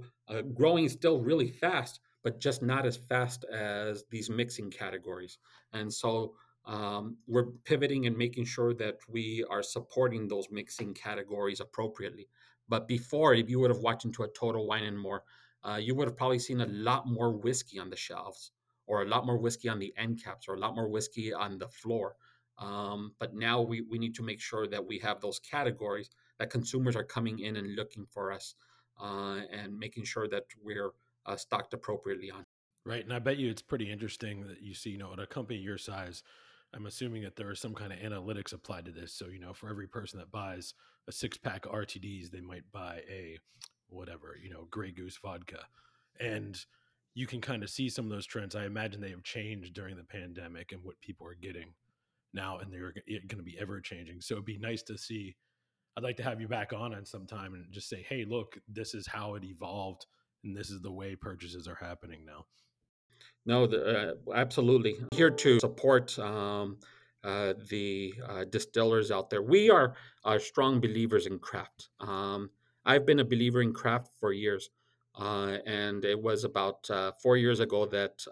growing 0.54 0.88
still 0.88 1.20
really 1.20 1.50
fast, 1.50 2.00
but 2.24 2.40
just 2.40 2.62
not 2.62 2.84
as 2.84 2.96
fast 2.96 3.44
as 3.44 4.04
these 4.10 4.28
mixing 4.28 4.70
categories. 4.70 5.38
And 5.72 5.92
so 5.92 6.34
um, 6.64 7.16
we're 7.28 7.52
pivoting 7.64 8.06
and 8.06 8.16
making 8.16 8.46
sure 8.46 8.74
that 8.74 8.96
we 9.08 9.44
are 9.48 9.62
supporting 9.62 10.26
those 10.26 10.48
mixing 10.50 10.94
categories 10.94 11.60
appropriately. 11.60 12.28
But 12.68 12.88
before, 12.88 13.34
if 13.34 13.48
you 13.48 13.60
would 13.60 13.70
have 13.70 13.78
walked 13.78 14.04
into 14.04 14.24
a 14.24 14.28
Total 14.28 14.66
Wine 14.66 14.82
and 14.82 14.98
More, 14.98 15.22
uh, 15.62 15.76
you 15.76 15.94
would 15.94 16.08
have 16.08 16.16
probably 16.16 16.40
seen 16.40 16.60
a 16.60 16.66
lot 16.66 17.06
more 17.06 17.30
whiskey 17.30 17.78
on 17.78 17.90
the 17.90 17.96
shelves, 17.96 18.50
or 18.88 19.02
a 19.02 19.08
lot 19.08 19.26
more 19.26 19.38
whiskey 19.38 19.68
on 19.68 19.78
the 19.78 19.94
end 19.96 20.22
caps, 20.22 20.48
or 20.48 20.54
a 20.54 20.58
lot 20.58 20.74
more 20.74 20.88
whiskey 20.88 21.32
on 21.32 21.58
the 21.58 21.68
floor. 21.68 22.16
Um, 22.58 23.12
but 23.18 23.34
now 23.34 23.60
we, 23.60 23.82
we 23.82 23.98
need 23.98 24.14
to 24.16 24.22
make 24.22 24.40
sure 24.40 24.66
that 24.66 24.84
we 24.84 24.98
have 25.00 25.20
those 25.20 25.38
categories 25.38 26.10
that 26.38 26.50
consumers 26.50 26.96
are 26.96 27.04
coming 27.04 27.40
in 27.40 27.56
and 27.56 27.76
looking 27.76 28.06
for 28.10 28.32
us 28.32 28.54
uh, 29.00 29.40
and 29.52 29.78
making 29.78 30.04
sure 30.04 30.28
that 30.28 30.44
we're 30.62 30.90
uh, 31.26 31.36
stocked 31.36 31.74
appropriately 31.74 32.30
on. 32.30 32.44
Right. 32.84 33.02
And 33.02 33.12
I 33.12 33.18
bet 33.18 33.36
you 33.36 33.50
it's 33.50 33.62
pretty 33.62 33.90
interesting 33.90 34.46
that 34.46 34.62
you 34.62 34.74
see, 34.74 34.90
you 34.90 34.98
know, 34.98 35.12
at 35.12 35.18
a 35.18 35.26
company 35.26 35.58
your 35.58 35.76
size, 35.76 36.22
I'm 36.72 36.86
assuming 36.86 37.22
that 37.22 37.36
there 37.36 37.50
is 37.50 37.60
some 37.60 37.74
kind 37.74 37.92
of 37.92 37.98
analytics 37.98 38.52
applied 38.52 38.84
to 38.86 38.92
this. 38.92 39.12
So, 39.12 39.26
you 39.26 39.40
know, 39.40 39.52
for 39.52 39.68
every 39.68 39.86
person 39.86 40.18
that 40.18 40.30
buys 40.30 40.72
a 41.08 41.12
six 41.12 41.36
pack 41.36 41.62
RTDs, 41.62 42.30
they 42.30 42.40
might 42.40 42.70
buy 42.72 43.02
a 43.10 43.38
whatever, 43.88 44.36
you 44.42 44.50
know, 44.50 44.66
Grey 44.70 44.92
Goose 44.92 45.18
vodka. 45.22 45.64
And 46.20 46.58
you 47.14 47.26
can 47.26 47.40
kind 47.40 47.62
of 47.62 47.70
see 47.70 47.88
some 47.88 48.04
of 48.04 48.10
those 48.10 48.26
trends. 48.26 48.54
I 48.54 48.66
imagine 48.66 49.00
they 49.00 49.10
have 49.10 49.22
changed 49.22 49.74
during 49.74 49.96
the 49.96 50.04
pandemic 50.04 50.72
and 50.72 50.82
what 50.84 51.00
people 51.00 51.26
are 51.26 51.34
getting 51.34 51.72
now 52.32 52.58
and 52.58 52.72
they're 52.72 52.92
going 53.08 53.38
to 53.38 53.42
be 53.42 53.56
ever 53.60 53.80
changing. 53.80 54.20
So 54.20 54.34
it'd 54.34 54.44
be 54.44 54.58
nice 54.58 54.82
to 54.84 54.98
see. 54.98 55.36
I'd 55.96 56.04
like 56.04 56.16
to 56.18 56.22
have 56.22 56.40
you 56.40 56.48
back 56.48 56.72
on 56.72 56.92
at 56.92 57.08
some 57.08 57.26
time 57.26 57.54
and 57.54 57.64
just 57.70 57.88
say, 57.88 58.04
hey, 58.08 58.24
look, 58.28 58.58
this 58.68 58.94
is 58.94 59.06
how 59.06 59.34
it 59.34 59.44
evolved 59.44 60.06
and 60.44 60.56
this 60.56 60.70
is 60.70 60.80
the 60.82 60.92
way 60.92 61.16
purchases 61.16 61.66
are 61.66 61.74
happening 61.74 62.20
now. 62.24 62.44
No, 63.46 63.66
the, 63.66 64.10
uh, 64.10 64.14
absolutely. 64.34 64.96
Here 65.14 65.30
to 65.30 65.60
support 65.60 66.18
um, 66.18 66.78
uh, 67.24 67.54
the 67.70 68.12
uh, 68.28 68.44
distillers 68.44 69.10
out 69.10 69.30
there. 69.30 69.42
We 69.42 69.70
are, 69.70 69.94
are 70.24 70.38
strong 70.38 70.80
believers 70.80 71.26
in 71.26 71.38
craft. 71.38 71.88
Um, 72.00 72.50
I've 72.84 73.06
been 73.06 73.20
a 73.20 73.24
believer 73.24 73.62
in 73.62 73.72
craft 73.72 74.10
for 74.20 74.32
years. 74.32 74.70
Uh, 75.18 75.58
and 75.64 76.04
it 76.04 76.20
was 76.20 76.44
about 76.44 76.90
uh, 76.90 77.12
four 77.22 77.36
years 77.36 77.60
ago 77.60 77.86
that 77.86 78.22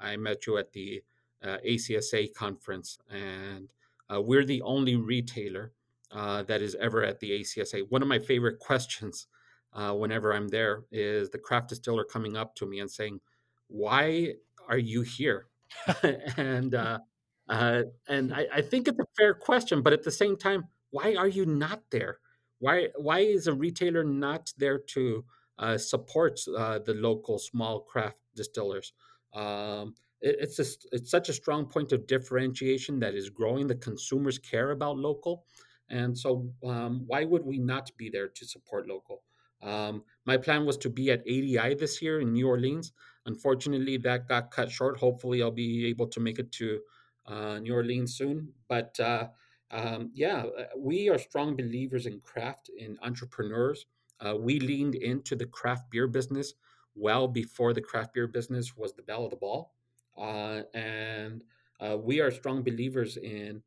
I 0.00 0.16
met 0.16 0.46
you 0.46 0.56
at 0.58 0.72
the 0.72 1.02
uh, 1.44 1.58
ACSA 1.66 2.34
conference, 2.34 2.98
and 3.10 3.68
uh, 4.12 4.20
we're 4.20 4.44
the 4.44 4.62
only 4.62 4.96
retailer 4.96 5.72
uh, 6.10 6.42
that 6.44 6.62
is 6.62 6.74
ever 6.76 7.04
at 7.04 7.20
the 7.20 7.40
ACSA. 7.40 7.90
One 7.90 8.02
of 8.02 8.08
my 8.08 8.18
favorite 8.18 8.58
questions 8.60 9.26
uh, 9.72 9.92
whenever 9.92 10.32
I'm 10.32 10.48
there 10.48 10.84
is 10.92 11.30
the 11.30 11.38
craft 11.38 11.68
distiller 11.68 12.04
coming 12.04 12.36
up 12.36 12.54
to 12.56 12.66
me 12.66 12.80
and 12.80 12.90
saying, 12.90 13.20
"Why 13.68 14.34
are 14.68 14.78
you 14.78 15.02
here?" 15.02 15.46
and 16.36 16.74
uh, 16.74 16.98
uh, 17.48 17.82
and 18.08 18.32
I, 18.32 18.46
I 18.54 18.62
think 18.62 18.88
it's 18.88 18.98
a 18.98 19.06
fair 19.16 19.34
question, 19.34 19.82
but 19.82 19.92
at 19.92 20.02
the 20.02 20.10
same 20.10 20.36
time, 20.36 20.64
why 20.90 21.14
are 21.16 21.28
you 21.28 21.44
not 21.44 21.82
there? 21.90 22.18
Why 22.60 22.88
why 22.96 23.20
is 23.20 23.46
a 23.46 23.52
retailer 23.52 24.04
not 24.04 24.52
there 24.56 24.78
to 24.78 25.24
uh, 25.58 25.78
support 25.78 26.40
uh, 26.56 26.78
the 26.78 26.94
local 26.94 27.38
small 27.38 27.80
craft 27.80 28.16
distillers? 28.34 28.92
Um, 29.34 29.94
it's 30.24 30.56
just 30.56 30.88
it's 30.92 31.10
such 31.10 31.28
a 31.28 31.32
strong 31.32 31.66
point 31.66 31.92
of 31.92 32.06
differentiation 32.06 32.98
that 33.00 33.14
is 33.14 33.30
growing. 33.30 33.66
The 33.66 33.74
consumers 33.76 34.38
care 34.38 34.70
about 34.70 34.96
local, 34.96 35.44
and 35.90 36.16
so 36.16 36.50
um, 36.64 37.04
why 37.06 37.24
would 37.24 37.44
we 37.44 37.58
not 37.58 37.90
be 37.96 38.08
there 38.08 38.28
to 38.28 38.46
support 38.46 38.88
local? 38.88 39.22
Um, 39.62 40.02
my 40.26 40.36
plan 40.36 40.66
was 40.66 40.76
to 40.78 40.90
be 40.90 41.10
at 41.10 41.20
ADI 41.20 41.74
this 41.74 42.00
year 42.02 42.20
in 42.20 42.32
New 42.32 42.48
Orleans. 42.48 42.92
Unfortunately, 43.26 43.96
that 43.98 44.28
got 44.28 44.50
cut 44.50 44.70
short. 44.70 44.98
Hopefully, 44.98 45.42
I'll 45.42 45.50
be 45.50 45.86
able 45.86 46.06
to 46.08 46.20
make 46.20 46.38
it 46.38 46.52
to 46.52 46.80
uh, 47.26 47.58
New 47.58 47.74
Orleans 47.74 48.16
soon. 48.16 48.52
But 48.68 48.98
uh, 49.00 49.28
um, 49.70 50.10
yeah, 50.14 50.44
uh, 50.58 50.64
we 50.78 51.08
are 51.08 51.18
strong 51.18 51.56
believers 51.56 52.06
in 52.06 52.20
craft, 52.20 52.70
in 52.76 52.96
entrepreneurs. 53.02 53.86
Uh, 54.20 54.36
we 54.38 54.60
leaned 54.60 54.94
into 54.94 55.36
the 55.36 55.46
craft 55.46 55.90
beer 55.90 56.06
business 56.06 56.54
well 56.94 57.26
before 57.26 57.72
the 57.72 57.80
craft 57.80 58.14
beer 58.14 58.26
business 58.26 58.76
was 58.76 58.94
the 58.94 59.02
belle 59.02 59.24
of 59.24 59.30
the 59.30 59.36
ball. 59.36 59.73
Uh, 60.16 60.62
and 60.74 61.42
uh, 61.80 61.96
we 61.96 62.20
are 62.20 62.30
strong 62.30 62.62
believers 62.62 63.16
in 63.16 63.62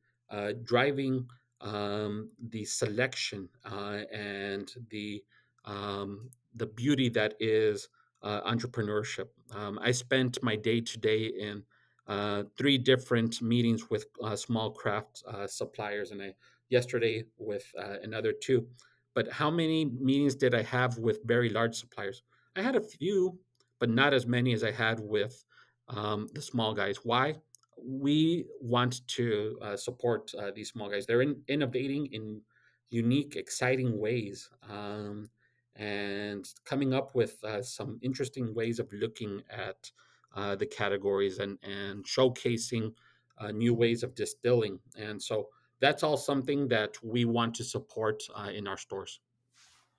driving 0.64 1.26
um, 1.62 2.30
the 2.50 2.64
selection 2.66 3.50
and 3.66 4.72
the 4.90 5.24
um, 5.66 6.30
the 6.56 6.66
beauty 6.66 7.10
that 7.10 7.36
is 7.40 7.90
uh, 8.24 8.42
entrepreneurship. 8.42 9.28
Um, 9.52 9.80
I 9.82 9.92
spent 9.92 10.42
my 10.42 10.56
day 10.56 10.82
to 10.82 10.98
day 10.98 11.26
in 11.26 11.64
uh, 12.08 12.44
three 12.58 12.78
different 12.78 13.42
meetings 13.42 13.90
with 13.90 14.06
uh, 14.24 14.36
small 14.36 14.72
craft 14.72 15.24
uh, 15.28 15.46
suppliers, 15.46 16.12
and 16.12 16.22
I 16.22 16.34
yesterday 16.70 17.26
with 17.38 17.66
uh, 17.78 17.98
another 18.04 18.32
two. 18.32 18.68
But 19.14 19.32
how 19.32 19.50
many 19.50 19.86
meetings 19.86 20.36
did 20.36 20.54
I 20.54 20.62
have 20.64 20.98
with 20.98 21.20
very 21.26 21.50
large 21.50 21.76
suppliers? 21.76 22.24
I 22.56 22.62
had 22.62 22.76
a 22.76 22.82
few, 22.82 23.38
but 23.80 23.90
not 23.90 24.14
as 24.14 24.26
many 24.26 24.54
as 24.54 24.64
I 24.64 24.72
had 24.72 25.00
with 25.00 25.44
um, 25.90 26.28
the 26.34 26.42
small 26.42 26.74
guys. 26.74 26.98
Why? 27.04 27.36
We 27.84 28.46
want 28.60 29.08
to 29.08 29.60
uh, 29.62 29.78
support 29.78 30.32
these 30.56 30.70
small 30.70 30.90
guys. 30.90 31.06
They're 31.06 31.22
in, 31.22 31.42
innovating 31.48 32.08
in 32.08 32.42
unique, 32.90 33.36
exciting 33.36 34.00
ways. 34.00 34.50
Um, 34.68 35.30
and 35.76 36.48
coming 36.66 36.94
up 36.94 37.14
with 37.14 37.44
uh, 37.44 37.62
some 37.62 38.00
interesting 38.02 38.54
ways 38.56 38.80
of 38.80 38.92
looking 38.92 39.44
at 39.50 39.92
uh, 40.36 40.56
the 40.56 40.66
categories 40.66 41.40
and, 41.40 41.58
and 41.64 42.04
showcasing 42.06 42.94
uh, 43.40 43.52
new 43.52 43.74
ways 43.74 44.04
of 44.04 44.16
distilling. 44.16 44.80
And 44.98 45.22
so 45.22 45.48
that's 45.80 46.04
all 46.04 46.18
something 46.18 46.68
that 46.70 46.98
we 47.04 47.26
want 47.26 47.54
to 47.56 47.64
support 47.64 48.24
uh, 48.36 48.50
in 48.54 48.68
our 48.68 48.78
stores. 48.78 49.20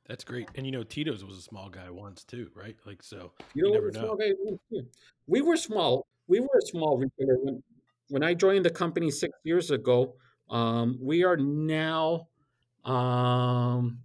That's 0.09 0.25
great. 0.25 0.49
And 0.55 0.65
you 0.65 0.73
know, 0.73 0.83
Tito's 0.83 1.25
was 1.25 1.37
a 1.37 1.43
small 1.43 1.69
guy 1.69 1.91
once 1.91 2.25
too, 2.25 2.51
right? 2.55 2.77
Like, 2.87 3.03
so 3.03 3.33
you, 3.55 3.65
know, 3.65 3.69
you 3.69 3.75
never 3.75 3.91
know. 3.91 4.19
We 5.27 5.43
were 5.43 5.57
small. 5.57 6.07
We 6.27 6.41
were 6.41 6.59
a 6.63 6.67
small 6.67 6.97
retailer 6.97 7.37
when, 7.43 7.63
when 8.09 8.23
I 8.23 8.35
joined 8.35 8.65
the 8.65 8.71
company 8.71 9.11
six 9.11 9.39
years 9.45 9.71
ago. 9.71 10.15
Um, 10.49 10.99
we 11.01 11.25
are 11.25 11.37
now 11.37 12.29
um, 12.85 13.99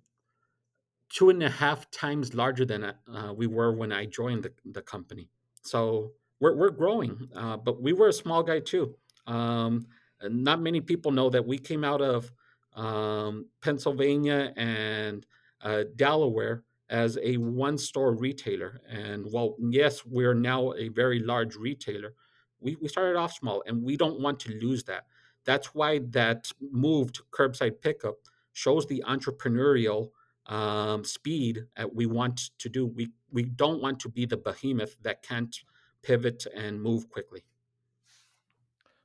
two 1.09 1.29
and 1.29 1.41
a 1.41 1.49
half 1.49 1.89
times 1.89 2.33
larger 2.33 2.65
than 2.65 2.83
uh, 2.83 3.33
we 3.33 3.47
were 3.47 3.71
when 3.71 3.93
I 3.93 4.05
joined 4.05 4.43
the, 4.43 4.51
the 4.65 4.81
company. 4.81 5.29
So 5.61 6.11
we're, 6.41 6.55
we're 6.55 6.71
growing, 6.71 7.29
uh, 7.33 7.55
but 7.55 7.81
we 7.81 7.93
were 7.93 8.09
a 8.09 8.13
small 8.13 8.43
guy 8.43 8.59
too. 8.59 8.95
Um, 9.25 9.87
not 10.21 10.61
many 10.61 10.81
people 10.81 11.11
know 11.11 11.29
that 11.29 11.45
we 11.45 11.57
came 11.57 11.85
out 11.85 12.01
of 12.01 12.29
um, 12.75 13.45
Pennsylvania 13.61 14.51
and 14.57 15.25
uh, 15.63 15.83
Delaware 15.95 16.63
as 16.89 17.17
a 17.23 17.37
one 17.37 17.77
store 17.77 18.13
retailer. 18.13 18.81
And 18.89 19.25
while, 19.31 19.55
yes, 19.59 20.05
we're 20.05 20.35
now 20.35 20.73
a 20.73 20.89
very 20.89 21.19
large 21.19 21.55
retailer, 21.55 22.13
we, 22.59 22.75
we 22.75 22.87
started 22.87 23.17
off 23.17 23.33
small 23.33 23.63
and 23.65 23.81
we 23.81 23.97
don't 23.97 24.19
want 24.19 24.39
to 24.41 24.53
lose 24.59 24.83
that. 24.85 25.05
That's 25.45 25.73
why 25.73 25.99
that 26.11 26.51
move 26.71 27.11
to 27.13 27.23
curbside 27.31 27.81
pickup 27.81 28.15
shows 28.53 28.85
the 28.85 29.03
entrepreneurial 29.07 30.11
um, 30.45 31.03
speed 31.03 31.63
we 31.93 32.05
want 32.05 32.51
to 32.59 32.69
do. 32.69 32.85
We 32.85 33.09
we 33.31 33.43
don't 33.43 33.81
want 33.81 33.99
to 34.01 34.09
be 34.09 34.25
the 34.25 34.37
behemoth 34.37 34.95
that 35.01 35.23
can't 35.23 35.55
pivot 36.03 36.45
and 36.55 36.81
move 36.81 37.09
quickly. 37.09 37.43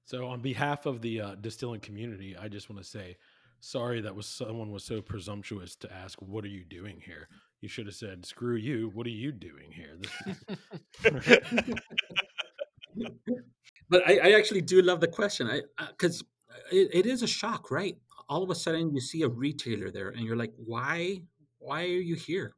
So, 0.05 0.27
on 0.27 0.41
behalf 0.41 0.87
of 0.87 1.01
the 1.01 1.21
uh, 1.21 1.35
distilling 1.37 1.81
community, 1.81 2.37
I 2.37 2.49
just 2.49 2.71
want 2.71 2.83
to 2.83 2.89
say, 2.89 3.17
sorry 3.61 4.01
that 4.01 4.15
was 4.15 4.27
someone 4.27 4.71
was 4.71 4.85
so 4.85 5.01
presumptuous 5.01 5.77
to 5.77 5.93
ask, 5.93 6.21
"What 6.21 6.45
are 6.45 6.49
you 6.49 6.65
doing 6.65 7.01
here?" 7.05 7.29
You 7.61 7.69
should 7.69 7.87
have 7.87 7.95
said, 7.95 8.25
"Screw 8.25 8.57
you! 8.57 8.91
What 8.95 9.07
are 9.07 9.11
you 9.11 9.33
doing 9.33 9.73
here?" 9.73 9.99
but 13.89 14.07
I, 14.07 14.19
I, 14.19 14.33
actually 14.33 14.63
do 14.63 14.83
love 14.83 15.01
the 15.01 15.09
question, 15.09 15.49
I 15.49 15.63
because 15.91 16.25
it, 16.73 16.91
it 16.93 17.07
is 17.07 17.23
a 17.23 17.27
shock, 17.27 17.71
right? 17.71 17.97
all 18.29 18.43
of 18.43 18.51
a 18.51 18.55
sudden 18.55 18.95
you 18.95 19.01
see 19.01 19.23
a 19.23 19.29
retailer 19.29 19.91
there 19.91 20.11
and 20.11 20.21
you're 20.21 20.37
like 20.37 20.53
why 20.57 21.21
why 21.59 21.83
are 21.83 22.05
you 22.11 22.15
here 22.15 22.53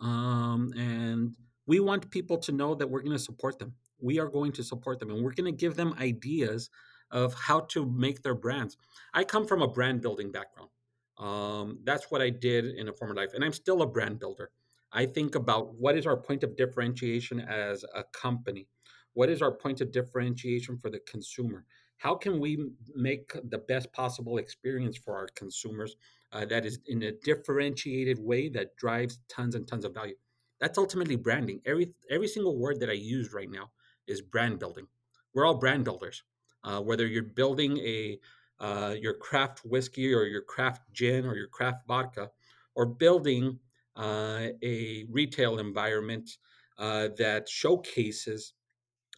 um, 0.00 0.72
and 0.76 1.32
we 1.66 1.80
want 1.80 2.10
people 2.10 2.36
to 2.36 2.52
know 2.52 2.74
that 2.74 2.88
we're 2.88 3.00
going 3.00 3.12
to 3.12 3.18
support 3.18 3.58
them 3.58 3.72
we 4.00 4.18
are 4.18 4.28
going 4.28 4.52
to 4.52 4.62
support 4.62 4.98
them 4.98 5.10
and 5.10 5.22
we're 5.22 5.32
going 5.32 5.52
to 5.52 5.56
give 5.56 5.76
them 5.76 5.94
ideas 5.98 6.70
of 7.14 7.32
how 7.32 7.60
to 7.60 7.86
make 7.86 8.22
their 8.22 8.34
brands. 8.34 8.76
I 9.14 9.24
come 9.24 9.46
from 9.46 9.62
a 9.62 9.68
brand 9.68 10.02
building 10.02 10.30
background. 10.32 10.68
Um, 11.16 11.78
that's 11.84 12.10
what 12.10 12.20
i 12.20 12.28
did 12.28 12.64
in 12.64 12.88
a 12.88 12.92
former 12.92 13.14
life 13.14 13.34
and 13.34 13.44
i'm 13.44 13.52
still 13.52 13.82
a 13.82 13.86
brand 13.86 14.18
builder. 14.18 14.50
I 14.92 15.06
think 15.06 15.36
about 15.36 15.74
what 15.74 15.96
is 15.96 16.06
our 16.06 16.16
point 16.16 16.42
of 16.42 16.56
differentiation 16.56 17.40
as 17.40 17.84
a 17.94 18.04
company? 18.12 18.68
What 19.12 19.30
is 19.30 19.42
our 19.42 19.52
point 19.52 19.80
of 19.80 19.92
differentiation 19.92 20.76
for 20.76 20.90
the 20.90 21.00
consumer? 21.00 21.64
How 21.98 22.16
can 22.16 22.40
we 22.40 22.70
make 22.94 23.32
the 23.50 23.58
best 23.58 23.92
possible 23.92 24.38
experience 24.38 24.96
for 24.96 25.16
our 25.16 25.28
consumers 25.36 25.96
uh, 26.32 26.44
that 26.46 26.66
is 26.66 26.80
in 26.86 27.02
a 27.04 27.12
differentiated 27.12 28.18
way 28.18 28.48
that 28.50 28.76
drives 28.76 29.20
tons 29.28 29.54
and 29.54 29.66
tons 29.66 29.84
of 29.84 29.94
value? 29.94 30.16
That's 30.60 30.78
ultimately 30.78 31.16
branding. 31.16 31.60
Every 31.64 31.92
every 32.10 32.28
single 32.28 32.58
word 32.58 32.80
that 32.80 32.90
i 32.90 32.94
use 32.94 33.32
right 33.32 33.50
now 33.50 33.70
is 34.06 34.20
brand 34.20 34.58
building. 34.58 34.86
We're 35.32 35.46
all 35.46 35.58
brand 35.58 35.84
builders 35.84 36.22
uh, 36.64 36.80
whether 36.80 37.06
you're 37.06 37.22
building 37.22 37.78
a 37.78 38.18
uh, 38.60 38.94
your 38.98 39.14
craft 39.14 39.60
whiskey 39.64 40.14
or 40.14 40.24
your 40.24 40.42
craft 40.42 40.82
gin 40.92 41.26
or 41.26 41.36
your 41.36 41.48
craft 41.48 41.86
vodka 41.86 42.30
or 42.74 42.86
building 42.86 43.58
uh, 43.96 44.48
a 44.62 45.04
retail 45.10 45.58
environment 45.58 46.38
uh, 46.78 47.08
that 47.16 47.48
showcases 47.48 48.54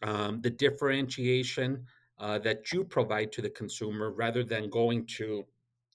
um, 0.03 0.41
the 0.41 0.49
differentiation 0.49 1.83
uh, 2.19 2.37
that 2.39 2.71
you 2.71 2.83
provide 2.83 3.31
to 3.31 3.41
the 3.41 3.49
consumer 3.49 4.11
rather 4.11 4.43
than 4.43 4.69
going 4.69 5.05
to 5.05 5.45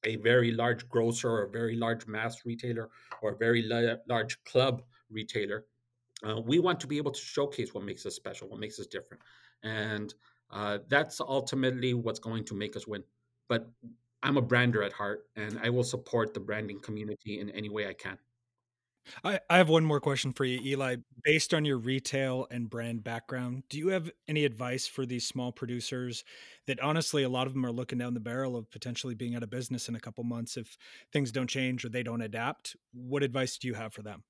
a 0.04 0.16
very 0.16 0.52
large 0.52 0.88
grocer 0.88 1.30
or 1.30 1.42
a 1.44 1.50
very 1.50 1.76
large 1.76 2.06
mass 2.06 2.44
retailer 2.44 2.88
or 3.22 3.32
a 3.32 3.36
very 3.36 3.62
la- 3.62 3.96
large 4.08 4.42
club 4.44 4.82
retailer. 5.10 5.64
Uh, 6.26 6.40
we 6.40 6.58
want 6.58 6.78
to 6.80 6.86
be 6.86 6.96
able 6.96 7.10
to 7.10 7.20
showcase 7.20 7.74
what 7.74 7.84
makes 7.84 8.06
us 8.06 8.14
special, 8.14 8.48
what 8.48 8.58
makes 8.60 8.78
us 8.78 8.86
different. 8.86 9.22
And 9.62 10.14
uh, 10.52 10.78
that's 10.88 11.20
ultimately 11.20 11.94
what's 11.94 12.20
going 12.20 12.44
to 12.44 12.54
make 12.54 12.76
us 12.76 12.86
win. 12.86 13.02
But 13.48 13.70
I'm 14.22 14.36
a 14.36 14.42
brander 14.42 14.82
at 14.82 14.92
heart, 14.92 15.26
and 15.36 15.58
I 15.62 15.70
will 15.70 15.84
support 15.84 16.34
the 16.34 16.40
branding 16.40 16.80
community 16.80 17.40
in 17.40 17.50
any 17.50 17.68
way 17.68 17.88
I 17.88 17.94
can. 17.94 18.18
I, 19.24 19.40
I 19.50 19.56
have 19.56 19.68
one 19.68 19.84
more 19.84 20.00
question 20.00 20.32
for 20.32 20.44
you, 20.44 20.60
Eli. 20.64 20.96
Based 21.24 21.52
on 21.52 21.64
your 21.64 21.78
retail 21.78 22.46
and 22.50 22.70
brand 22.70 23.02
background, 23.02 23.64
do 23.68 23.78
you 23.78 23.88
have 23.88 24.10
any 24.28 24.44
advice 24.44 24.86
for 24.86 25.04
these 25.04 25.26
small 25.26 25.50
producers 25.50 26.24
that 26.66 26.80
honestly, 26.80 27.24
a 27.24 27.28
lot 27.28 27.46
of 27.46 27.52
them 27.52 27.66
are 27.66 27.72
looking 27.72 27.98
down 27.98 28.14
the 28.14 28.20
barrel 28.20 28.56
of 28.56 28.70
potentially 28.70 29.14
being 29.14 29.34
out 29.34 29.42
of 29.42 29.50
business 29.50 29.88
in 29.88 29.96
a 29.96 30.00
couple 30.00 30.22
months 30.22 30.56
if 30.56 30.76
things 31.12 31.32
don't 31.32 31.50
change 31.50 31.84
or 31.84 31.88
they 31.88 32.02
don't 32.04 32.22
adapt? 32.22 32.76
What 32.92 33.22
advice 33.22 33.58
do 33.58 33.66
you 33.66 33.74
have 33.74 33.92
for 33.92 34.02
them? 34.02 34.22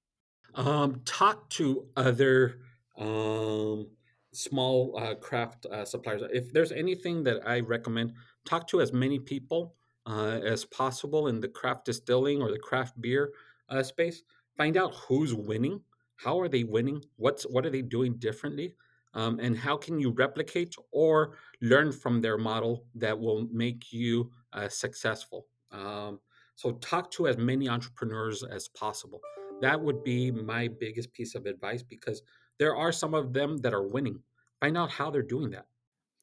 Um, 0.55 1.03
talk 1.05 1.49
to 1.51 1.87
other 1.97 2.61
um, 2.97 3.89
small 4.33 4.99
uh, 4.99 5.15
craft 5.15 5.67
uh, 5.67 5.85
suppliers. 5.85 6.23
If 6.33 6.53
there's 6.53 6.73
anything 6.73 7.23
that 7.25 7.47
I 7.47 7.61
recommend, 7.61 8.15
talk 8.45 8.67
to 8.69 8.81
as 8.81 8.93
many 8.93 9.19
people 9.19 9.75
uh, 10.07 10.41
as 10.45 10.65
possible 10.65 11.29
in 11.29 11.41
the 11.41 11.49
craft 11.49 11.85
distilling 11.85 12.43
or 12.43 12.51
the 12.51 12.59
craft 12.59 13.01
beer 13.01 13.33
uh, 13.69 13.83
space. 13.83 14.23
Find 14.57 14.77
out 14.77 14.95
who's 14.95 15.35
winning 15.35 15.81
how 16.23 16.41
are 16.41 16.49
they 16.49 16.65
winning 16.65 17.03
what's 17.17 17.45
what 17.45 17.67
are 17.67 17.71
they 17.71 17.83
doing 17.83 18.15
differently 18.15 18.75
um, 19.15 19.39
and 19.41 19.57
how 19.57 19.77
can 19.77 19.99
you 19.99 20.11
replicate 20.11 20.75
or 20.93 21.37
learn 21.61 21.93
from 21.93 22.21
their 22.21 22.39
model 22.39 22.85
that 22.95 23.19
will 23.19 23.47
make 23.53 23.93
you 23.93 24.31
uh, 24.53 24.69
successful. 24.69 25.47
Um, 25.71 26.21
so 26.55 26.73
talk 26.73 27.11
to 27.13 27.27
as 27.27 27.37
many 27.37 27.69
entrepreneurs 27.69 28.43
as 28.43 28.69
possible. 28.69 29.21
That 29.61 29.81
would 29.81 30.03
be 30.03 30.31
my 30.31 30.69
biggest 30.69 31.13
piece 31.13 31.35
of 31.35 31.47
advice 31.47 31.83
because 31.83 32.23
there 32.63 32.77
are 32.77 32.93
some 32.93 33.13
of 33.13 33.33
them 33.33 33.57
that 33.59 33.75
are 33.75 33.83
winning. 33.83 34.21
Find 34.61 34.79
out 34.79 34.89
how 34.89 35.11
they're 35.11 35.23
doing 35.37 35.51
that. 35.51 35.67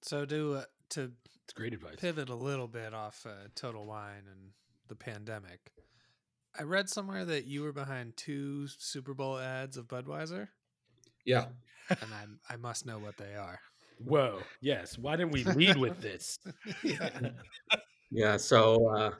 So 0.02 0.24
do 0.24 0.54
uh, 0.54 0.64
to 0.92 1.12
It's 1.44 1.54
great 1.54 1.74
advice. 1.74 1.98
pivot 1.98 2.30
a 2.30 2.36
little 2.36 2.68
bit 2.70 2.94
off 2.94 3.26
uh, 3.28 3.50
Total 3.56 3.86
Wine 3.86 4.24
and 4.32 4.52
the 4.88 4.96
pandemic, 4.96 5.74
I 6.58 6.64
read 6.64 6.90
somewhere 6.90 7.26
that 7.26 7.44
you 7.46 7.62
were 7.64 7.74
behind 7.74 8.16
two 8.16 8.68
Super 8.70 9.14
Bowl 9.14 9.38
ads 9.38 9.76
of 9.76 9.88
Budweiser, 9.90 10.48
Yeah. 11.26 11.48
and 11.90 12.10
I 12.50 12.54
I 12.54 12.56
must 12.56 12.86
know 12.86 13.00
what 13.00 13.18
they 13.18 13.36
are. 13.36 13.60
Whoa. 14.06 14.40
Yes. 14.62 14.98
Why 14.98 15.18
didn't 15.18 15.34
we 15.34 15.44
lead 15.44 15.76
with 15.78 16.00
this? 16.02 16.40
Yeah, 18.12 18.38
so 18.38 18.88
uh, 18.96 19.12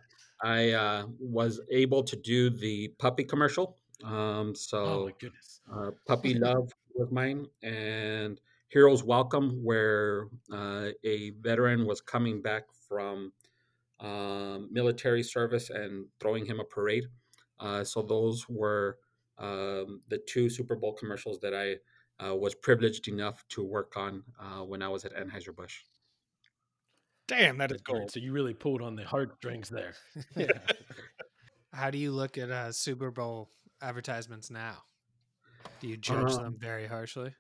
I 0.42 0.72
uh, 0.72 1.06
was 1.20 1.62
able 1.72 2.02
to 2.04 2.16
do 2.16 2.50
the 2.50 2.88
puppy 2.98 3.24
commercial. 3.24 3.78
Um, 4.04 4.50
oh 4.50 4.54
so 4.54 5.06
my 5.06 5.12
goodness. 5.20 5.62
uh, 5.72 5.92
Puppy 6.08 6.34
Love 6.48 6.72
was 7.00 7.12
mine, 7.12 7.48
and 7.64 8.40
Heroes 8.68 9.04
Welcome, 9.04 9.64
where 9.64 10.28
uh, 10.52 10.90
a 11.04 11.32
veteran 11.42 11.86
was 11.86 12.02
coming 12.02 12.42
back 12.42 12.64
from 12.88 13.32
um, 14.02 14.68
military 14.70 15.24
service 15.24 15.70
and 15.70 16.06
throwing 16.20 16.46
him 16.46 16.60
a 16.60 16.66
parade. 16.66 17.06
Uh, 17.60 17.84
so 17.86 18.02
those 18.02 18.48
were 18.50 18.98
um, 19.38 20.02
the 20.10 20.20
two 20.28 20.50
Super 20.50 20.76
Bowl 20.76 20.94
commercials 20.94 21.40
that 21.40 21.54
I 21.54 21.78
uh, 22.24 22.36
was 22.36 22.54
privileged 22.54 23.08
enough 23.08 23.46
to 23.50 23.64
work 23.64 23.96
on 23.96 24.24
uh, 24.40 24.64
when 24.66 24.82
I 24.82 24.90
was 24.90 25.06
at 25.06 25.16
Anheuser 25.16 25.56
Busch. 25.56 25.80
Damn, 27.30 27.58
that 27.60 27.72
is 27.72 27.82
great. 27.82 28.00
gold. 28.00 28.12
So 28.12 28.20
you 28.20 28.34
really 28.34 28.54
pulled 28.54 28.82
on 28.82 28.96
the 28.96 29.06
heartstrings 29.06 29.70
there. 29.70 29.94
Yeah. 30.36 30.48
How 31.74 31.92
do 31.92 32.00
you 32.00 32.12
look 32.12 32.40
at 32.40 32.50
uh, 32.50 32.72
Super 32.72 33.12
Bowl 33.12 33.48
advertisements 33.80 34.50
now? 34.50 34.78
Do 35.80 35.88
you 35.88 35.98
judge 35.98 36.38
Um, 36.38 36.44
them 36.44 36.58
very 36.58 36.88
harshly? 36.88 37.36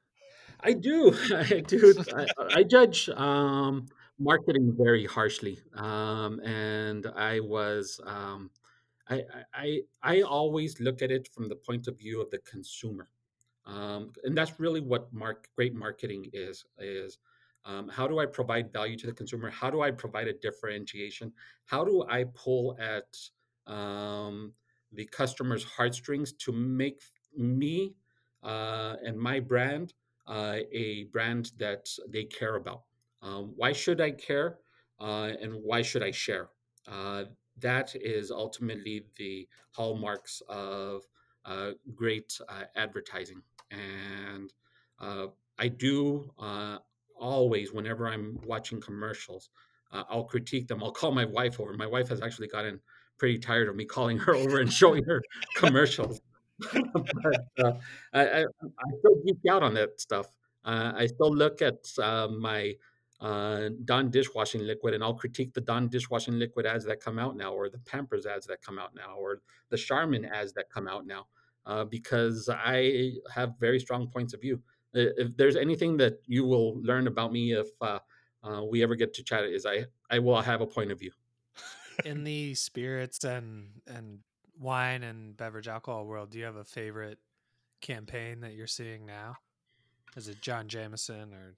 I 0.62 0.74
do. 0.74 1.14
I 1.34 1.62
do. 1.62 2.04
I, 2.16 2.28
I 2.60 2.64
judge 2.64 3.10
um, 3.10 3.88
marketing 4.20 4.76
very 4.78 5.06
harshly, 5.06 5.60
um, 5.74 6.40
and 6.42 7.06
I 7.08 7.40
was. 7.40 8.00
Um, 8.06 8.52
I, 9.10 9.24
I 9.54 9.82
I 10.04 10.22
always 10.22 10.80
look 10.80 11.02
at 11.02 11.12
it 11.12 11.28
from 11.28 11.50
the 11.50 11.56
point 11.56 11.88
of 11.88 11.98
view 11.98 12.22
of 12.22 12.30
the 12.30 12.40
consumer, 12.40 13.10
um, 13.66 14.14
and 14.24 14.38
that's 14.38 14.60
really 14.60 14.82
what 14.82 15.12
mark 15.14 15.50
great 15.56 15.74
marketing 15.74 16.30
is. 16.34 16.66
Is 16.78 17.18
um, 17.66 17.88
how 17.90 18.08
do 18.08 18.20
I 18.20 18.26
provide 18.26 18.72
value 18.74 18.98
to 18.98 19.08
the 19.08 19.14
consumer? 19.14 19.50
How 19.50 19.70
do 19.70 19.82
I 19.82 19.92
provide 19.92 20.28
a 20.28 20.34
differentiation? 20.34 21.34
How 21.66 21.84
do 21.86 22.06
I 22.10 22.26
pull 22.36 22.78
at 22.80 23.18
um, 23.68 24.54
the 24.92 25.06
customer's 25.06 25.64
heartstrings 25.64 26.34
to 26.34 26.52
make 26.52 27.02
me 27.36 27.96
and 28.44 29.18
my 29.18 29.40
brand 29.40 29.94
uh, 30.30 30.60
a 30.72 31.06
brand 31.06 31.52
that 31.58 31.90
they 32.08 32.24
care 32.24 32.56
about. 32.56 32.84
Um, 33.22 33.54
why 33.56 33.74
should 33.74 34.00
I 34.00 34.12
care? 34.12 34.60
Uh, 35.00 35.32
and 35.42 35.54
why 35.64 35.82
should 35.82 36.04
I 36.04 36.12
share? 36.12 36.50
Uh, 36.88 37.26
that 37.58 37.96
is 37.96 38.32
ultimately 38.32 39.06
the 39.18 39.48
hallmarks 39.72 40.42
of 40.48 41.04
uh, 41.46 41.72
great 41.96 42.40
uh, 42.48 42.64
advertising. 42.76 43.42
And 43.72 44.54
uh, 45.00 45.28
I 45.58 45.68
do 45.68 46.32
uh, 46.38 46.78
always, 47.18 47.74
whenever 47.74 48.08
I'm 48.08 48.40
watching 48.46 48.80
commercials, 48.80 49.50
uh, 49.92 50.04
I'll 50.10 50.26
critique 50.26 50.68
them. 50.68 50.84
I'll 50.84 50.92
call 50.92 51.12
my 51.12 51.26
wife 51.26 51.60
over. 51.60 51.74
My 51.74 51.88
wife 51.88 52.10
has 52.10 52.22
actually 52.22 52.48
gotten 52.48 52.80
pretty 53.18 53.40
tired 53.40 53.68
of 53.68 53.76
me 53.76 53.86
calling 53.86 54.18
her 54.20 54.36
over 54.36 54.60
and 54.60 54.72
showing 54.72 55.04
her 55.06 55.22
commercials. 55.56 56.22
but 56.74 57.48
uh, 57.64 57.74
I, 58.14 58.42
I, 58.42 58.46
still 59.00 59.16
geek 59.26 59.38
out 59.50 59.64
on 59.64 59.74
that 59.76 60.00
stuff. 60.00 60.28
Uh, 60.66 60.94
I 60.96 61.08
still 61.08 61.34
look 61.34 61.62
at 61.62 61.88
uh, 62.02 62.28
my 62.28 62.76
uh, 63.22 63.70
Dawn 63.86 64.10
dishwashing 64.10 64.66
liquid 64.66 64.94
and 64.94 65.04
I'll 65.04 65.14
critique 65.14 65.54
the 65.54 65.62
Dawn 65.62 65.88
dishwashing 65.88 66.38
liquid 66.38 66.66
ads 66.66 66.86
that 66.86 67.00
come 67.00 67.20
out 67.20 67.38
now, 67.38 67.54
or 67.54 67.70
the 67.70 67.80
Pampers 67.80 68.26
ads 68.26 68.46
that 68.48 68.62
come 68.62 68.80
out 68.80 68.94
now, 68.96 69.16
or 69.18 69.42
the 69.70 69.78
Charmin 69.78 70.26
ads 70.26 70.54
that 70.54 70.70
come 70.70 70.88
out 70.88 71.06
now, 71.06 71.28
uh, 71.66 71.86
because 71.86 72.50
I 72.52 73.14
have 73.34 73.54
very 73.60 73.80
strong 73.80 74.08
points 74.08 74.34
of 74.34 74.42
view. 74.42 74.62
If 74.94 75.38
there's 75.38 75.56
anything 75.56 75.98
that 75.98 76.20
you 76.26 76.46
will 76.46 76.82
learn 76.82 77.08
about 77.08 77.32
me 77.32 77.54
if 77.54 77.68
uh, 77.82 78.00
we 78.70 78.82
ever 78.84 78.96
get 78.96 79.14
to 79.14 79.24
chat, 79.24 79.44
is 79.44 79.66
I 79.66 79.86
I 80.10 80.20
will 80.20 80.42
have 80.42 80.62
a 80.62 80.68
point 80.68 80.92
of 80.92 81.00
view. 81.00 81.12
In 82.06 82.24
the 82.24 82.56
spirits 82.56 83.24
and 83.24 83.82
and 83.86 84.20
wine 84.60 85.04
and 85.04 85.36
beverage 85.36 85.68
alcohol 85.68 86.06
world, 86.06 86.32
do 86.32 86.40
you 86.40 86.46
have 86.46 86.58
a 86.58 86.66
favorite 86.66 87.18
campaign 87.82 88.42
that 88.42 88.54
you're 88.54 88.68
seeing 88.68 89.06
now? 89.06 89.38
Is 90.16 90.28
it 90.28 90.42
John 90.42 90.68
Jameson 90.68 91.34
or 91.34 91.56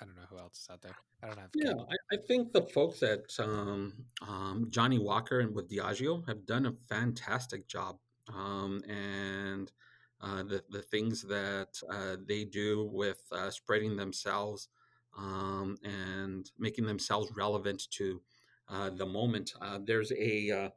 I 0.00 0.04
don't 0.04 0.16
know 0.16 0.22
who 0.30 0.38
else 0.38 0.60
is 0.60 0.68
out 0.70 0.80
there? 0.80 0.96
I 1.22 1.26
don't 1.26 1.38
have. 1.38 1.50
Yeah. 1.54 1.72
I, 1.72 2.14
I 2.14 2.18
think 2.26 2.52
the 2.52 2.62
folks 2.62 3.02
at 3.02 3.24
um, 3.40 3.92
um, 4.26 4.68
Johnnie 4.70 5.00
Walker 5.00 5.40
and 5.40 5.54
with 5.54 5.68
Diageo 5.68 6.26
have 6.28 6.46
done 6.46 6.66
a 6.66 6.72
fantastic 6.88 7.66
job. 7.66 7.98
Um, 8.32 8.82
and 8.88 9.72
uh, 10.20 10.42
the, 10.44 10.62
the 10.70 10.82
things 10.82 11.22
that 11.22 11.80
uh, 11.90 12.16
they 12.26 12.44
do 12.44 12.88
with 12.92 13.20
uh, 13.32 13.50
spreading 13.50 13.96
themselves 13.96 14.68
um, 15.16 15.76
and 15.82 16.50
making 16.58 16.86
themselves 16.86 17.30
relevant 17.36 17.88
to 17.90 18.20
uh, 18.68 18.90
the 18.90 19.06
moment. 19.06 19.52
Uh, 19.60 19.78
there's 19.84 20.12
a, 20.12 20.50
uh, 20.50 20.68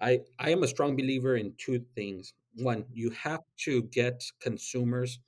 I, 0.00 0.20
I 0.38 0.50
am 0.50 0.62
a 0.62 0.68
strong 0.68 0.96
believer 0.96 1.36
in 1.36 1.54
two 1.58 1.84
things. 1.94 2.34
One, 2.56 2.84
you 2.92 3.10
have 3.10 3.42
to 3.64 3.82
get 3.82 4.24
consumers 4.40 5.18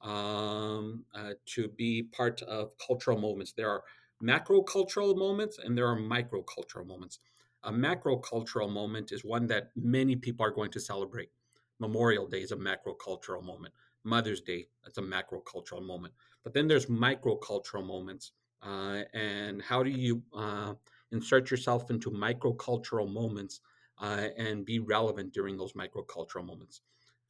um, 0.00 1.04
uh, 1.14 1.32
to 1.46 1.68
be 1.68 2.04
part 2.04 2.42
of 2.42 2.70
cultural 2.84 3.18
moments. 3.18 3.52
There 3.52 3.70
are 3.70 3.82
macro 4.20 4.62
cultural 4.62 5.14
moments 5.14 5.58
and 5.58 5.76
there 5.76 5.86
are 5.86 5.96
micro 5.96 6.42
cultural 6.42 6.84
moments. 6.84 7.18
A 7.64 7.72
macro 7.72 8.16
cultural 8.16 8.68
moment 8.68 9.12
is 9.12 9.24
one 9.24 9.46
that 9.48 9.70
many 9.76 10.16
people 10.16 10.46
are 10.46 10.50
going 10.50 10.70
to 10.72 10.80
celebrate. 10.80 11.30
Memorial 11.78 12.26
Day 12.26 12.42
is 12.42 12.52
a 12.52 12.56
macro 12.56 12.94
cultural 12.94 13.42
moment. 13.42 13.74
Mother's 14.04 14.40
Day, 14.40 14.68
that's 14.84 14.98
a 14.98 15.02
macro 15.02 15.40
cultural 15.40 15.80
moment. 15.82 16.14
But 16.44 16.54
then 16.54 16.68
there's 16.68 16.88
micro 16.88 17.36
cultural 17.36 17.82
moments. 17.82 18.32
Uh, 18.62 19.02
and 19.14 19.60
how 19.60 19.82
do 19.82 19.90
you 19.90 20.22
uh, 20.34 20.74
insert 21.12 21.50
yourself 21.50 21.90
into 21.90 22.10
micro 22.10 22.52
cultural 22.52 23.06
moments 23.06 23.60
uh, 24.00 24.28
and 24.36 24.64
be 24.64 24.78
relevant 24.78 25.32
during 25.32 25.56
those 25.56 25.74
micro 25.74 26.02
cultural 26.02 26.44
moments? 26.44 26.82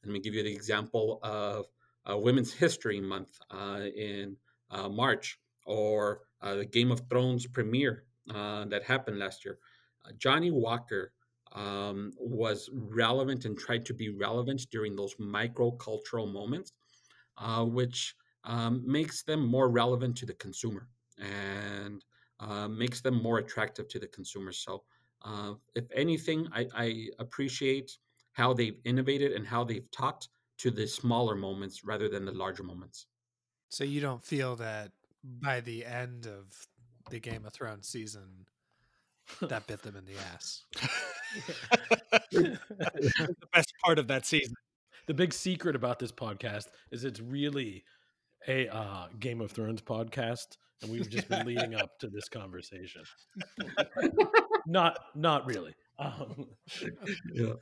Let 0.03 0.13
me 0.13 0.19
give 0.19 0.33
you 0.33 0.43
the 0.43 0.53
example 0.53 1.19
of 1.23 1.65
uh, 2.09 2.17
Women's 2.17 2.53
History 2.53 3.01
Month 3.01 3.39
uh, 3.51 3.81
in 3.95 4.37
uh, 4.71 4.89
March 4.89 5.39
or 5.65 6.21
uh, 6.41 6.55
the 6.55 6.65
Game 6.65 6.91
of 6.91 7.01
Thrones 7.09 7.45
premiere 7.45 8.05
uh, 8.33 8.65
that 8.65 8.83
happened 8.83 9.19
last 9.19 9.43
year. 9.43 9.59
Johnnie 10.17 10.51
Walker 10.51 11.11
um, 11.53 12.13
was 12.17 12.69
relevant 12.71 13.43
and 13.45 13.57
tried 13.57 13.85
to 13.85 13.93
be 13.93 14.09
relevant 14.09 14.65
during 14.71 14.95
those 14.95 15.15
microcultural 15.15 16.31
moments, 16.31 16.71
which 17.59 18.15
um, 18.45 18.81
makes 18.85 19.23
them 19.23 19.45
more 19.45 19.69
relevant 19.69 20.15
to 20.17 20.25
the 20.25 20.35
consumer 20.35 20.87
and 21.19 22.03
makes 22.69 23.01
them 23.01 23.21
more 23.21 23.39
attractive 23.39 23.89
to 23.89 23.99
the 23.99 24.07
consumer. 24.07 24.53
So, 24.53 24.83
uh, 25.23 25.53
if 25.75 25.85
anything, 25.93 26.47
I, 26.53 26.67
I 26.75 27.07
appreciate 27.19 27.97
how 28.33 28.53
they've 28.53 28.79
innovated 28.85 29.31
and 29.33 29.45
how 29.45 29.63
they've 29.63 29.89
talked 29.91 30.29
to 30.59 30.71
the 30.71 30.87
smaller 30.87 31.35
moments 31.35 31.83
rather 31.83 32.09
than 32.09 32.25
the 32.25 32.31
larger 32.31 32.63
moments. 32.63 33.07
So 33.69 33.83
you 33.83 34.01
don't 34.01 34.23
feel 34.23 34.55
that 34.57 34.91
by 35.23 35.59
the 35.59 35.85
end 35.85 36.27
of 36.27 36.67
the 37.09 37.19
Game 37.19 37.45
of 37.45 37.53
Thrones 37.53 37.87
season 37.87 38.45
that 39.41 39.67
bit 39.67 39.81
them 39.81 39.95
in 39.95 40.05
the 40.05 40.15
ass. 40.33 40.63
the 42.31 43.35
best 43.53 43.73
part 43.83 43.99
of 43.99 44.07
that 44.07 44.25
season. 44.25 44.55
the 45.07 45.13
big 45.13 45.33
secret 45.33 45.75
about 45.75 45.99
this 45.99 46.11
podcast 46.11 46.67
is 46.91 47.03
it's 47.03 47.19
really 47.19 47.83
a 48.47 48.67
uh, 48.69 49.07
Game 49.19 49.41
of 49.41 49.51
Thrones 49.51 49.81
podcast, 49.81 50.57
and 50.81 50.91
we've 50.91 51.09
just 51.09 51.27
been 51.27 51.45
leading 51.45 51.75
up 51.75 51.99
to 51.99 52.07
this 52.07 52.29
conversation. 52.29 53.03
not, 54.67 54.99
not 55.15 55.45
really. 55.47 55.73
Um, 55.99 56.47
yeah. 57.33 57.53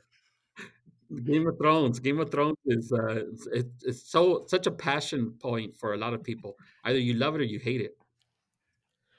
Game 1.24 1.46
of 1.46 1.56
Thrones. 1.56 2.00
Game 2.00 2.18
of 2.20 2.30
Thrones 2.30 2.56
is 2.66 2.92
uh, 2.92 3.06
it's, 3.32 3.46
it's, 3.52 3.84
it's 3.84 4.10
so 4.10 4.44
such 4.48 4.66
a 4.66 4.70
passion 4.70 5.34
point 5.40 5.74
for 5.76 5.94
a 5.94 5.96
lot 5.96 6.12
of 6.12 6.22
people. 6.22 6.56
Either 6.84 6.98
you 6.98 7.14
love 7.14 7.34
it 7.36 7.40
or 7.40 7.44
you 7.44 7.58
hate 7.60 7.80
it. 7.80 7.92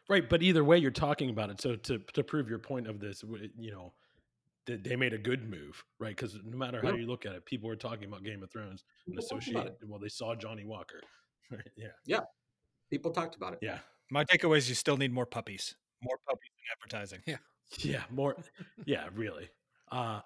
right, 0.09 0.29
but 0.29 0.43
either 0.43 0.63
way, 0.63 0.77
you're 0.77 0.91
talking 0.91 1.29
about 1.29 1.49
it. 1.49 1.61
So 1.61 1.75
to 1.77 1.99
to 2.13 2.23
prove 2.23 2.49
your 2.49 2.59
point 2.59 2.87
of 2.87 2.99
this, 2.99 3.23
you 3.57 3.71
know, 3.71 3.93
that 4.65 4.83
they 4.83 4.95
made 4.97 5.13
a 5.13 5.17
good 5.17 5.49
move, 5.49 5.81
right? 5.97 6.15
Because 6.15 6.37
no 6.43 6.57
matter 6.57 6.81
how 6.81 6.89
Yeah. 6.89 6.97
you 6.97 7.07
look 7.07 7.25
at 7.25 7.33
it, 7.33 7.45
people 7.45 7.69
were 7.69 7.77
talking 7.77 8.05
about 8.09 8.23
Game 8.23 8.43
of 8.43 8.51
Thrones 8.51 8.83
and 9.05 9.15
People 9.15 9.27
talked 9.29 9.43
associate. 9.43 9.55
about 9.55 9.67
it. 9.67 9.77
Well, 9.87 9.99
they 9.99 10.09
saw 10.09 10.35
Johnnie 10.35 10.65
Walker. 10.65 11.01
Right, 11.49 11.61
yeah, 12.05 12.19
People 12.91 13.11
talked 13.11 13.37
about 13.37 13.53
it. 13.53 13.59
yeah, 13.61 13.79
My 14.11 14.25
takeaway 14.25 14.57
is 14.57 14.67
you 14.67 14.75
still 14.75 14.97
need 14.97 15.13
more 15.13 15.25
puppies. 15.25 15.77
More 16.03 16.19
puppies 16.27 16.51
in 16.59 16.65
advertising. 16.75 17.21
yeah. 17.25 17.37
Yeah, 17.79 18.03
more, 18.09 18.35
yeah. 18.85 19.07
Really. 19.13 19.49
Uh, 19.91 20.21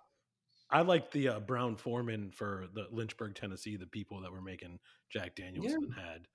I 0.70 0.82
like 0.82 1.12
the 1.12 1.30
uh, 1.30 1.40
Brown-Forman 1.40 2.32
for 2.32 2.68
the 2.74 2.88
Lynchburg, 2.92 3.36
Tennessee. 3.36 3.76
The 3.76 3.88
people 3.88 4.22
that 4.22 4.32
were 4.32 4.42
making 4.42 4.80
Jack 5.10 5.36
Daniels 5.36 5.66
Yeah. 5.70 5.76
and 5.76 5.94
had, 5.94 6.28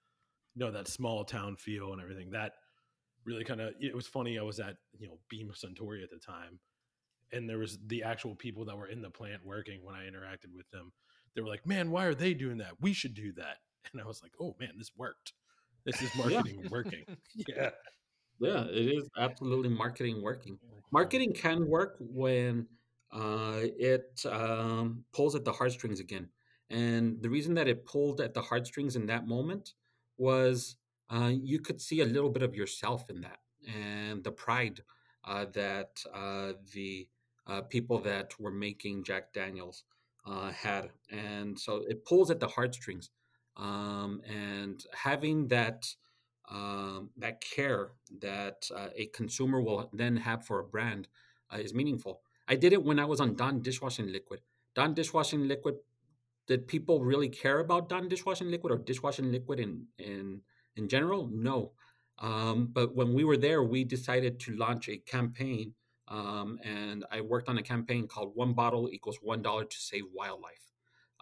you 0.55 0.65
know, 0.65 0.71
that 0.73 0.89
small 0.89 1.25
town 1.25 1.57
feel 1.57 1.93
and 1.93 2.03
everything. 2.03 2.31
That 2.31 2.55
really 3.25 3.45
kind 3.45 3.61
of 3.61 3.75
it 3.81 3.95
was 3.95 4.07
funny. 4.07 4.39
I 4.39 4.43
was 4.43 4.61
at 4.61 4.77
you 4.99 5.09
know 5.09 5.19
Beam 5.29 5.51
Suntory 5.53 6.03
at 6.03 6.11
the 6.11 6.19
time, 6.19 6.59
and 7.33 7.49
there 7.49 7.59
was 7.59 7.79
the 7.87 8.03
actual 8.03 8.35
people 8.35 8.65
that 8.67 8.77
were 8.77 8.89
in 8.89 9.03
the 9.03 9.11
plant 9.11 9.45
working 9.45 9.85
when 9.85 9.95
I 9.95 10.05
interacted 10.07 10.55
with 10.55 10.69
them. 10.71 10.93
They 11.35 11.43
were 11.43 11.49
like, 11.49 11.67
"Man, 11.67 11.91
why 11.91 12.07
are 12.07 12.15
they 12.15 12.35
doing 12.35 12.59
that? 12.59 12.73
We 12.81 12.93
should 12.93 13.15
do 13.15 13.33
that." 13.35 13.59
And 13.93 14.03
I 14.03 14.07
was 14.07 14.23
like, 14.23 14.33
"Oh 14.41 14.55
man, 14.61 14.73
this 14.79 14.91
worked. 14.97 15.33
This 15.85 16.03
is 16.03 16.11
marketing 16.17 16.67
working." 16.71 17.05
Yeah, 17.49 17.71
Yeah, 18.39 18.65
it 18.65 18.97
is 18.99 19.09
absolutely 19.19 19.69
marketing 19.71 20.23
working. 20.23 20.59
Marketing 20.93 21.33
can 21.33 21.67
work 21.69 21.97
when 22.01 22.67
uh, 23.13 23.61
it 23.63 24.21
um, 24.31 25.05
pulls 25.13 25.35
at 25.35 25.45
the 25.45 25.53
heartstrings 25.53 26.01
again. 26.01 26.29
And 26.71 27.23
the 27.23 27.31
reason 27.31 27.55
that 27.55 27.69
it 27.69 27.87
pulled 27.87 28.21
at 28.21 28.35
the 28.35 28.43
heartstrings 28.43 28.97
in 28.97 29.07
that 29.07 29.27
moment 29.27 29.75
was 30.19 30.77
uh, 31.11 31.31
you 31.33 31.61
could 31.61 31.81
see 31.81 32.01
a 32.01 32.05
little 32.05 32.31
bit 32.31 32.43
of 32.43 32.55
yourself 32.55 33.09
in 33.09 33.21
that 33.23 33.39
and 33.67 34.23
the 34.25 34.33
pride 34.33 34.81
uh, 35.25 35.47
that 35.53 36.03
uh, 36.13 36.53
the 36.75 37.09
uh, 37.47 37.63
people 37.63 37.99
that 38.01 38.39
were 38.41 38.51
making 38.51 39.05
Jack 39.05 39.33
Daniels 39.33 39.85
uh, 40.27 40.51
had. 40.51 40.91
And 41.11 41.59
so 41.59 41.85
it 41.89 42.05
pulls 42.05 42.31
at 42.31 42.41
the 42.41 42.49
heartstrings. 42.49 43.11
Um, 43.57 44.21
and 44.29 44.85
having 44.93 45.49
that 45.49 45.87
um, 46.49 47.11
that 47.17 47.41
care 47.41 47.91
that 48.21 48.69
uh, 48.75 48.89
a 48.95 49.07
consumer 49.07 49.61
will 49.61 49.91
then 49.93 50.17
have 50.17 50.45
for 50.45 50.61
a 50.61 50.65
brand 50.65 51.09
uh, 51.53 51.59
is 51.59 51.75
meaningful. 51.75 52.21
I 52.49 52.55
did 52.57 52.73
it 52.73 52.85
when 52.85 52.99
I 52.99 53.05
was 53.05 53.21
on 53.21 53.35
Dawn 53.35 53.63
dishwashing 53.63 54.13
liquid. 54.13 54.41
Dawn 54.75 54.95
dishwashing 54.95 55.49
liquid. 55.49 55.77
Did 56.47 56.69
people 56.69 57.03
really 57.03 57.29
care 57.29 57.59
about 57.59 57.89
Dawn 57.89 58.09
dishwashing 58.09 58.51
liquid 58.51 58.73
or 58.73 58.79
dishwashing 58.79 59.33
liquid 59.33 59.59
in 59.59 59.87
in 59.99 60.43
in 60.77 60.89
general? 60.89 61.29
No. 61.33 61.73
Um, 62.19 62.69
but 62.73 62.95
when 62.95 63.13
we 63.13 63.25
were 63.25 63.37
there, 63.37 63.63
we 63.63 63.85
decided 63.85 64.39
to 64.41 64.57
launch 64.57 64.89
a 64.89 64.97
campaign, 64.97 65.75
um, 66.09 66.59
and 66.65 67.05
I 67.11 67.21
worked 67.21 67.49
on 67.49 67.59
a 67.59 67.63
campaign 67.63 68.07
called 68.07 68.33
"One 68.35 68.55
Bottle 68.55 68.89
Equals 68.91 69.19
One 69.21 69.43
Dollar 69.43 69.65
to 69.65 69.77
Save 69.77 70.05
Wildlife," 70.15 70.73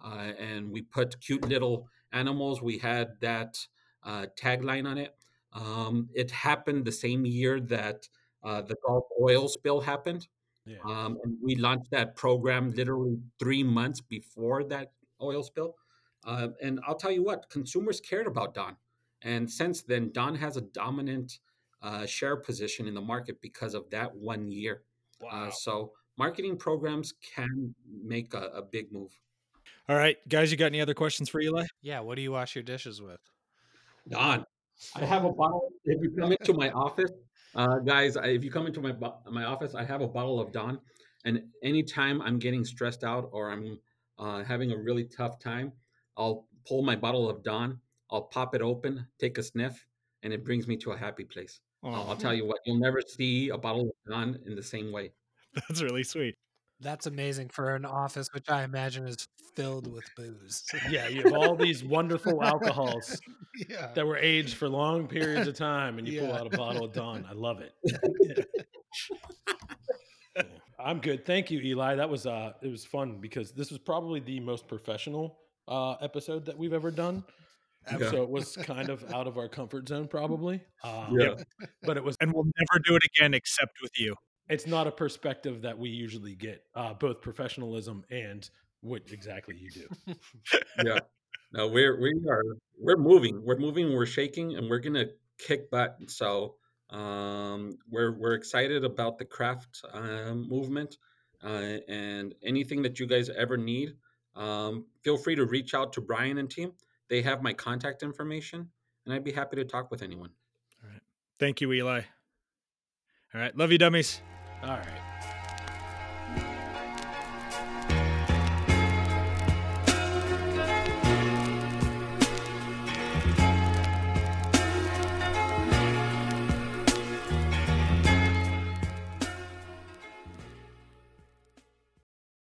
uh, 0.04 0.32
and 0.38 0.70
we 0.70 0.82
put 0.82 1.20
cute 1.20 1.48
little 1.48 1.88
animals. 2.12 2.62
We 2.62 2.78
had 2.78 3.18
that 3.20 3.66
uh, 4.04 4.26
tagline 4.38 4.86
on 4.86 4.98
it. 4.98 5.14
Um, 5.52 6.08
it 6.14 6.30
happened 6.30 6.84
the 6.84 6.92
same 6.92 7.24
year 7.24 7.60
that 7.60 8.08
uh, 8.42 8.62
the 8.62 8.76
Gulf 8.86 9.04
oil 9.20 9.48
spill 9.48 9.80
happened. 9.80 10.26
yeah. 10.66 10.78
Um, 10.86 11.18
and 11.22 11.36
we 11.42 11.54
launched 11.56 11.90
that 11.90 12.16
program 12.16 12.72
literally 12.72 13.18
three 13.38 13.62
months 13.62 14.00
before 14.00 14.64
that 14.64 14.92
oil 15.22 15.42
spill. 15.42 15.76
Uh, 16.24 16.48
and 16.62 16.80
I'll 16.86 16.96
tell 16.96 17.10
you 17.10 17.22
what, 17.22 17.48
consumers 17.50 18.00
cared 18.00 18.26
about 18.26 18.54
Dawn. 18.54 18.76
And 19.22 19.50
since 19.50 19.82
then, 19.82 20.10
Dawn 20.12 20.34
has 20.34 20.56
a 20.56 20.62
dominant 20.62 21.38
uh, 21.82 22.06
share 22.06 22.36
position 22.36 22.86
in 22.86 22.94
the 22.94 23.00
market 23.00 23.40
because 23.40 23.74
of 23.74 23.88
that 23.90 24.14
one 24.14 24.50
year. 24.50 24.82
Uh, 25.30 25.50
so 25.50 25.92
marketing 26.16 26.56
programs 26.56 27.14
can 27.34 27.74
make 28.02 28.34
a, 28.34 28.50
a 28.54 28.62
big 28.62 28.92
move. 28.92 29.10
All 29.88 29.96
right, 29.96 30.16
guys, 30.28 30.50
you 30.50 30.56
got 30.56 30.66
any 30.66 30.80
other 30.80 30.94
questions 30.94 31.28
for 31.28 31.40
Eli? 31.40 31.64
Yeah, 31.82 32.00
what 32.00 32.16
do 32.16 32.22
you 32.22 32.32
wash 32.32 32.54
your 32.54 32.64
dishes 32.64 33.02
with? 33.02 33.20
Dawn, 34.08 34.44
I 34.94 35.04
have 35.04 35.24
a 35.24 35.32
bottle. 35.32 35.70
If 35.84 36.02
you 36.02 36.10
come 36.18 36.32
into 36.32 36.52
my 36.52 36.70
office, 36.70 37.10
uh, 37.54 37.78
guys, 37.78 38.16
I- 38.16 38.28
if 38.28 38.44
you 38.44 38.50
come 38.50 38.66
into 38.66 38.80
my 38.80 38.92
my 39.30 39.44
office, 39.44 39.74
I 39.74 39.84
have 39.84 40.00
a 40.02 40.08
bottle 40.08 40.40
of 40.40 40.52
Dawn, 40.52 40.78
and 41.24 41.42
anytime 41.62 42.20
I'm 42.20 42.38
getting 42.38 42.64
stressed 42.64 43.04
out 43.04 43.28
or 43.32 43.50
I'm 43.50 43.78
uh, 44.18 44.44
having 44.44 44.70
a 44.72 44.76
really 44.76 45.04
tough 45.04 45.38
time, 45.40 45.72
I'll 46.16 46.46
pull 46.68 46.82
my 46.82 46.96
bottle 46.96 47.28
of 47.28 47.42
Dawn, 47.42 47.80
I'll 48.10 48.22
pop 48.22 48.54
it 48.54 48.62
open, 48.62 49.06
take 49.18 49.38
a 49.38 49.42
sniff, 49.42 49.86
and 50.22 50.32
it 50.32 50.44
brings 50.44 50.68
me 50.68 50.76
to 50.78 50.92
a 50.92 50.96
happy 50.96 51.24
place. 51.24 51.60
I'll, 51.82 51.94
Oh, 51.94 52.08
I'll 52.10 52.16
tell 52.16 52.32
you 52.34 52.46
what, 52.46 52.60
you'll 52.64 52.78
never 52.78 53.00
see 53.02 53.48
a 53.48 53.58
bottle 53.58 53.88
of 53.90 54.10
Dawn 54.10 54.38
in 54.46 54.54
the 54.54 54.62
same 54.62 54.92
way. 54.92 55.12
that's 55.54 55.82
really 55.82 56.04
sweet. 56.04 56.36
That's 56.80 57.06
amazing 57.06 57.48
for 57.50 57.74
an 57.74 57.84
office 57.84 58.28
which 58.32 58.48
I 58.48 58.64
imagine 58.64 59.06
is 59.06 59.28
filled 59.54 59.92
with 59.92 60.04
booze. 60.16 60.64
yeah, 60.90 61.08
you 61.08 61.22
have 61.22 61.32
all 61.32 61.56
these 61.56 61.84
wonderful 61.84 62.42
alcohols 62.42 63.20
yeah. 63.68 63.92
that 63.94 64.06
were 64.06 64.16
aged 64.18 64.54
for 64.56 64.68
long 64.68 65.06
periods 65.06 65.48
of 65.48 65.56
time, 65.56 65.98
and 65.98 66.06
you 66.08 66.20
pull 66.20 66.32
out 66.32 66.52
a 66.52 66.56
bottle 66.56 66.84
of 66.84 66.92
Dawn. 66.92 67.24
I 67.28 67.32
love 67.34 67.60
it. 67.60 67.74
Yeah. 70.36 70.42
I'm 70.78 71.00
good. 71.00 71.24
Thank 71.24 71.50
you, 71.50 71.60
Eli. 71.60 71.94
That 71.94 72.08
was 72.10 72.26
uh, 72.26 72.52
it 72.62 72.68
was 72.68 72.84
fun 72.84 73.18
because 73.20 73.52
this 73.52 73.70
was 73.70 73.78
probably 73.78 74.20
the 74.20 74.38
most 74.40 74.68
professional 74.68 75.38
uh 75.66 75.92
episode 75.94 76.44
that 76.44 76.58
we've 76.58 76.72
ever 76.72 76.90
done. 76.90 77.24
Okay. 77.92 78.10
So 78.10 78.22
it 78.22 78.28
was 78.28 78.56
kind 78.56 78.88
of 78.88 79.04
out 79.12 79.26
of 79.26 79.36
our 79.38 79.48
comfort 79.48 79.88
zone, 79.88 80.08
probably. 80.08 80.60
Um, 80.82 81.18
Yeah. 81.18 81.34
But 81.82 81.96
it 81.96 82.04
was. 82.04 82.16
And 82.20 82.32
we'll 82.32 82.44
never 82.44 82.82
do 82.84 82.96
it 82.96 83.02
again 83.04 83.34
except 83.34 83.72
with 83.82 83.92
you. 83.98 84.14
It's 84.48 84.66
not 84.66 84.86
a 84.86 84.90
perspective 84.90 85.62
that 85.62 85.78
we 85.78 85.88
usually 85.88 86.34
get. 86.34 86.64
Uh, 86.74 86.94
both 86.94 87.20
professionalism 87.20 88.04
and 88.10 88.48
what 88.80 89.02
exactly 89.10 89.56
you 89.56 89.70
do. 89.70 90.14
yeah. 90.84 90.98
No, 91.52 91.68
we're 91.74 91.98
we 92.00 92.12
are 92.28 92.44
we're 92.78 92.96
moving. 92.96 93.42
We're 93.44 93.58
moving. 93.58 93.94
We're 93.94 94.06
shaking, 94.06 94.56
and 94.56 94.68
we're 94.68 94.80
gonna 94.80 95.06
kick 95.38 95.70
butt. 95.70 95.96
So 96.08 96.56
um, 96.90 97.78
we're 97.90 98.12
we're 98.12 98.34
excited 98.34 98.84
about 98.84 99.18
the 99.18 99.24
craft 99.24 99.82
um, 99.92 100.48
movement, 100.48 100.98
uh, 101.42 101.78
and 101.88 102.34
anything 102.42 102.82
that 102.82 103.00
you 103.00 103.06
guys 103.06 103.30
ever 103.30 103.56
need, 103.56 103.94
um, 104.36 104.84
feel 105.02 105.16
free 105.16 105.34
to 105.36 105.46
reach 105.46 105.74
out 105.74 105.92
to 105.94 106.00
Brian 106.00 106.38
and 106.38 106.50
team. 106.50 106.72
They 107.08 107.22
have 107.22 107.42
my 107.42 107.52
contact 107.52 108.02
information, 108.02 108.68
and 109.04 109.14
I'd 109.14 109.24
be 109.24 109.32
happy 109.32 109.56
to 109.56 109.64
talk 109.64 109.90
with 109.90 110.02
anyone. 110.02 110.30
All 110.82 110.90
right. 110.90 111.02
Thank 111.38 111.60
you, 111.60 111.72
Eli. 111.72 112.02
All 113.34 113.40
right, 113.40 113.56
love 113.56 113.72
you, 113.72 113.78
dummies. 113.78 114.20
All 114.64 114.70
right. 114.70 115.13